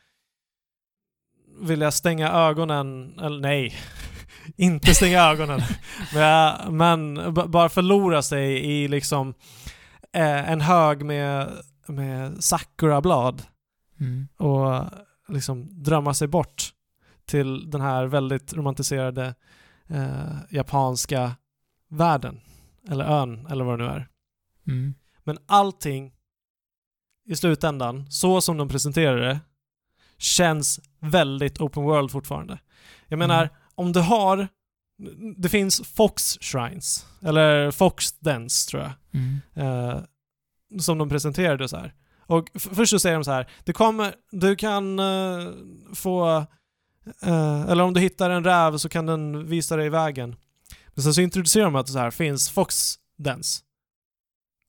[1.60, 3.74] vilja stänga ögonen, eller nej,
[4.56, 5.60] inte stänga ögonen.
[6.14, 9.34] men men bara förlora sig i liksom
[10.12, 11.50] eh, en hög med,
[11.86, 13.42] med sakura-blad
[14.00, 14.28] Mm.
[14.36, 14.84] och
[15.28, 16.72] liksom drömma sig bort
[17.26, 19.34] till den här väldigt romantiserade
[19.88, 21.36] eh, japanska
[21.88, 22.40] världen.
[22.88, 24.08] Eller ön, eller vad det nu är.
[24.66, 24.94] Mm.
[25.24, 26.12] Men allting
[27.26, 29.40] i slutändan, så som de presenterar det,
[30.18, 32.58] känns väldigt open world fortfarande.
[33.08, 33.54] Jag menar, Mm.
[33.74, 34.48] om du har...
[35.36, 39.40] Det finns Fox Shrines, eller Fox Dance tror jag, Mm.
[39.54, 40.00] eh,
[40.80, 41.94] som de presenterade så här.
[42.26, 45.48] Och först så säger de så här, det kommer, du kan eh,
[45.94, 46.36] få,
[47.22, 50.36] eh, eller om du hittar en räv så kan den visa dig vägen.
[50.88, 53.62] Men sen så introducerar de att det så här finns Fox Dance.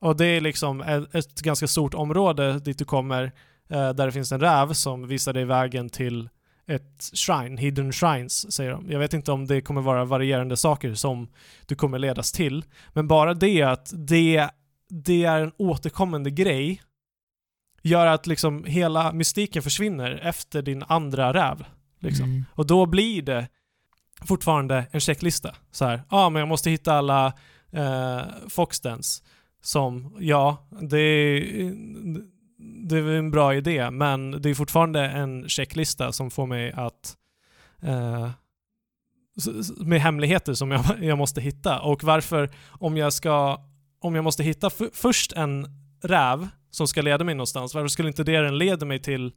[0.01, 3.23] Och det är liksom ett, ett ganska stort område dit du kommer
[3.69, 6.29] eh, där det finns en räv som visar dig vägen till
[6.67, 8.91] ett shrine, hidden shrines säger de.
[8.91, 11.27] Jag vet inte om det kommer vara varierande saker som
[11.65, 12.65] du kommer ledas till.
[12.93, 14.49] Men bara det att det,
[14.89, 16.81] det är en återkommande grej
[17.81, 21.65] gör att liksom hela mystiken försvinner efter din andra räv.
[21.99, 22.25] Liksom.
[22.25, 22.45] Mm.
[22.51, 23.47] Och då blir det
[24.25, 25.55] fortfarande en checklista.
[25.71, 27.33] Så här, ja ah, men jag måste hitta alla
[27.71, 29.23] eh, Foxdance
[29.65, 31.73] som, ja, det är,
[32.87, 37.17] det är en bra idé, men det är fortfarande en checklista som får mig att
[37.81, 38.29] eh,
[39.77, 41.81] med hemligheter som jag, jag måste hitta.
[41.81, 43.61] Och varför, om jag ska,
[43.99, 45.67] om jag måste hitta först en
[46.01, 49.33] räv som ska leda mig någonstans, varför skulle inte det den leder mig till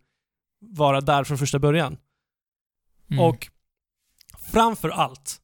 [0.60, 1.96] vara där från första början?
[3.10, 3.24] Mm.
[3.24, 3.48] Och
[4.52, 5.36] framför allt,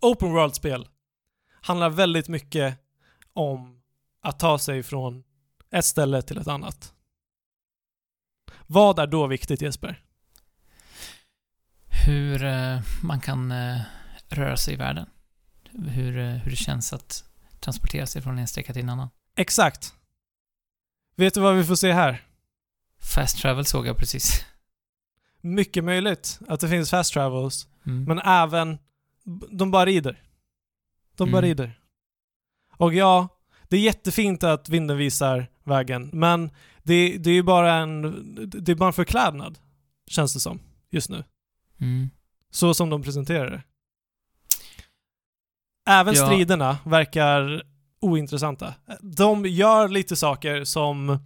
[0.00, 0.88] open world-spel
[1.60, 2.78] handlar väldigt mycket
[3.32, 3.75] om
[4.28, 5.24] att ta sig från
[5.70, 6.94] ett ställe till ett annat.
[8.66, 10.02] Vad är då viktigt Jesper?
[12.06, 13.80] Hur eh, man kan eh,
[14.28, 15.06] röra sig i världen.
[15.72, 17.24] Hur, eh, hur det känns att
[17.60, 19.08] transportera sig från en sträcka till en annan.
[19.36, 19.94] Exakt.
[21.16, 22.24] Vet du vad vi får se här?
[22.98, 24.44] Fast travel såg jag precis.
[25.40, 28.04] Mycket möjligt att det finns fast travels, Mm.
[28.04, 28.78] men även
[29.50, 30.22] de bara rider.
[31.16, 31.48] De bara Mm.
[31.48, 31.80] rider.
[32.70, 33.28] Och ja,
[33.68, 36.50] det är jättefint att vinden visar vägen, men
[36.82, 38.02] det, det är ju bara en,
[38.50, 39.58] det är bara en förklädnad,
[40.06, 40.60] känns det som,
[40.90, 41.24] just nu.
[41.80, 42.10] Mm.
[42.50, 43.62] Så som de presenterar det.
[45.88, 46.26] Även Ja.
[46.26, 47.62] striderna verkar
[48.00, 48.74] ointressanta.
[49.00, 51.18] De gör lite saker som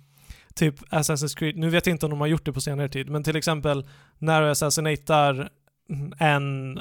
[0.54, 3.10] typ Assassin's Creed, nu vet jag inte om de har gjort det på senare tid,
[3.10, 3.88] men till exempel
[4.18, 5.50] när du assassinatar
[6.18, 6.80] en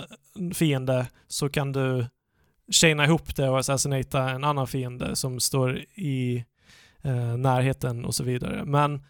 [0.54, 2.06] fiende så kan du
[2.72, 6.46] chaina ihop det och assassinata en annan fiende som står i
[7.02, 8.66] eh, närheten och så vidare.
[8.66, 9.02] Men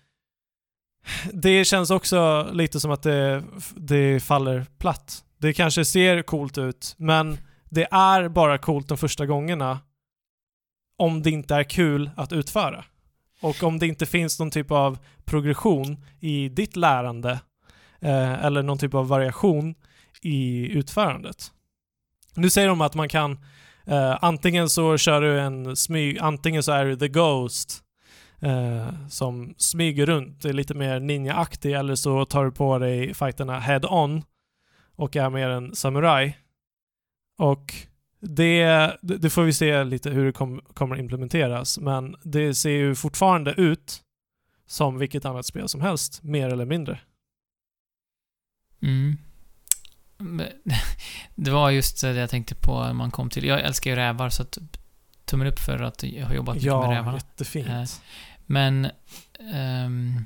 [1.34, 3.44] det känns också lite som att det,
[3.76, 5.24] det faller platt.
[5.38, 7.38] Det kanske ser coolt ut, men
[7.70, 9.80] det är bara coolt de första gångerna
[10.98, 12.86] om det inte är kul att utföra.
[13.42, 17.32] Och om det inte finns någon typ av progression i ditt lärande
[18.00, 19.76] eh, eller någon typ av variation
[20.22, 21.52] i utförandet.
[22.40, 23.32] Nu säger de att man kan
[23.88, 27.84] uh, antingen så kör du en smyg, antingen så är du the Ghost
[28.44, 33.60] uh, som smyger runt, är lite mer ninja-aktig eller så tar du på dig fighterna
[33.60, 34.24] head-on
[34.96, 36.38] och är mer en samurai.
[37.38, 37.74] Och
[38.22, 38.66] det,
[39.02, 42.96] det det får vi se lite hur det kom, kommer implementeras, men det ser ju
[42.96, 44.04] fortfarande ut
[44.68, 47.00] som vilket annat spel som helst, mer eller mindre.
[48.82, 49.18] Mm.
[51.36, 53.46] Det var just det jag tänkte på när man kom till...
[53.46, 54.58] Jag älskar ju rävar, så att
[55.26, 57.18] tummen upp för att jag har jobbat mycket med Ja, rävarna.
[57.18, 57.68] jättefint.
[57.68, 57.84] Eh,
[58.46, 58.92] Men...
[59.54, 60.26] ehm,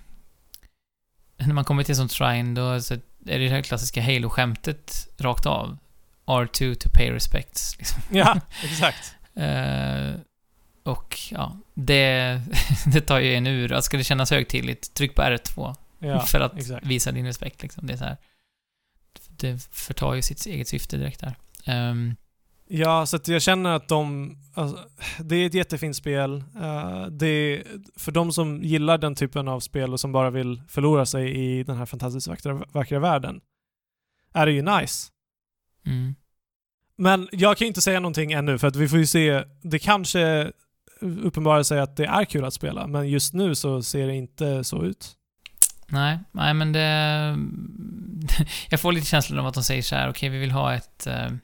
[1.37, 5.45] när man kommer till sånt shrine, då så är det det här klassiska Halo-skämtet rakt
[5.45, 5.77] av.
[6.25, 7.77] R2 to pay respects.
[7.77, 8.01] Liksom.
[8.17, 9.15] ja, exakt.
[9.35, 10.13] Eh,
[10.83, 12.41] och ja, det,
[12.85, 13.73] det tar ju en ur.
[13.73, 16.85] Alltså, ska det kännas högtidligt, tryck på R2 Ja, för att exakt.
[16.85, 17.61] visa din respekt.
[17.61, 17.87] Liksom.
[17.87, 18.17] Det är så här.
[19.43, 21.35] Det förtar ju sitt eget syfte direkt där.
[21.65, 22.15] Ehm,
[22.67, 24.35] Ja, så jag känner att de...
[24.53, 24.79] Alltså,
[25.19, 26.43] det är ett jättefint spel.
[26.61, 27.63] Eh, det är,
[27.95, 31.63] för de som gillar den typen av spel och som bara vill förlora sig i
[31.63, 33.41] den här fantastiskt vackra, vackra världen
[34.33, 35.11] är det ju nice.
[35.85, 36.15] mm,
[36.97, 39.43] Men jag kan ju inte säga någonting ännu för att vi får ju se.
[39.61, 40.51] Det kanske
[41.01, 44.63] uppenbarar sig att det är kul att spela, men just nu så ser det inte
[44.63, 45.15] så ut.
[45.87, 47.37] Nej, nej men det...
[48.69, 50.73] jag får lite känslan av att de säger så här: okej, okay, vi vill ha
[50.73, 51.07] ett...
[51.07, 51.37] Uh,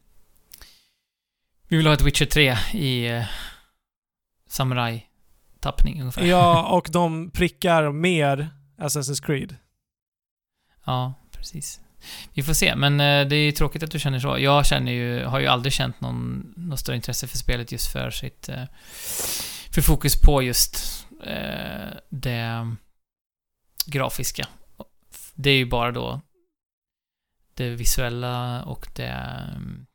[1.68, 3.26] vi vill ha ett Witcher 3 i uh,
[4.50, 6.26] Samurai-tappning ungefär.
[6.26, 9.56] Ja, och de prickar mer Assassin's Creed.
[10.86, 11.82] Ja, precis.
[12.34, 14.40] Vi får se, men uh, det är tråkigt att du känner så.
[14.40, 18.12] Jag känner ju, har ju aldrig känt någon, något större intresse för spelet just för
[18.12, 18.50] sitt...
[18.50, 18.64] Uh,
[19.72, 21.06] för fokus på just
[22.10, 22.76] det
[23.90, 24.48] grafiska.
[25.34, 26.22] Det är ju bara då
[27.54, 29.08] det visuella och det
[29.56, 29.86] mm,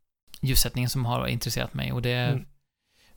[0.40, 2.44] ljussättningen som har intresserat mig och det mm.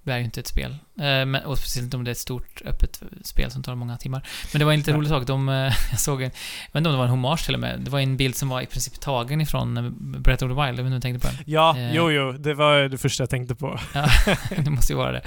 [0.06, 0.78] är ju inte ett spel.
[1.00, 4.28] Eh, och speciellt inte om det är ett stort öppet spel som tar många timmar.
[4.54, 5.28] Men det var en lite rolig sak.
[5.28, 5.56] De, eh,
[5.92, 6.32] jag såg en,
[6.66, 7.80] jag vet inte om det var en hommage till och med.
[7.80, 9.90] Det var en bild som var i princip tagen ifrån eh,
[10.20, 10.80] Breath of the Wild.
[10.80, 11.44] Jag vet inte om du tänkte på den?
[11.46, 12.32] Ja, eh, jo, jo.
[12.32, 13.80] Det var det första jag tänkte på.
[13.94, 14.10] ja,
[14.64, 15.22] det måste ju vara det.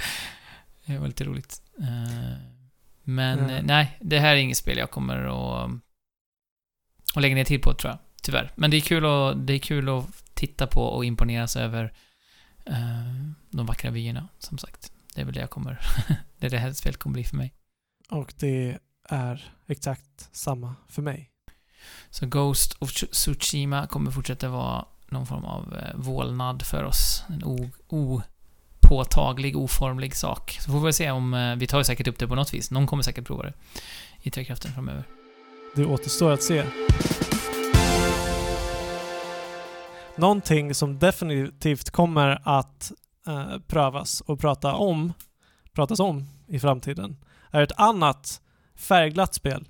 [0.85, 1.61] Det var lite roligt.
[1.79, 2.50] Eh,
[3.03, 3.65] men mm.
[3.65, 5.71] nej, det här är inget spel jag kommer att,
[7.15, 7.99] att lägga ner tid på, tror jag.
[8.21, 8.51] Tyvärr.
[8.55, 11.93] Men det är kul att, det är kul att titta på och imponeras över
[12.69, 14.91] uh, de vackra vyerna, som sagt.
[15.15, 15.79] Det är väl det jag kommer...
[16.39, 17.53] det är det här spelet kommer bli för mig.
[18.09, 18.77] Och det
[19.09, 21.31] är exakt samma för mig.
[22.09, 27.23] Så Ghost of Tsushima kommer fortsätta vara någon form av eh, vålnad för oss.
[27.29, 27.43] En
[27.87, 28.21] o,
[28.91, 30.57] påtaglig, oformlig sak.
[30.59, 31.33] Så får vi se om...
[31.33, 32.71] Eh, vi tar säkert upp det på något vis.
[32.71, 33.53] Någon kommer säkert prova det
[34.21, 35.03] i Trekraften framöver.
[35.75, 36.63] Det återstår att se.
[40.15, 42.91] Någonting som definitivt kommer att
[43.27, 45.13] uh, prövas och prata om,
[45.73, 47.17] pratas om i framtiden
[47.51, 48.41] är ett annat
[48.75, 49.67] färgglatt spel.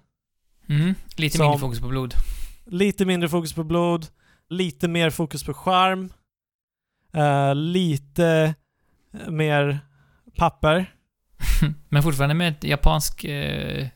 [0.70, 2.14] Mm, lite mindre fokus på blod.
[2.66, 4.08] Lite mindre fokus på blod,
[4.50, 6.14] lite mer fokus på skärm,
[7.18, 8.56] uh, lite
[9.28, 9.80] mer
[10.38, 10.94] papper.
[11.90, 13.88] Men fortfarande med japansk eh,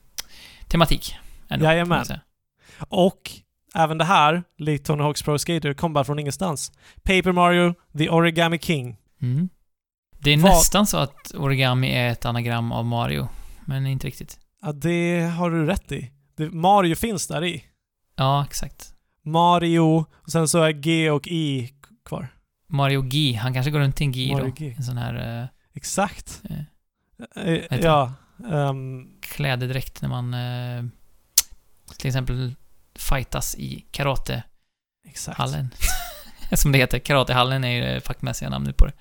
[0.67, 1.15] tematik.
[1.49, 2.05] Ändå, Jajamän.
[2.79, 3.31] Och
[3.75, 6.71] även det här, likt Tony Hawk's Pro Skater, kom bara från ingenstans.
[7.03, 8.97] Paper Mario, The Origami King.
[9.21, 9.49] Mm.
[10.19, 10.51] Det är Vad?
[10.51, 13.27] nästan så att origami är ett anagram av Mario,
[13.65, 14.39] men inte riktigt.
[14.61, 16.11] Ja, det har du rätt i.
[16.37, 17.63] Det, Mario finns där i.
[18.15, 18.93] Ja, exakt.
[19.23, 21.73] Mario, och sen så är G och I
[22.05, 22.34] kvar.
[22.67, 23.39] Mario G.
[23.41, 24.51] Han kanske går runt i en G Mario då.
[24.51, 24.75] G.
[24.77, 25.41] En sån här...
[25.41, 26.41] Uh, Exakt.
[27.37, 28.13] Uh, ja.
[28.37, 30.85] Um, Klädedräkt när man uh,
[31.97, 32.55] till exempel
[32.95, 35.69] fightas i karatehallen.
[36.53, 36.99] Som det heter.
[36.99, 38.93] Karatehallen är ju det fackmässiga namnet på det.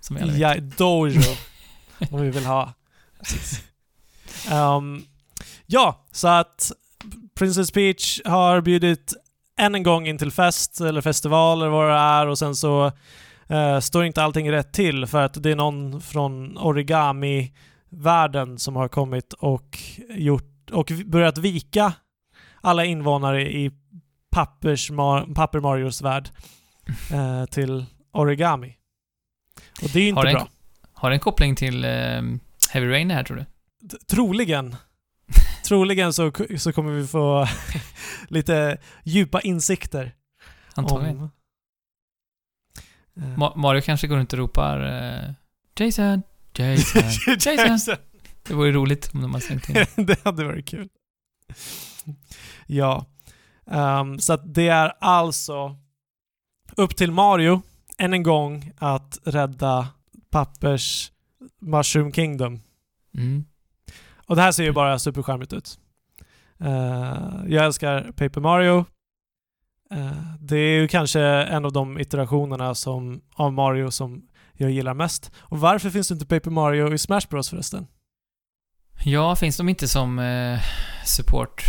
[0.00, 1.20] Som vi Ja, dojo.
[2.10, 2.72] om vi vill ha.
[4.52, 5.06] um,
[5.66, 6.72] ja, så att
[7.34, 9.14] Princess Peach har bjudit
[9.56, 12.92] än en gång in till fest eller festival eller vad det är och sen så
[13.50, 18.88] uh, står inte allting rätt till för att det är någon från origami-världen som har
[18.88, 19.78] kommit och
[20.08, 21.92] gjort och börjat vika
[22.60, 23.70] alla invånare i
[24.30, 24.90] pappers
[25.34, 26.28] Papper Marios värld
[27.12, 28.76] uh, till origami.
[29.82, 30.48] Och det är inte har bra.
[30.92, 32.22] har det en koppling till uh,
[32.70, 33.44] Heavy Rain här tror du?
[34.06, 34.76] Troligen.
[35.64, 37.48] Troligen så, så kommer vi få
[38.28, 40.14] lite djupa insikter.
[40.74, 41.18] Antagligen.
[41.20, 41.30] Om,
[43.36, 45.30] Ma Mario kanske går runt och ropar uh,
[45.78, 46.22] Jason,
[46.58, 47.96] Jason, Jason.
[48.42, 49.74] Det vore roligt om de hade slängt in
[50.06, 50.24] det.
[50.24, 50.88] hade varit kul.
[52.66, 53.06] Ja.
[53.64, 55.76] Um, så att det är alltså
[56.76, 57.62] upp till Mario
[57.98, 59.88] än en gång att rädda
[60.30, 61.12] Pappers
[61.60, 62.60] Mushroom Kingdom.
[63.14, 63.44] Mm.
[64.26, 65.78] Och det här ser ju bara superskärmigt ut.
[66.60, 68.84] Uh, jag älskar Paper Mario.
[69.94, 74.94] Uh, det är ju kanske en av de iterationerna som, av Mario som jag gillar
[74.94, 75.32] mest.
[75.36, 77.86] Och varför finns det inte Paper Mario i Smash Bros förresten?
[79.04, 80.58] Ja, finns de inte som uh,
[81.04, 81.62] support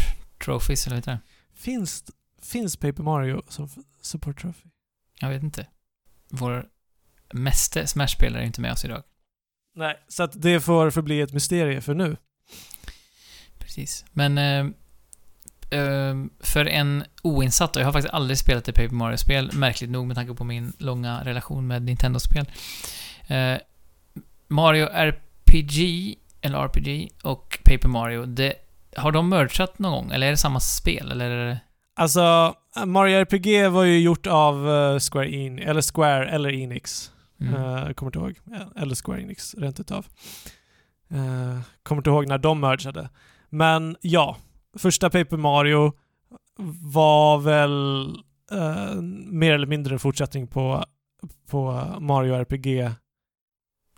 [0.46, 1.20] trophies eller vad det?
[1.54, 2.04] Finns,
[2.42, 3.70] finns Paper Mario som
[4.02, 4.70] support trophy?
[5.20, 5.68] Jag vet inte.
[6.30, 6.66] Vår
[7.34, 9.04] meste Smash-spelare är inte med oss idag.
[9.76, 12.18] Nej, så att det får förbli ett mysterium för nu.
[13.66, 14.06] Precis.
[14.12, 14.66] Men eh,
[15.80, 20.08] eh, för en oinsatt, och jag har faktiskt aldrig spelat ett Paper Mario-spel, märkligt nog
[20.08, 22.46] med tanke på min långa relation med Nintendo-spel.
[23.28, 23.58] Eh,
[24.48, 25.80] Mario RPG,
[26.42, 28.54] eller RPG, och Paper Mario, det,
[28.96, 30.12] har de mergat någon gång?
[30.12, 31.12] Eller är det samma spel?
[31.12, 31.60] Eller är det...
[31.96, 32.56] Alltså,
[32.86, 37.12] Mario RPG var ju gjort av uh, Square Enix, eller Square, eller Enix.
[37.42, 37.54] Mm.
[37.54, 38.36] Uh, kommer inte ihåg.
[38.76, 40.06] Eller Square Enix, rent utav.
[41.14, 43.10] Uh, kommer inte ihåg när de mergade.
[43.56, 44.38] Men ja,
[44.78, 45.94] första Paper Mario
[46.82, 48.08] var väl
[48.54, 49.02] uh,
[49.32, 50.86] mer eller mindre en fortsättning på
[51.48, 52.92] på Mario RPG.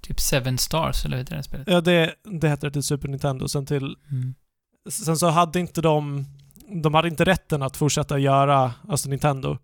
[0.02, 1.68] Typ Seven Stars, eller vad heter det spelet?
[1.68, 3.48] Ja, det, det hette det till Super Nintendo.
[3.48, 3.96] Sen till...
[4.12, 4.36] Mm.
[4.90, 6.26] Sen så hade inte de...
[6.84, 9.58] De hade inte rätten att fortsätta göra, alltså Nintendo,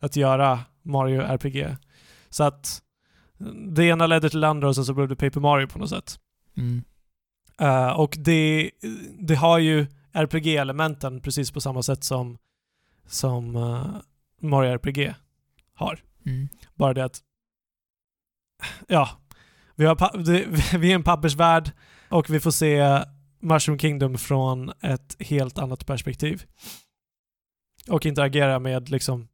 [0.00, 1.76] att göra Mario RPG.
[2.30, 2.82] Så att
[3.74, 5.90] det ena ledde till det andra och sen så blev det Paper Mario på något
[5.90, 6.18] sätt.
[6.56, 6.84] Mm.
[7.60, 8.70] Eh, och det,
[9.18, 12.38] det har ju RPG-elementen precis på samma sätt som,
[13.06, 13.86] som eh,
[14.40, 15.14] Mario RPG
[15.74, 16.00] har.
[16.26, 16.48] Mm.
[16.74, 17.20] Bara det att,
[18.88, 19.08] ja,
[19.74, 20.18] vi, har,
[20.78, 21.70] vi är en pappersvärld
[22.08, 23.04] och vi får se
[23.40, 26.42] Mushroom Kingdom från ett helt annat perspektiv.
[27.88, 29.28] Och interagera med liksom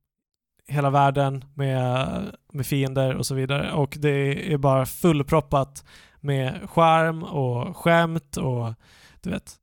[0.67, 3.73] hela världen, med, med fiender och så vidare.
[3.73, 5.85] Och det är bara fullproppat
[6.21, 8.75] med charm och skämt och
[9.21, 9.57] du vet,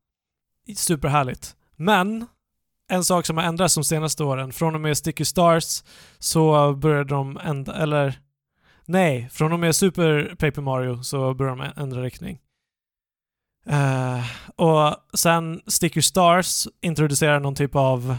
[0.75, 1.55] superhärligt.
[1.75, 2.25] Men
[2.89, 5.83] en sak som har ändrats de senaste åren, från och med Sticky Stars
[6.19, 8.19] så började de ändra, eller
[8.85, 12.39] nej, från och med Super Paper Mario så började de ändra riktning.
[13.69, 14.25] Uh,
[14.55, 18.17] och sen Sticky Stars introducerar någon typ av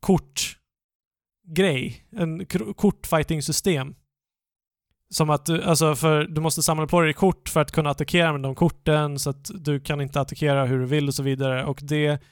[0.00, 2.46] kortgrej, en
[2.76, 3.94] kortfighting-system.
[5.10, 8.32] Som att du, alltså för du måste samla på dig kort för att kunna attackera
[8.32, 11.64] med de korten så att du kan inte attackera hur du vill och så vidare
[11.64, 12.22] och det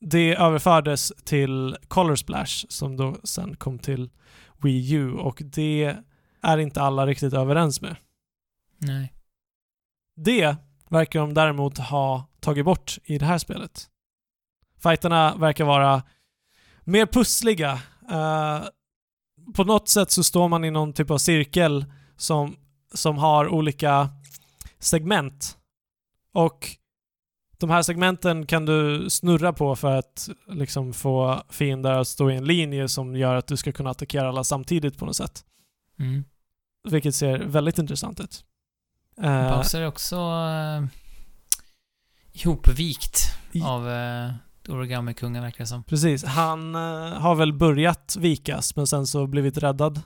[0.00, 4.10] det överfördes till Color Splash som då sen kom till
[4.62, 5.96] Wii U och det
[6.42, 7.96] är inte alla riktigt överens med.
[8.78, 9.12] Nej.
[10.16, 10.56] Det
[10.88, 13.90] verkar de däremot ha tagit bort i det här spelet.
[14.82, 16.02] Fighterna verkar vara
[16.84, 17.72] mer pussliga.
[18.10, 18.62] Eh,
[19.54, 21.84] på något sätt så står man i någon typ av cirkel
[22.16, 22.56] som,
[22.94, 24.08] som har olika
[24.78, 25.58] segment.
[26.32, 26.76] Och
[27.58, 32.36] de här segmenten kan du snurra på för att liksom få fiender att stå i
[32.36, 35.44] en linje som gör att du ska kunna attackera alla samtidigt på något sätt.
[35.98, 36.24] Mm.
[36.90, 38.44] Vilket ser väldigt intressant ut.
[39.22, 40.86] Eh, Bowser är också uh,
[42.32, 43.20] ihopvikt
[43.64, 44.32] av uh,
[44.68, 45.84] Origami-kungen verkar det som.
[45.84, 46.24] Precis.
[46.24, 46.80] Han eh,
[47.20, 50.00] har väl börjat vikas men sen så blivit räddad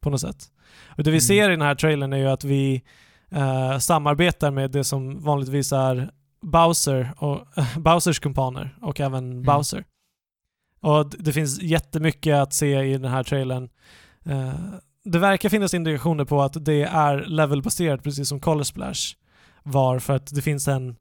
[0.00, 0.50] på något sätt.
[0.96, 1.20] Och det vi Mm.
[1.20, 2.82] ser i den här trailern är ju att vi
[3.30, 6.10] eh, samarbetar med det som vanligtvis är
[6.42, 9.84] Bowser och Bowsers kumpaner och även Bowser.
[10.80, 13.68] Och det finns jättemycket att se i den här trailern.
[14.24, 14.54] Eh,
[15.04, 19.14] det verkar finnas indikationer på att det är levelbaserat precis som Color Splash
[19.62, 20.96] var för att det finns en,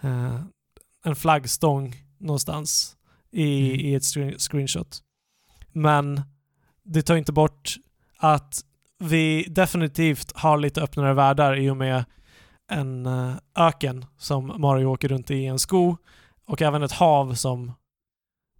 [0.00, 0.40] eh,
[1.04, 2.96] en flaggstång någonstans
[3.32, 3.80] i, Mm.
[3.86, 5.02] i ett screen- screenshot.
[5.72, 6.22] Men
[6.84, 7.74] det tar inte bort
[8.18, 8.64] att
[8.98, 12.04] vi definitivt har lite öppnare världar i och med
[12.70, 15.96] en eh, öken som Mario åker runt i i en sko
[16.44, 17.72] och även ett hav som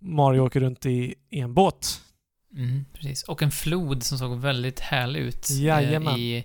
[0.00, 2.00] Mario åker runt i i en båt.
[2.56, 3.22] Mm, precis.
[3.22, 5.50] Och en flod som såg väldigt härlig ut.
[5.50, 6.16] eh, Jajamän.
[6.16, 6.44] I,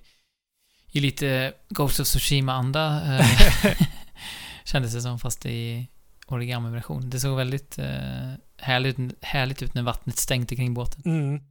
[0.92, 3.18] I lite Ghost of Tsushima-anda.
[3.20, 3.26] eh,
[4.66, 5.88] kändes det som, fast i
[6.36, 7.10] origami-version.
[7.10, 7.86] Det såg väldigt eh,
[8.58, 11.02] härligt, härligt ut när vattnet stänkte kring båten.
[11.06, 11.42] Mm.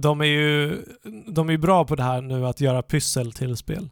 [0.00, 0.84] De är ju
[1.26, 3.90] de är bra på det här nu att göra pyssel till spel.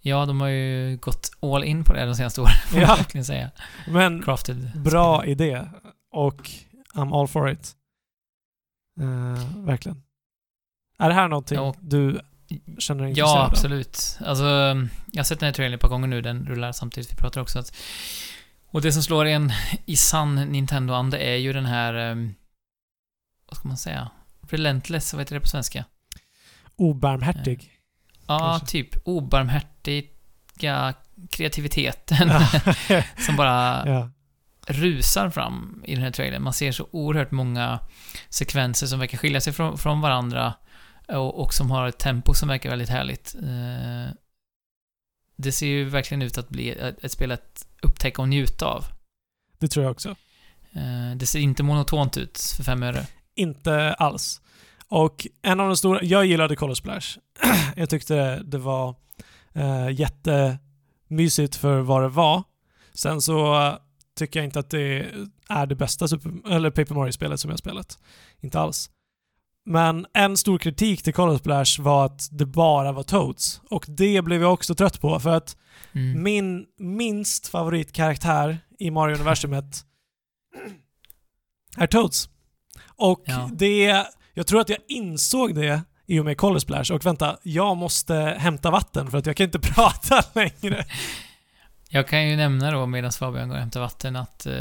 [0.00, 2.96] Ja, de har ju gått all in på det de senaste åren, får man Ja.
[2.96, 3.50] verkligen säga.
[3.88, 4.82] Men Crafted.
[4.84, 5.66] bra idé
[6.12, 6.50] och
[6.94, 7.72] I'm all for it.
[9.00, 10.02] Eh, verkligen.
[10.98, 11.74] Är det här någonting Ja.
[11.80, 12.20] du
[12.78, 13.50] känner dig intresserad Ja, av?
[13.50, 14.18] absolut.
[14.24, 14.44] Alltså,
[15.12, 17.40] jag har sett den här trailern ett par gånger nu, den rullar samtidigt vi pratar
[17.40, 17.58] också.
[17.58, 17.76] Att,
[18.70, 19.52] och det som slår en
[19.86, 22.34] i sann Nintendo-anda är ju den här, ehm,
[23.46, 24.10] vad ska man säga?
[24.48, 25.84] Relentless, vad heter det på svenska?
[26.76, 27.72] Obarmhärtig.
[28.26, 28.66] Ja, Kanske.
[28.66, 30.94] typ obarmhärtiga
[31.30, 32.30] kreativiteten
[33.18, 34.10] som bara ja.
[34.66, 36.42] rusar fram i den här trailern.
[36.42, 37.78] Man ser så oerhört många
[38.28, 40.54] sekvenser som verkar skilja sig från, från varandra
[41.08, 43.34] och, och som har ett tempo som verkar väldigt härligt.
[45.38, 48.84] Det ser ju verkligen ut att bli ett, spel att upptäcka och njuta av.
[49.58, 50.08] Det tror jag också.
[50.72, 53.06] Eh, det ser inte monotont ut för fem öre.
[53.34, 54.40] Inte alls.
[54.88, 56.02] Och en av de stora...
[56.02, 57.18] Jag gillade Color Splash.
[57.76, 58.94] jag tyckte det var
[59.52, 62.42] eh, jättemysigt för vad det var.
[62.94, 63.78] Sen så
[64.16, 65.06] tycker jag inte att det
[65.48, 67.98] är det bästa Super, eller Paper Mario-spelet som jag spelat.
[68.40, 68.90] Inte alls.
[69.68, 73.60] Men en stor kritik till Color Splash var att det bara var Toads.
[73.70, 75.56] Och det blev jag också trött på för att
[75.92, 76.22] Mm.
[76.22, 79.84] min minst favoritkaraktär i Mario-universumet
[81.76, 82.28] är Toads.
[82.86, 83.50] Och Ja.
[83.52, 84.04] det...
[84.34, 88.14] Jag tror att jag insåg det i och med Color Splash och vänta, jag måste
[88.38, 90.84] hämta vatten för att jag kan inte prata längre.
[91.88, 94.54] Jag kan ju nämna då, medan Fabian går och hämtar vatten, att eh,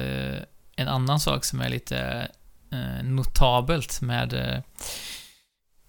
[0.76, 2.28] en annan sak som är lite
[2.72, 4.62] Eh, notabelt med eh,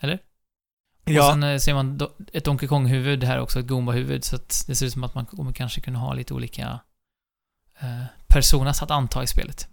[0.01, 0.19] Eller?
[1.05, 1.99] Och Ja, sen eh, ser man
[2.33, 5.15] ett Donkey Kong-huvud, här är också ett Goomba-huvud, så att det ser ut som att
[5.15, 6.79] man kommer kanske kunna ha lite olika uh,
[8.27, 9.67] personas att anta i spelet.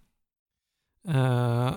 [1.08, 1.72] eh,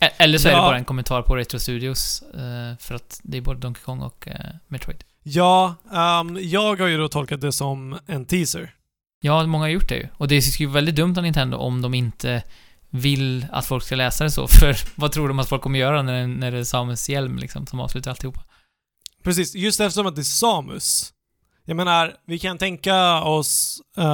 [0.00, 0.62] E- Eller så är det Ja.
[0.64, 4.28] bara en kommentar på Retro Studios, eh, för att det är både Donkey Kong och
[4.28, 5.04] eh, Metroid.
[5.22, 8.74] ja ehm, jag har ju då tolkat det som en teaser.
[9.20, 10.08] Ja, många har gjort det ju.
[10.16, 12.42] Och det skulle ju väldigt dumt av Nintendo om de inte
[12.90, 16.02] vill att folk ska läsa det så, för vad tror de att folk kommer göra
[16.02, 18.40] när, när det är Samus hjälm liksom, som avslutar alltihopa?
[19.22, 21.12] Precis, just eftersom att det är Samus.
[21.68, 24.04] Jag menar, vi kan tänka oss, uh,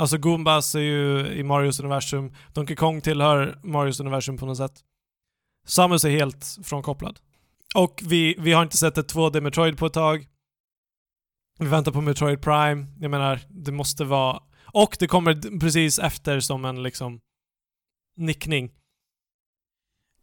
[0.00, 4.84] alltså Goombas är ju i Marios universum, Donkey Kong tillhör Marios universum på något sätt.
[5.66, 7.20] Samus är helt frånkopplad.
[7.74, 10.26] Och vi, vi har inte sett ett 2D Metroid på ett tag.
[11.58, 12.86] Vi väntar på Metroid Prime.
[13.00, 14.42] Jag menar, det måste vara...
[14.64, 17.20] Och det kommer precis efter som en liksom
[18.16, 18.70] nickning.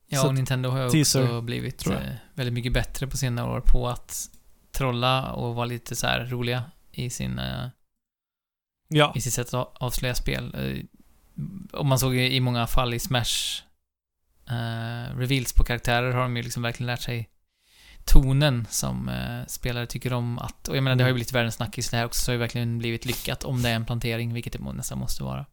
[0.08, 2.00] Ja, Så och Nintendo har teaser, också blivit eh,
[2.34, 4.30] väldigt mycket bättre på senare år på att
[4.72, 6.64] trolla och vara lite så här roliga
[7.00, 7.66] i sin eh,
[8.90, 10.56] Ja, i sitt sätt att avslöja spel.
[10.56, 10.84] Eh,
[11.80, 13.62] Och man såg ju i många fall i Smash
[14.50, 17.30] eh, reveals på karaktärer har de ju liksom verkligen lärt sig
[18.06, 20.68] tonen som eh, spelare tycker om att...
[20.68, 22.40] Och jag menar, det har ju blivit världens snackis det här också, så har ju
[22.40, 25.46] verkligen blivit lyckat om det är en plantering, vilket det nästan måste vara.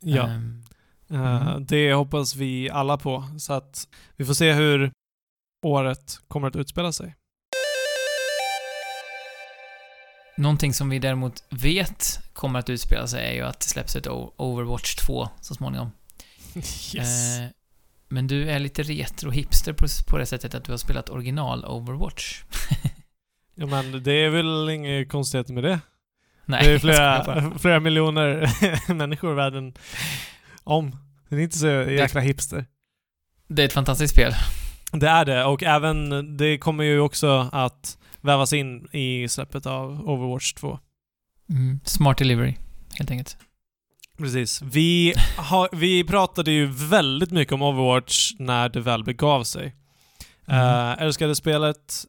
[0.00, 0.28] ja.
[0.28, 0.62] Ehm,
[1.10, 1.66] Eh, Mm.
[1.66, 3.24] Det hoppas vi alla på.
[3.38, 4.92] Så att vi får se hur
[5.66, 7.14] året kommer att utspela sig.
[10.36, 14.06] Någonting som vi däremot vet kommer att utspela sig är ju att det släpps ett
[14.36, 15.90] Overwatch 2 så småningom.
[16.94, 17.38] Yes.
[17.38, 17.46] Eh,
[18.08, 22.42] men du är lite retro-hipster på, på det sättet att du har spelat original Overwatch.
[23.56, 25.80] Ja men det är väl inget konstigt med det.
[26.44, 28.50] Nej, det är flera, flera miljoner
[28.94, 29.74] människor i världen
[30.64, 30.96] om.
[31.28, 32.66] Det är inte så jäkla hipster.
[33.48, 34.32] Det är ett fantastiskt spel.
[34.92, 40.08] Det är det och även det kommer ju också att vävas in i släppet av
[40.08, 40.78] Overwatch 2.
[41.50, 41.80] Mm.
[41.84, 42.54] Smart delivery,
[42.98, 43.36] helt enkelt.
[44.18, 44.62] Precis.
[44.62, 49.76] Vi, har, vi pratade ju väldigt mycket om Overwatch när det väl begav sig.
[50.46, 50.60] Mm.
[50.60, 52.04] Eh, älskade spelet,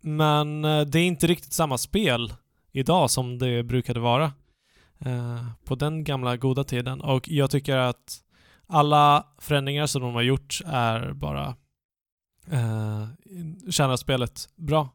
[0.00, 2.34] men eh, det är inte riktigt samma spel
[2.72, 4.32] idag som det brukade vara
[4.98, 7.00] eh, på den gamla goda tiden.
[7.00, 8.18] Och jag tycker att
[8.66, 11.54] alla förändringar som de har gjort är bara
[12.52, 13.06] uh,
[13.70, 14.88] tjänar spelet bra.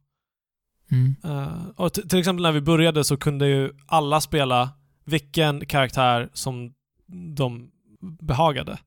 [0.91, 1.15] Mm.
[1.23, 4.69] Eh, och till exempel när vi började så kunde ju alla spela
[5.05, 6.73] vilken karaktär som
[7.35, 7.69] de
[8.21, 8.77] behagade.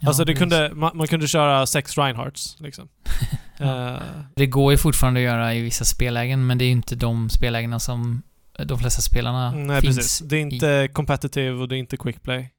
[0.00, 2.88] Ja, alltså det kunde, man, man kunde köra sex Reinhardts liksom.
[3.58, 3.96] Eh,
[4.36, 7.28] Det går ju fortfarande att göra i vissa spellägen, men det är ju inte de
[7.30, 8.22] spellägena som
[8.64, 10.18] de flesta spelarna nej finns precis.
[10.18, 12.50] Det är inte competitive och det är inte quick play.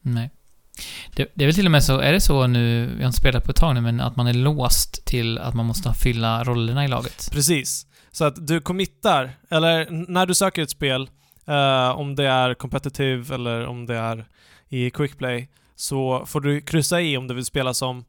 [0.00, 0.30] Nej.
[1.16, 3.18] Det, det är väl till och med så, är det så nu, jag har inte
[3.18, 6.44] spelat på ett tag nu, men att man är låst till att man måste fylla
[6.44, 7.28] rollerna i laget?
[7.32, 7.86] Precis.
[8.16, 11.10] Så att du committar, eller när du söker ett spel,
[11.46, 14.26] eh, om det är competitive eller om det är
[14.68, 18.04] i quick play, så får du kryssa i om du vill spela som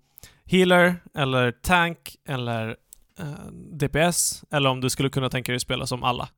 [0.46, 2.76] healer, eller tank, eller
[3.20, 6.30] eh, DPS, eller om du skulle kunna tänka dig spela som alla.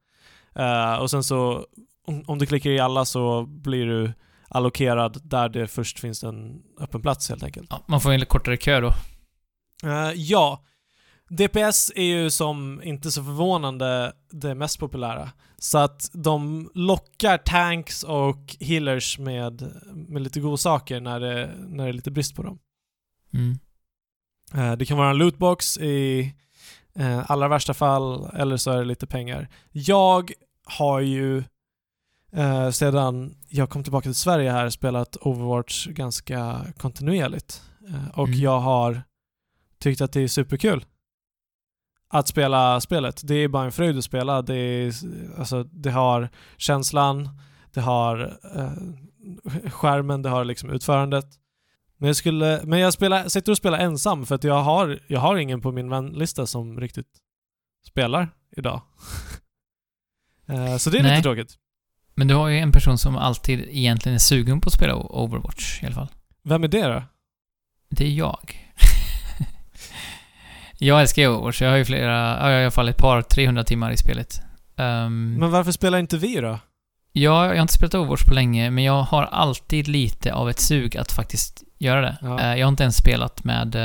[0.56, 1.66] Eh, och sen så,
[2.08, 4.14] om, om du klickar i alla så blir du
[4.48, 7.68] allokerad där det först finns en öppen plats helt enkelt.
[7.70, 8.94] Ja, man får en kortare kö då.
[9.84, 10.64] Eh, ja.
[11.30, 15.32] DPS är ju som, inte så förvånande, det mest populära.
[15.58, 21.90] Så att de lockar tanks och healers med, med lite godsaker när det, när det
[21.90, 22.60] är lite brist på dem.
[23.34, 23.60] Mm.
[24.54, 26.34] Eh, det kan vara en lootbox i
[26.96, 29.50] eh, allra värsta fall, eller så är det lite pengar.
[29.72, 30.32] Jag
[30.66, 31.44] har ju
[32.32, 37.64] eh, sedan jag kom tillbaka till Sverige här spelat Overwatch ganska kontinuerligt.
[37.88, 38.40] Eh, och Mm.
[38.40, 39.02] jag har
[39.80, 40.86] tyckt att det är superkul
[42.10, 43.22] att spela spelet.
[43.24, 44.42] Det är bara en fröjd att spela.
[44.42, 44.94] Det, är,
[45.38, 47.30] alltså, det har känslan,
[47.74, 51.26] det har eh, skärmen, det har liksom utförandet.
[51.98, 52.62] Men jag skulle...
[52.64, 55.72] Men jag spelar, sitter och spelar ensam för att jag har, jag har ingen på
[55.72, 57.08] min vänlista som riktigt
[57.88, 58.82] spelar idag.
[60.48, 61.12] Eh, Så det är Nej.
[61.12, 61.58] lite tråkigt.
[62.16, 65.84] Men du har ju en person som alltid egentligen är sugen på att spela Overwatch
[65.84, 66.08] i alla fall.
[66.44, 67.04] Vem är det då?
[67.90, 68.69] Det är jag.
[70.80, 71.62] Jag älskar ju Overwatch.
[71.62, 73.98] Jag har ju flera, ja, jag har i alla fall ett par 300 timmar i
[73.98, 74.42] spelet.
[74.78, 76.60] Ehm, Men varför spelar inte vi då?
[77.12, 80.60] Ja, jag har inte spelat Overwatch på länge, men jag har alltid lite av ett
[80.60, 82.18] sug att faktiskt göra det.
[82.22, 82.40] Ja.
[82.40, 83.76] Eh, Jag har inte ens spelat med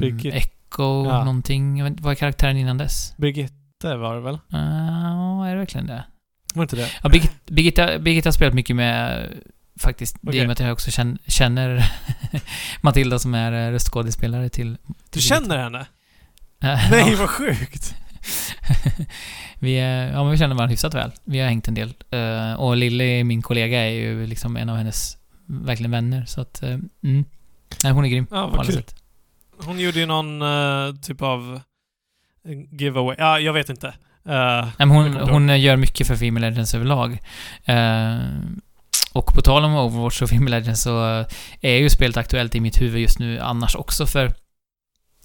[0.00, 0.34] Birgit.
[0.34, 1.18] Echo Ja.
[1.24, 1.76] någonting.
[1.78, 3.14] Jag vet, inte, vad är karaktären innan dess?
[3.16, 4.38] Birgitte var det väl?
[4.48, 6.04] Ja, är det verkligen det?
[6.54, 6.88] Var inte det?
[7.02, 9.26] Ja, Birgit, Birgitta, Birgitta har spelat mycket med
[9.80, 10.16] faktiskt.
[10.22, 10.38] Okej.
[10.38, 11.92] i och med att jag också känner, känner
[12.80, 14.76] Matilda som är eh, röstskådespelare till...
[14.76, 15.86] till Du känner henne?
[16.90, 17.94] Nej, vad sjukt!
[19.58, 21.12] vi, är, ja, men vi känner varandra hyfsat väl.
[21.24, 21.94] Vi har hängt en del.
[22.10, 26.24] Eh, och Lilly, min kollega, är ju liksom en av hennes verkligen vänner.
[26.24, 27.24] Så att, eh, mm.
[27.82, 28.74] Nej, hon är grym Ja, vad kul.
[28.74, 28.94] sätt.
[29.58, 31.60] Hon gjorde ju någon eh, typ av
[32.70, 33.16] giveaway.
[33.18, 33.94] Ja, jag vet inte.
[34.22, 37.18] Nej, men hon, hon gör mycket för Female Legends överlag.
[39.14, 41.26] Och på tal om Overwatch och Female Legends så eh,
[41.60, 44.32] är ju spelet aktuellt i mitt huvud just nu annars också för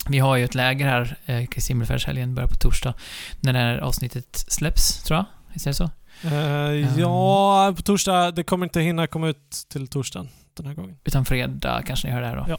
[0.09, 2.93] vi har ju ett läger här, eh, Kristi himmelfärdshelgen börjar på torsdag,
[3.39, 5.25] när det här avsnittet släpps, tror jag.
[5.53, 5.89] Visst är det så?
[6.23, 8.31] eh, ja, på torsdag.
[8.31, 10.97] Det kommer inte hinna komma ut till torsdagen den här gången.
[11.03, 12.45] Utan fredag kanske ni hör det här då.
[12.47, 12.57] Ja.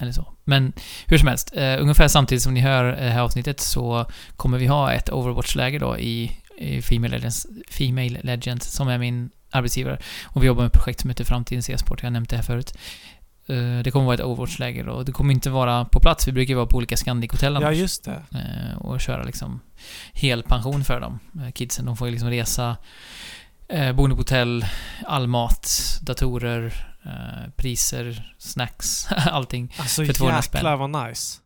[0.00, 0.32] Eller så.
[0.44, 0.72] Men
[1.06, 4.58] hur som helst, eh, ungefär samtidigt som ni hör eh, det här avsnittet så kommer
[4.58, 9.98] vi ha ett Overwatch-läger då i, i Female, Legends, Female Legends som är min arbetsgivare.
[10.24, 12.42] Och vi jobbar med ett projekt som heter Framtidens e-sport, jag har nämnt det här
[12.42, 12.78] förut.
[13.48, 16.54] Eh, det kommer vara ett Overwatch-läger och det kommer inte vara på plats, vi brukar
[16.54, 18.22] vara på olika Scandic-hotell Ja, just det.
[18.32, 19.60] Eh, och köra liksom
[20.12, 21.18] hel pension för dem.
[21.42, 22.76] Eh, Kidsen, de får ju liksom resa,
[23.94, 24.64] boende på hotell,
[25.04, 25.68] all mat,
[26.02, 26.74] datorer,
[27.56, 29.74] priser, snacks, allting.
[29.78, 30.58] Alltså För 200 spänn.
[30.58, 31.38] jäklar vad nice.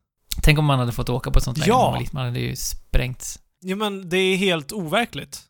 [0.42, 2.02] Tänk om man hade fått åka på ett sånt läger Ja!
[2.12, 3.36] man hade ju sprängt.
[3.60, 5.40] Ja, men det är helt overkligt.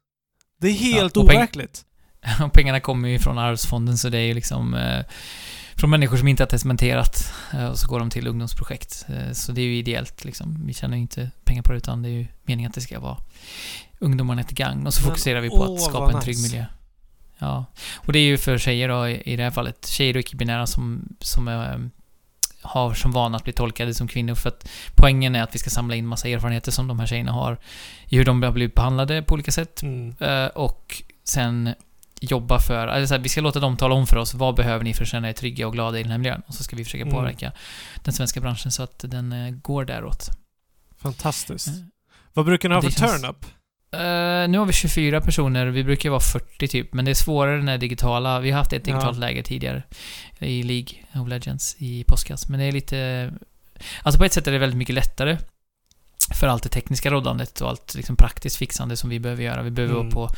[0.61, 1.85] Det är helt peng- overkligt.
[2.53, 5.05] Pengarna kommer ju från arvsfonden så det är ju liksom eh,
[5.75, 9.07] från människor som inte har testamenterat eh, och så går de till ungdomsprojekt.
[9.09, 10.67] Eh, så det är ju ideellt liksom.
[10.67, 13.01] Vi tjänar ju inte pengar på det utan det är ju meningen att det ska
[13.01, 13.17] vara
[13.99, 14.87] ungdomarna till gagn.
[14.87, 16.49] Och så Men, fokuserar vi på åh, att skapa en trygg nice.
[16.49, 16.67] miljö.
[17.39, 17.65] Ja.
[17.97, 21.09] Och det är ju för tjejer då, i det här fallet, tjejer och icke-binära som,
[21.21, 21.77] som eh,
[22.63, 25.71] har som vana att bli tolkade som kvinnor för att poängen är att vi ska
[25.71, 27.59] samla in massa erfarenheter som de här tjejerna har
[28.09, 30.15] i hur de har blivit behandlade på olika sätt Mm.
[30.21, 31.75] Eh, och sen
[32.21, 34.85] jobba för, alltså så här, vi ska låta dem tala om för oss vad behöver
[34.85, 36.43] ni för att känna er trygga och glada i den här miljön.
[36.47, 37.15] Och så ska vi försöka Mm.
[37.15, 37.53] påverka
[38.05, 40.29] den svenska branschen så att den eh, går däråt.
[41.03, 41.69] Fantastiskt.
[41.69, 41.75] Eh,
[42.33, 43.45] Vad brukar ni ha för turn-up?
[43.93, 47.63] eh, nu har vi 24 personer, vi brukar vara 40 typ, men det är svårare
[47.63, 48.41] när digitala.
[48.41, 48.93] Vi har haft ett Ja.
[48.95, 49.83] digitalt läger tidigare
[50.39, 50.89] i League
[51.23, 53.31] of Legends i påskas, men det är lite...
[54.03, 55.39] Alltså på ett sätt är det väldigt mycket lättare
[56.35, 59.63] för allt det tekniska roddandet och allt liksom praktiskt fixande som vi behöver göra.
[59.63, 60.09] Vi behöver Mm.
[60.15, 60.35] vara på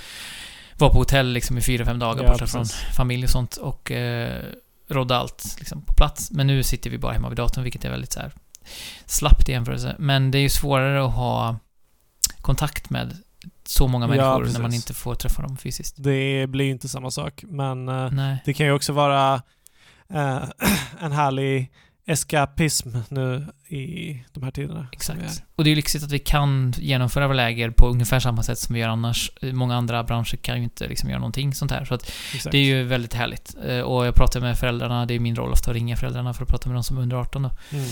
[0.78, 2.96] vara på hotell liksom i fyra, fem dagar Ja, borta från precis.
[2.96, 4.42] familj och sånt och eh,
[4.88, 6.30] rodda allt liksom, på plats.
[6.30, 8.32] Men nu sitter vi bara hemma vid datorn, vilket är väldigt så här
[9.06, 9.96] slappt i jämförelse.
[9.98, 11.56] Men det är ju svårare att ha
[12.40, 13.16] kontakt med
[13.66, 14.54] så många Ja, människor precis.
[14.54, 15.94] när man inte får träffa dem fysiskt.
[15.98, 19.42] Det blir ju inte samma sak, men eh, det kan ju också vara
[20.14, 20.42] eh,
[21.00, 21.72] en härlig
[22.06, 24.86] eskapism nu i de här tiderna.
[24.92, 25.42] Exakt.
[25.56, 28.74] Och det är lyxigt att vi kan genomföra våra läger på ungefär samma sätt som
[28.74, 29.30] vi gör annars.
[29.42, 31.84] Många andra branscher kan ju inte liksom göra någonting sånt här.
[31.84, 32.12] Så att
[32.50, 33.54] det är ju väldigt härligt.
[33.66, 36.42] Eh, Och jag pratar med föräldrarna, det är min roll ofta att ringa föräldrarna för
[36.42, 37.50] att prata med de som är under 18 då.
[37.70, 37.86] Mm.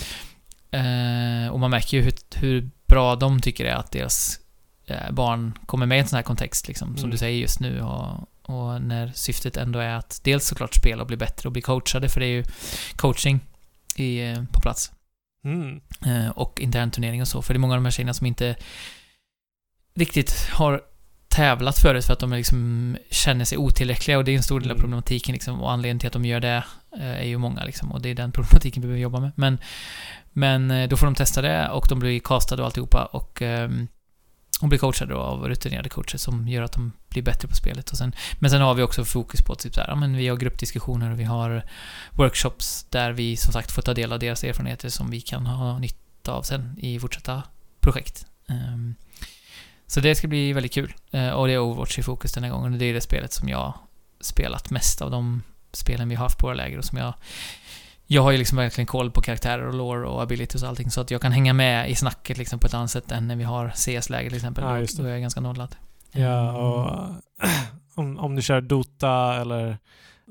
[0.71, 4.39] Eh, och man märker ju hur, hur bra de tycker det är att deras
[4.87, 7.11] eh, barn kommer med i en sån här kontext, liksom, som Mm.
[7.11, 7.81] du säger just nu.
[7.81, 11.61] Och, och när syftet ändå är att dels såklart spela och bli bättre och bli
[11.61, 12.43] coachade, för det är ju
[12.95, 13.39] coaching
[13.95, 14.91] i, eh, på plats.
[15.45, 15.81] Mm.
[16.05, 17.41] Eh, och intern turnering och så.
[17.41, 18.55] För det är många av de här tjejerna som inte
[19.95, 20.81] riktigt har
[21.27, 24.69] tävlat förut för att de liksom känner sig otillräckliga och det är en stor del
[24.69, 24.81] av Mm.
[24.81, 26.63] problematiken liksom, och anledningen till att de gör det
[26.97, 29.31] eh, är ju många liksom och det är den problematiken vi behöver jobba med.
[29.35, 29.57] Men,
[30.31, 33.87] men då får de testa det och de blir castade och alltihopa och ehm,
[34.61, 37.89] och blir coachade då av rutinerade coacher som gör att de blir bättre på spelet.
[37.89, 40.27] Och sen, men sen har vi också fokus på typ så här, ja, men vi
[40.27, 41.63] har gruppdiskussioner och vi har
[42.11, 45.79] workshops där vi som sagt får ta del av deras erfarenheter som vi kan ha
[45.79, 47.43] nytta av sen i fortsatta
[47.79, 48.25] projekt.
[48.47, 48.95] Um,
[49.87, 50.93] så det ska bli väldigt kul.
[51.13, 52.79] Uh, och det är Overwatch i fokus den här gången.
[52.79, 53.73] Det är det spelet som jag
[54.19, 57.13] spelat mest av de spelen vi har haft på våra läger och som jag
[58.13, 61.01] jag har ju liksom verkligen koll på karaktärer och lore och abilities och allting så
[61.01, 63.43] att jag kan hänga med i snacket liksom på ett annat sätt än när vi
[63.43, 64.63] har CS-läger till exempel.
[64.63, 64.87] Ja.
[64.97, 65.75] Då är jag ganska nollad.
[66.11, 67.09] Ja, Ehm, och
[67.95, 69.77] om, om du kör Dota eller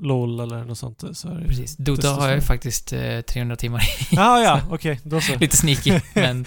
[0.01, 1.77] LOL eller något sånt så är det Precis.
[1.77, 4.17] Dota har jag ju faktiskt eh, 300 timmar i.
[4.17, 5.37] Ah, ja, okej, då så.
[5.37, 6.45] Lite sneaky, men...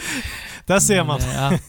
[0.66, 1.20] Där ser man.
[1.20, 1.60] Men, eh, ja.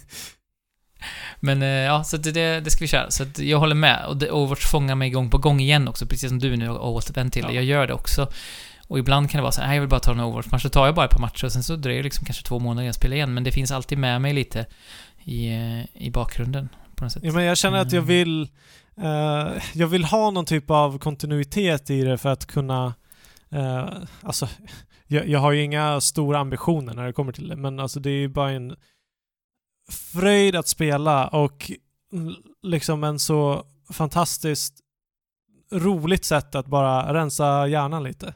[1.41, 3.11] Men eh, ja, så det, det ska vi köra.
[3.11, 4.07] Så jag håller med.
[4.07, 7.32] Och Overwatch fångar mig gång på gång igen också, precis som du nu har återvänt
[7.32, 7.45] till.
[7.45, 7.53] Ja.
[7.53, 8.28] Jag gör det också.
[8.95, 10.62] Och ibland kan det vara så här, "Nej, jag vill bara ta en Overwatch-match.
[10.62, 12.59] Så tar jag bara ett par matcher och sen så dröjer det liksom kanske två
[12.59, 13.35] månader innan jag spelar igen.
[13.35, 14.66] Men det finns alltid med mig lite
[15.25, 17.23] i, eh, i bakgrunden på något sätt.
[17.25, 18.07] Ja, men jag känner att jag Mm.
[18.07, 18.49] vill
[18.97, 22.95] eh, jag vill ha någon typ av kontinuitet i det för att kunna
[23.51, 23.89] eh,
[24.23, 24.49] alltså
[25.07, 28.11] jag, jag har ju inga stora ambitioner när det kommer till det men alltså det
[28.11, 28.77] är ju bara en
[30.12, 31.71] fröjd att spela och
[32.62, 34.75] liksom en så fantastiskt
[35.73, 38.35] roligt sätt att bara rensa hjärnan lite.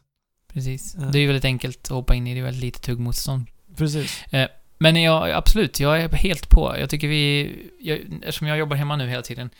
[0.52, 0.94] Precis.
[0.98, 1.04] Ja.
[1.04, 2.34] Det är ju väldigt enkelt att hoppa in i.
[2.34, 3.46] Det är väldigt lite tuggmotstånd.
[3.76, 4.24] Precis.
[4.78, 6.76] Men jag, absolut, jag är helt på.
[6.78, 7.52] Jag tycker vi...
[7.80, 9.50] Jag, eftersom jag jobbar hemma nu hela tiden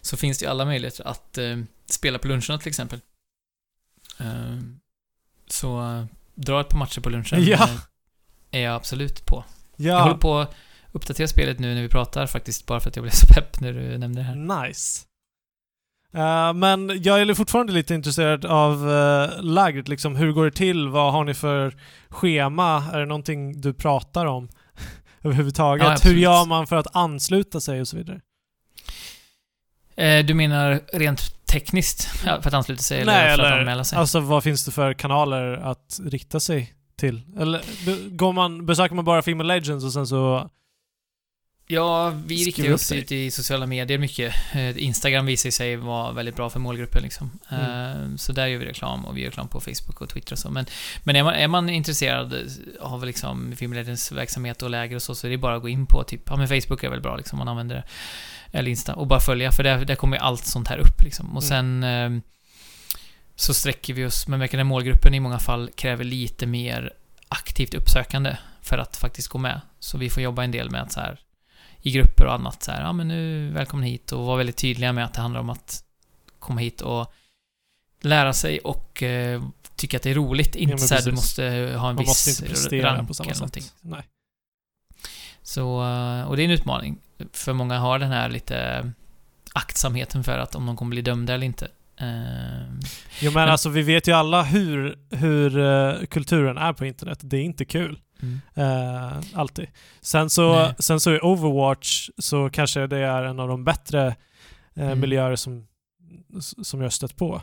[0.00, 1.56] så finns det ju alla möjligheter att eh,
[1.90, 3.00] spela på luncherna till exempel.
[4.20, 4.56] Eh,
[5.48, 6.04] så eh,
[6.34, 7.64] dra ett par matcher på lunchen Ja.
[7.64, 7.78] eh,
[8.50, 9.44] är jag absolut på.
[9.76, 10.54] Jag håller Ja, på att
[10.92, 13.72] uppdatera spelet nu när vi pratar faktiskt, bara för att jag blev så pepp när
[13.72, 14.66] du nämnde det här.
[14.66, 15.05] nice.
[16.16, 20.88] Eh, men jag är fortfarande lite intresserad av uh, lägret, liksom hur går det till?
[20.88, 21.74] Vad har ni för
[22.08, 22.84] schema?
[22.92, 24.48] Är det någonting du pratar om
[25.22, 26.04] överhuvudtaget?
[26.04, 28.20] Ja, hur gör man för att ansluta sig och så vidare?
[29.96, 33.58] Eh, du menar rent tekniskt ja, för att ansluta sig eller Nej, för att eller-
[33.58, 33.98] anmäla sig?
[33.98, 37.20] Alltså vad finns det för kanaler att rikta sig till?
[37.38, 37.62] Eller
[38.16, 40.50] går man, besöker man bara Film Legends och sen så...
[41.68, 44.34] Ja, vi riktar ju oss ut i sociala medier mycket.
[44.54, 47.30] Eh, Instagram visar sig vara väldigt bra för målgruppen liksom.
[47.48, 48.10] Mm.
[48.12, 50.38] Eh, Så där gör vi reklam och vi gör reklam på Facebook och Twitter och
[50.38, 50.50] så.
[50.50, 50.66] Men,
[51.04, 52.34] men är, man, är man intresserad
[52.80, 55.86] av liksom Filmledens verksamhet och läger och så, så är det bara att gå in
[55.86, 57.84] på typ, ja men Facebook är väl bra liksom, man använder det.
[58.58, 58.94] Eller Insta.
[58.94, 61.36] Och bara följa, för där, där kommer allt sånt här upp liksom.
[61.36, 61.82] Och Mm.
[61.82, 62.22] sen eh,
[63.36, 66.92] så sträcker vi oss, men den målgruppen i många fall kräver lite mer
[67.28, 69.60] aktivt uppsökande för att faktiskt gå med.
[69.80, 71.18] Så vi får jobba en del med att så här
[71.86, 74.92] i grupper och annat så här, ja men nu, välkommen hit och vara väldigt tydliga
[74.92, 75.84] med att det handlar om att
[76.38, 77.12] komma hit och
[78.00, 79.42] lära sig och eh,
[79.76, 80.54] tycka att det är roligt.
[80.56, 82.42] Inte men så här, du måste ha en Man viss
[82.72, 83.62] rank eller någonting.
[83.80, 84.02] Nej.
[85.42, 86.98] Så, eh, och det är en utmaning.
[87.32, 88.90] För många har den här lite
[89.52, 91.64] aktsamheten för att om de kommer bli dömda eller inte.
[92.00, 92.06] Eh,
[93.20, 97.18] Jo men, Men- alltså vi vet ju alla hur, hur eh, kulturen är på internet.
[97.22, 98.00] Det är inte kul.
[98.22, 98.40] Mm.
[98.54, 99.66] Eh, alltid.
[100.00, 100.74] Sen så, Nej.
[100.78, 104.06] sen så i Overwatch så kanske det är en av de bättre
[104.74, 105.00] eh, Mm.
[105.00, 105.66] miljöer som,
[106.62, 107.42] som jag stött på.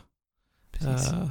[0.86, 1.30] Eh,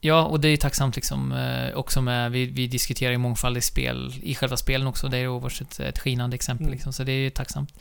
[0.00, 1.34] Ja, och det är tacksamt liksom
[1.74, 5.28] också med, vi, vi diskuterar ju mångfald i spel, i själva spelen också, det är
[5.28, 6.72] Overwatch ett, ett skinande exempel Mm.
[6.72, 7.72] liksom, så det är ju tacksamt.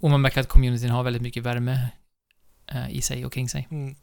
[0.00, 1.88] Och man märker att communityn har väldigt mycket värme
[2.90, 3.68] i sig och kring sig.
[3.70, 3.96] mm.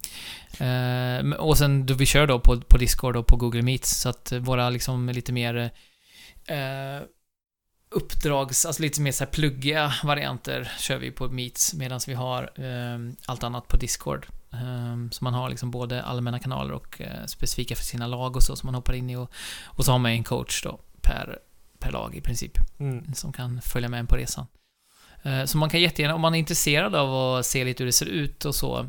[0.60, 4.10] Eh, och sen då vi kör då på, på Discord och på Google Meets, så
[4.10, 5.72] att våra liksom lite mer
[6.45, 7.02] eh,
[7.90, 12.44] uppdrags, alltså lite mer så här pluggiga varianter kör vi på Meets medan vi har
[12.56, 14.27] eh, allt annat på Discord.
[14.53, 18.44] Eh, så man har liksom både allmänna kanaler och eh, specifika för sina lag och
[18.44, 19.31] så som man hoppar in i och,
[19.64, 21.40] och så har man en coach då per,
[21.80, 23.14] per lag i princip Mm.
[23.14, 24.45] som kan följa med en på resan.
[25.24, 27.91] Eh, Så man kan jättegärna, om man är intresserad av att se lite hur det
[27.94, 28.80] ser ut och så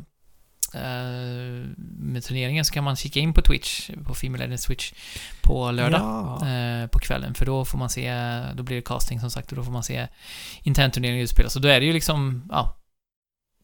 [0.73, 1.65] eh,
[1.99, 4.93] med turneringen så kan man kika in på Twitch, på Female Legends Twitch
[5.41, 6.47] på lördag Ja.
[6.49, 8.13] eh, på kvällen för då får man se,
[8.55, 10.07] då blir det casting som sagt och då får man se
[10.63, 12.77] internturneringen utspelas och då är det ju liksom, ja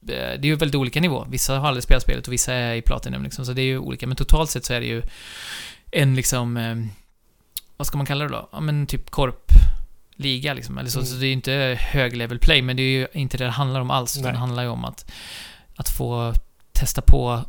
[0.04, 1.26] det är ju väldigt olika nivå.
[1.30, 3.78] Vissa har aldrig spelat spelet och vissa är i Platinum liksom, så det är ju
[3.78, 4.08] olika.
[4.08, 5.04] Men totalt sett så är det ju
[5.92, 6.60] en liksom,
[7.78, 8.50] vad ska man kalla det då?
[8.52, 9.10] Ja men typ
[10.22, 10.78] korpliga liksom.
[10.78, 11.06] Eller så, Mm.
[11.08, 13.50] så det är ju inte hög level play, men det är ju inte det det
[13.52, 14.18] handlar om alls.
[14.18, 15.12] Utan det handlar ju om att,
[15.76, 16.34] att få
[16.74, 17.42] testa på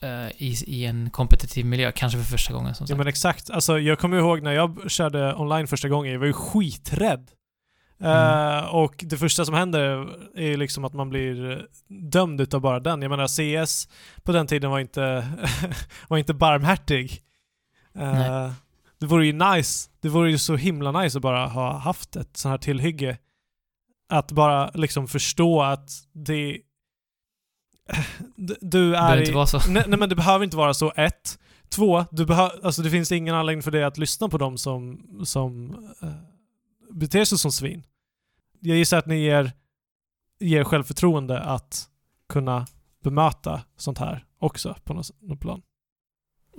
[0.00, 2.98] eh, i, i en kompetitiv miljö, kanske för första gången som Ja sagt.
[2.98, 3.50] men exakt.
[3.50, 7.30] Alltså jag kommer ihåg när jag körde online första gången, jag var ju skiträdd.
[8.00, 8.58] Mm.
[8.58, 10.08] Eh, och det första som händer
[10.38, 13.02] är liksom att man blir dömd utav bara den.
[13.02, 13.88] Jag menar CS
[14.22, 15.28] på den tiden var inte,
[16.08, 17.20] var inte barmhärtig.
[17.98, 18.50] Eh, Nej.
[19.00, 22.36] Det vore ju nice, det vore ju så himla nice att bara ha haft ett
[22.36, 23.18] sånt här tillhygge.
[24.08, 26.60] Att bara liksom förstå att det...
[28.36, 29.58] Du- det är i, inte vara så.
[29.70, 30.92] Nej, nej men det behöver inte vara så.
[30.96, 31.38] Ett.
[31.68, 35.74] Två, du alltså det finns ingen anledning för dig att lyssna på dem som, som
[36.02, 36.12] eh,
[36.90, 37.82] beter sig som svin.
[38.60, 39.52] Jag gissar att ni ger,
[40.40, 41.88] ger självförtroende att
[42.28, 42.66] kunna
[43.04, 45.62] bemöta sånt här också på något, något plan.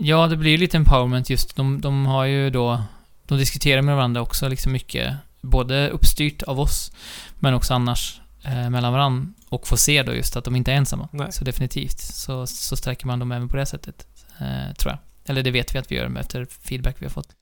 [0.02, 1.56] Ja, det blir ju lite empowerment just.
[1.56, 2.84] De, de har ju då...
[3.26, 5.16] De diskuterar med varandra också liksom mycket.
[5.42, 6.92] Både uppstyrt av oss,
[7.40, 9.34] men också annars eh, mellan varandra.
[9.50, 11.10] och få se då just att de inte är ensamma.
[11.12, 11.32] Nej.
[11.32, 14.08] Så definitivt så, så stärker man dem även på det sättet,
[14.40, 15.00] eh, tror jag.
[15.26, 17.36] Eller det vet vi att vi gör efter feedback vi har fått.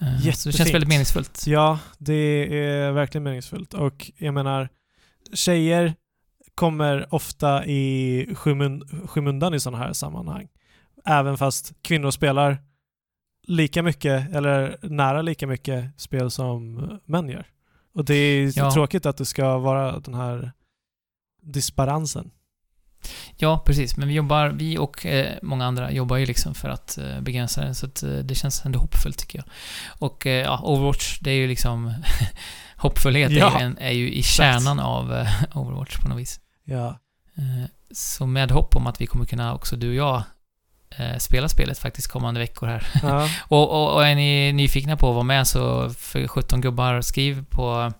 [0.00, 1.44] Eh, så det känns väldigt meningsfullt.
[1.46, 2.14] Ja, det
[2.58, 3.74] är verkligen meningsfullt.
[3.74, 4.68] Och jag menar,
[5.34, 5.94] tjejer
[6.54, 10.48] kommer ofta i skymun- skymundan i sådana här sammanhang.
[11.10, 12.58] Även fast kvinnor spelar
[13.46, 16.74] lika mycket, eller nära lika mycket spel som
[17.04, 17.46] män gör.
[17.94, 18.70] Och det är Ja.
[18.72, 20.52] tråkigt att det ska vara den här
[21.42, 22.30] disparansen.
[23.36, 23.96] Ja, precis.
[23.96, 27.64] Men vi jobbar, vi och eh, många andra jobbar ju liksom för att eh, begränsa
[27.64, 29.46] det, så att eh, det känns ändå hoppfullt tycker jag.
[29.98, 31.94] Och eh, ja, Overwatch, det är ju liksom
[32.76, 34.36] hoppfullhet Ja, är, ju en, är ju i exakt.
[34.36, 36.40] kärnan av eh, Overwatch på något vis.
[36.64, 36.98] Ja.
[37.34, 40.22] Eh, så med hopp om att vi kommer kunna också du och jag
[41.18, 42.86] spela spelet faktiskt kommande veckor här.
[43.02, 43.28] ja.
[43.48, 47.44] Och, och, och är ni nyfikna på att vara med så för 17 gubbar, skriv
[47.50, 47.92] på,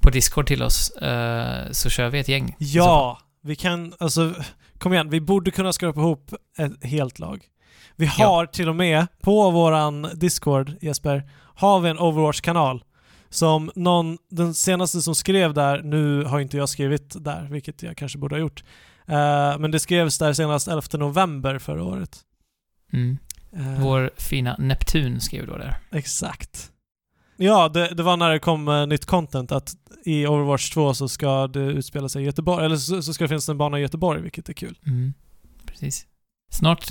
[0.00, 2.56] på Discord till oss eh, så kör vi ett gäng.
[2.58, 4.34] Ja, vi kan, alltså,
[4.78, 7.44] kom igen, vi borde kunna skrapa ihop ett helt lag.
[7.96, 12.84] Vi har till och med på våran Discord, Jesper, har vi en Overwatch-kanal.
[13.30, 17.96] Som någon, den senaste som skrev där, nu har inte jag skrivit där, vilket jag
[17.96, 18.64] kanske borde ha gjort.
[19.12, 22.20] Eh, men det skrevs där senast 11 november förra året.
[22.92, 23.18] Mm.
[23.56, 25.76] Eh, Vår fina Neptun skrev då där.
[25.92, 26.70] Exakt.
[27.36, 29.74] Ja, det, det var när det kom eh, nytt content att
[30.04, 33.28] i Overwatch 2 så ska det utspela sig i Göteborg, eller så, så ska det
[33.28, 34.78] finnas en bana i Göteborg, vilket är kul.
[34.86, 35.14] Mm.
[35.66, 36.06] Precis.
[36.50, 36.88] Snart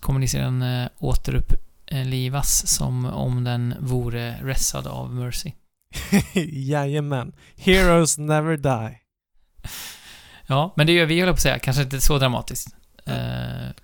[0.00, 5.52] kommer ni se den eh, återupplivas som om den vore ressad av Mercy.
[6.52, 7.32] Jajamän.
[7.56, 8.98] Heroes never die.
[10.46, 11.58] Ja, men det gör vi, höll på att säga.
[11.58, 12.76] Kanske inte så dramatiskt.
[13.06, 13.14] Eh,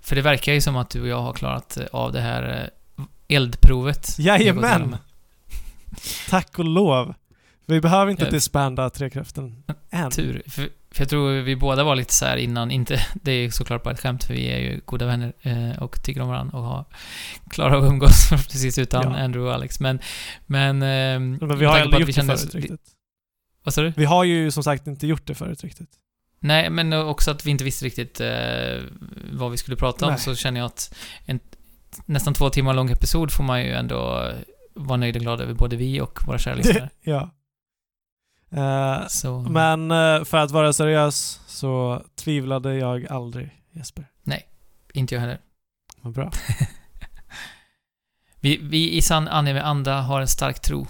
[0.01, 2.71] för det verkar ju som att du och jag har klarat eh, av det här
[2.99, 3.05] eh,
[3.37, 4.19] eldprovet.
[4.19, 4.97] Jajamän!
[6.31, 7.15] Tack och lov.
[7.67, 8.31] Vi behöver inte Ja.
[8.31, 10.11] disbanda Trekraften än.
[10.11, 10.43] Tur.
[10.47, 13.83] För, för jag tror vi båda var lite så här innan, inte, det är såklart
[13.83, 16.65] bara ett skämt för vi är ju goda vänner eh, och tycker om varandra och
[16.65, 16.85] har,
[17.51, 19.09] klarar av att umgås precis utan Ja.
[19.25, 19.81] Andrew och Alex.
[19.81, 20.01] Men,
[20.47, 20.83] men...
[20.83, 20.89] Eh,
[21.49, 22.81] Men vi har på aldrig gjort det förut riktigt.
[23.65, 23.93] Vad sa du?
[23.97, 25.91] Vi har ju som sagt inte gjort det förut riktigt.
[26.43, 28.83] Nej, men också att vi inte visste riktigt eh,
[29.33, 30.21] vad vi skulle prata om, Nej.
[30.21, 30.95] så känner jag att
[31.27, 31.41] en
[32.07, 34.33] nästan två timmar lång episod får man ju ändå
[34.75, 36.91] vara nöjd och glad över, både vi och våra kära lyssnare.
[37.01, 37.31] ja.
[38.51, 44.07] Eh, Så, men eh, för att vara seriös så tvivlade jag aldrig, Jesper.
[44.95, 45.39] inte jag heller.
[46.01, 46.31] Vad bra.
[48.41, 50.87] Vi, vi i sann anime-anda har en stark tro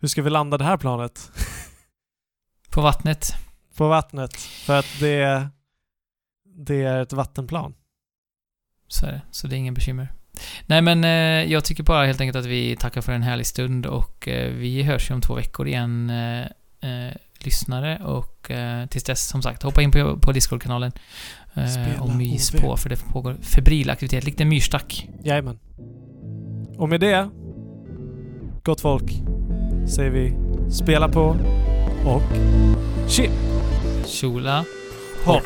[0.00, 1.30] Hur ska vi landa det här planet?
[2.70, 3.32] på vattnet.
[3.76, 4.36] På vattnet.
[4.36, 5.48] För att det,
[6.44, 7.74] det är ett vattenplan.
[8.88, 9.20] Så är det.
[9.30, 10.12] Så det är ingen bekymmer.
[10.66, 13.86] Nej, men eh, jag tycker bara helt enkelt att vi tackar för en härlig stund
[13.86, 16.40] och eh, vi hörs ju om två veckor igen, eh,
[16.80, 17.98] eh, lyssnare.
[18.04, 20.92] Och eh, tills dess, som sagt, hoppa in på, på Discord-kanalen
[21.54, 22.60] eh, och mys OV.
[22.60, 25.08] på, för det pågår febril aktivitet, likt en myrstack.
[25.24, 25.58] Jajamän.
[26.78, 27.28] Och med det,
[28.62, 29.12] gott folk,
[29.88, 30.36] säger vi
[30.70, 31.36] spela på
[32.04, 32.22] och
[33.08, 33.55] chip
[34.06, 34.64] Tjola
[35.24, 35.44] hopp.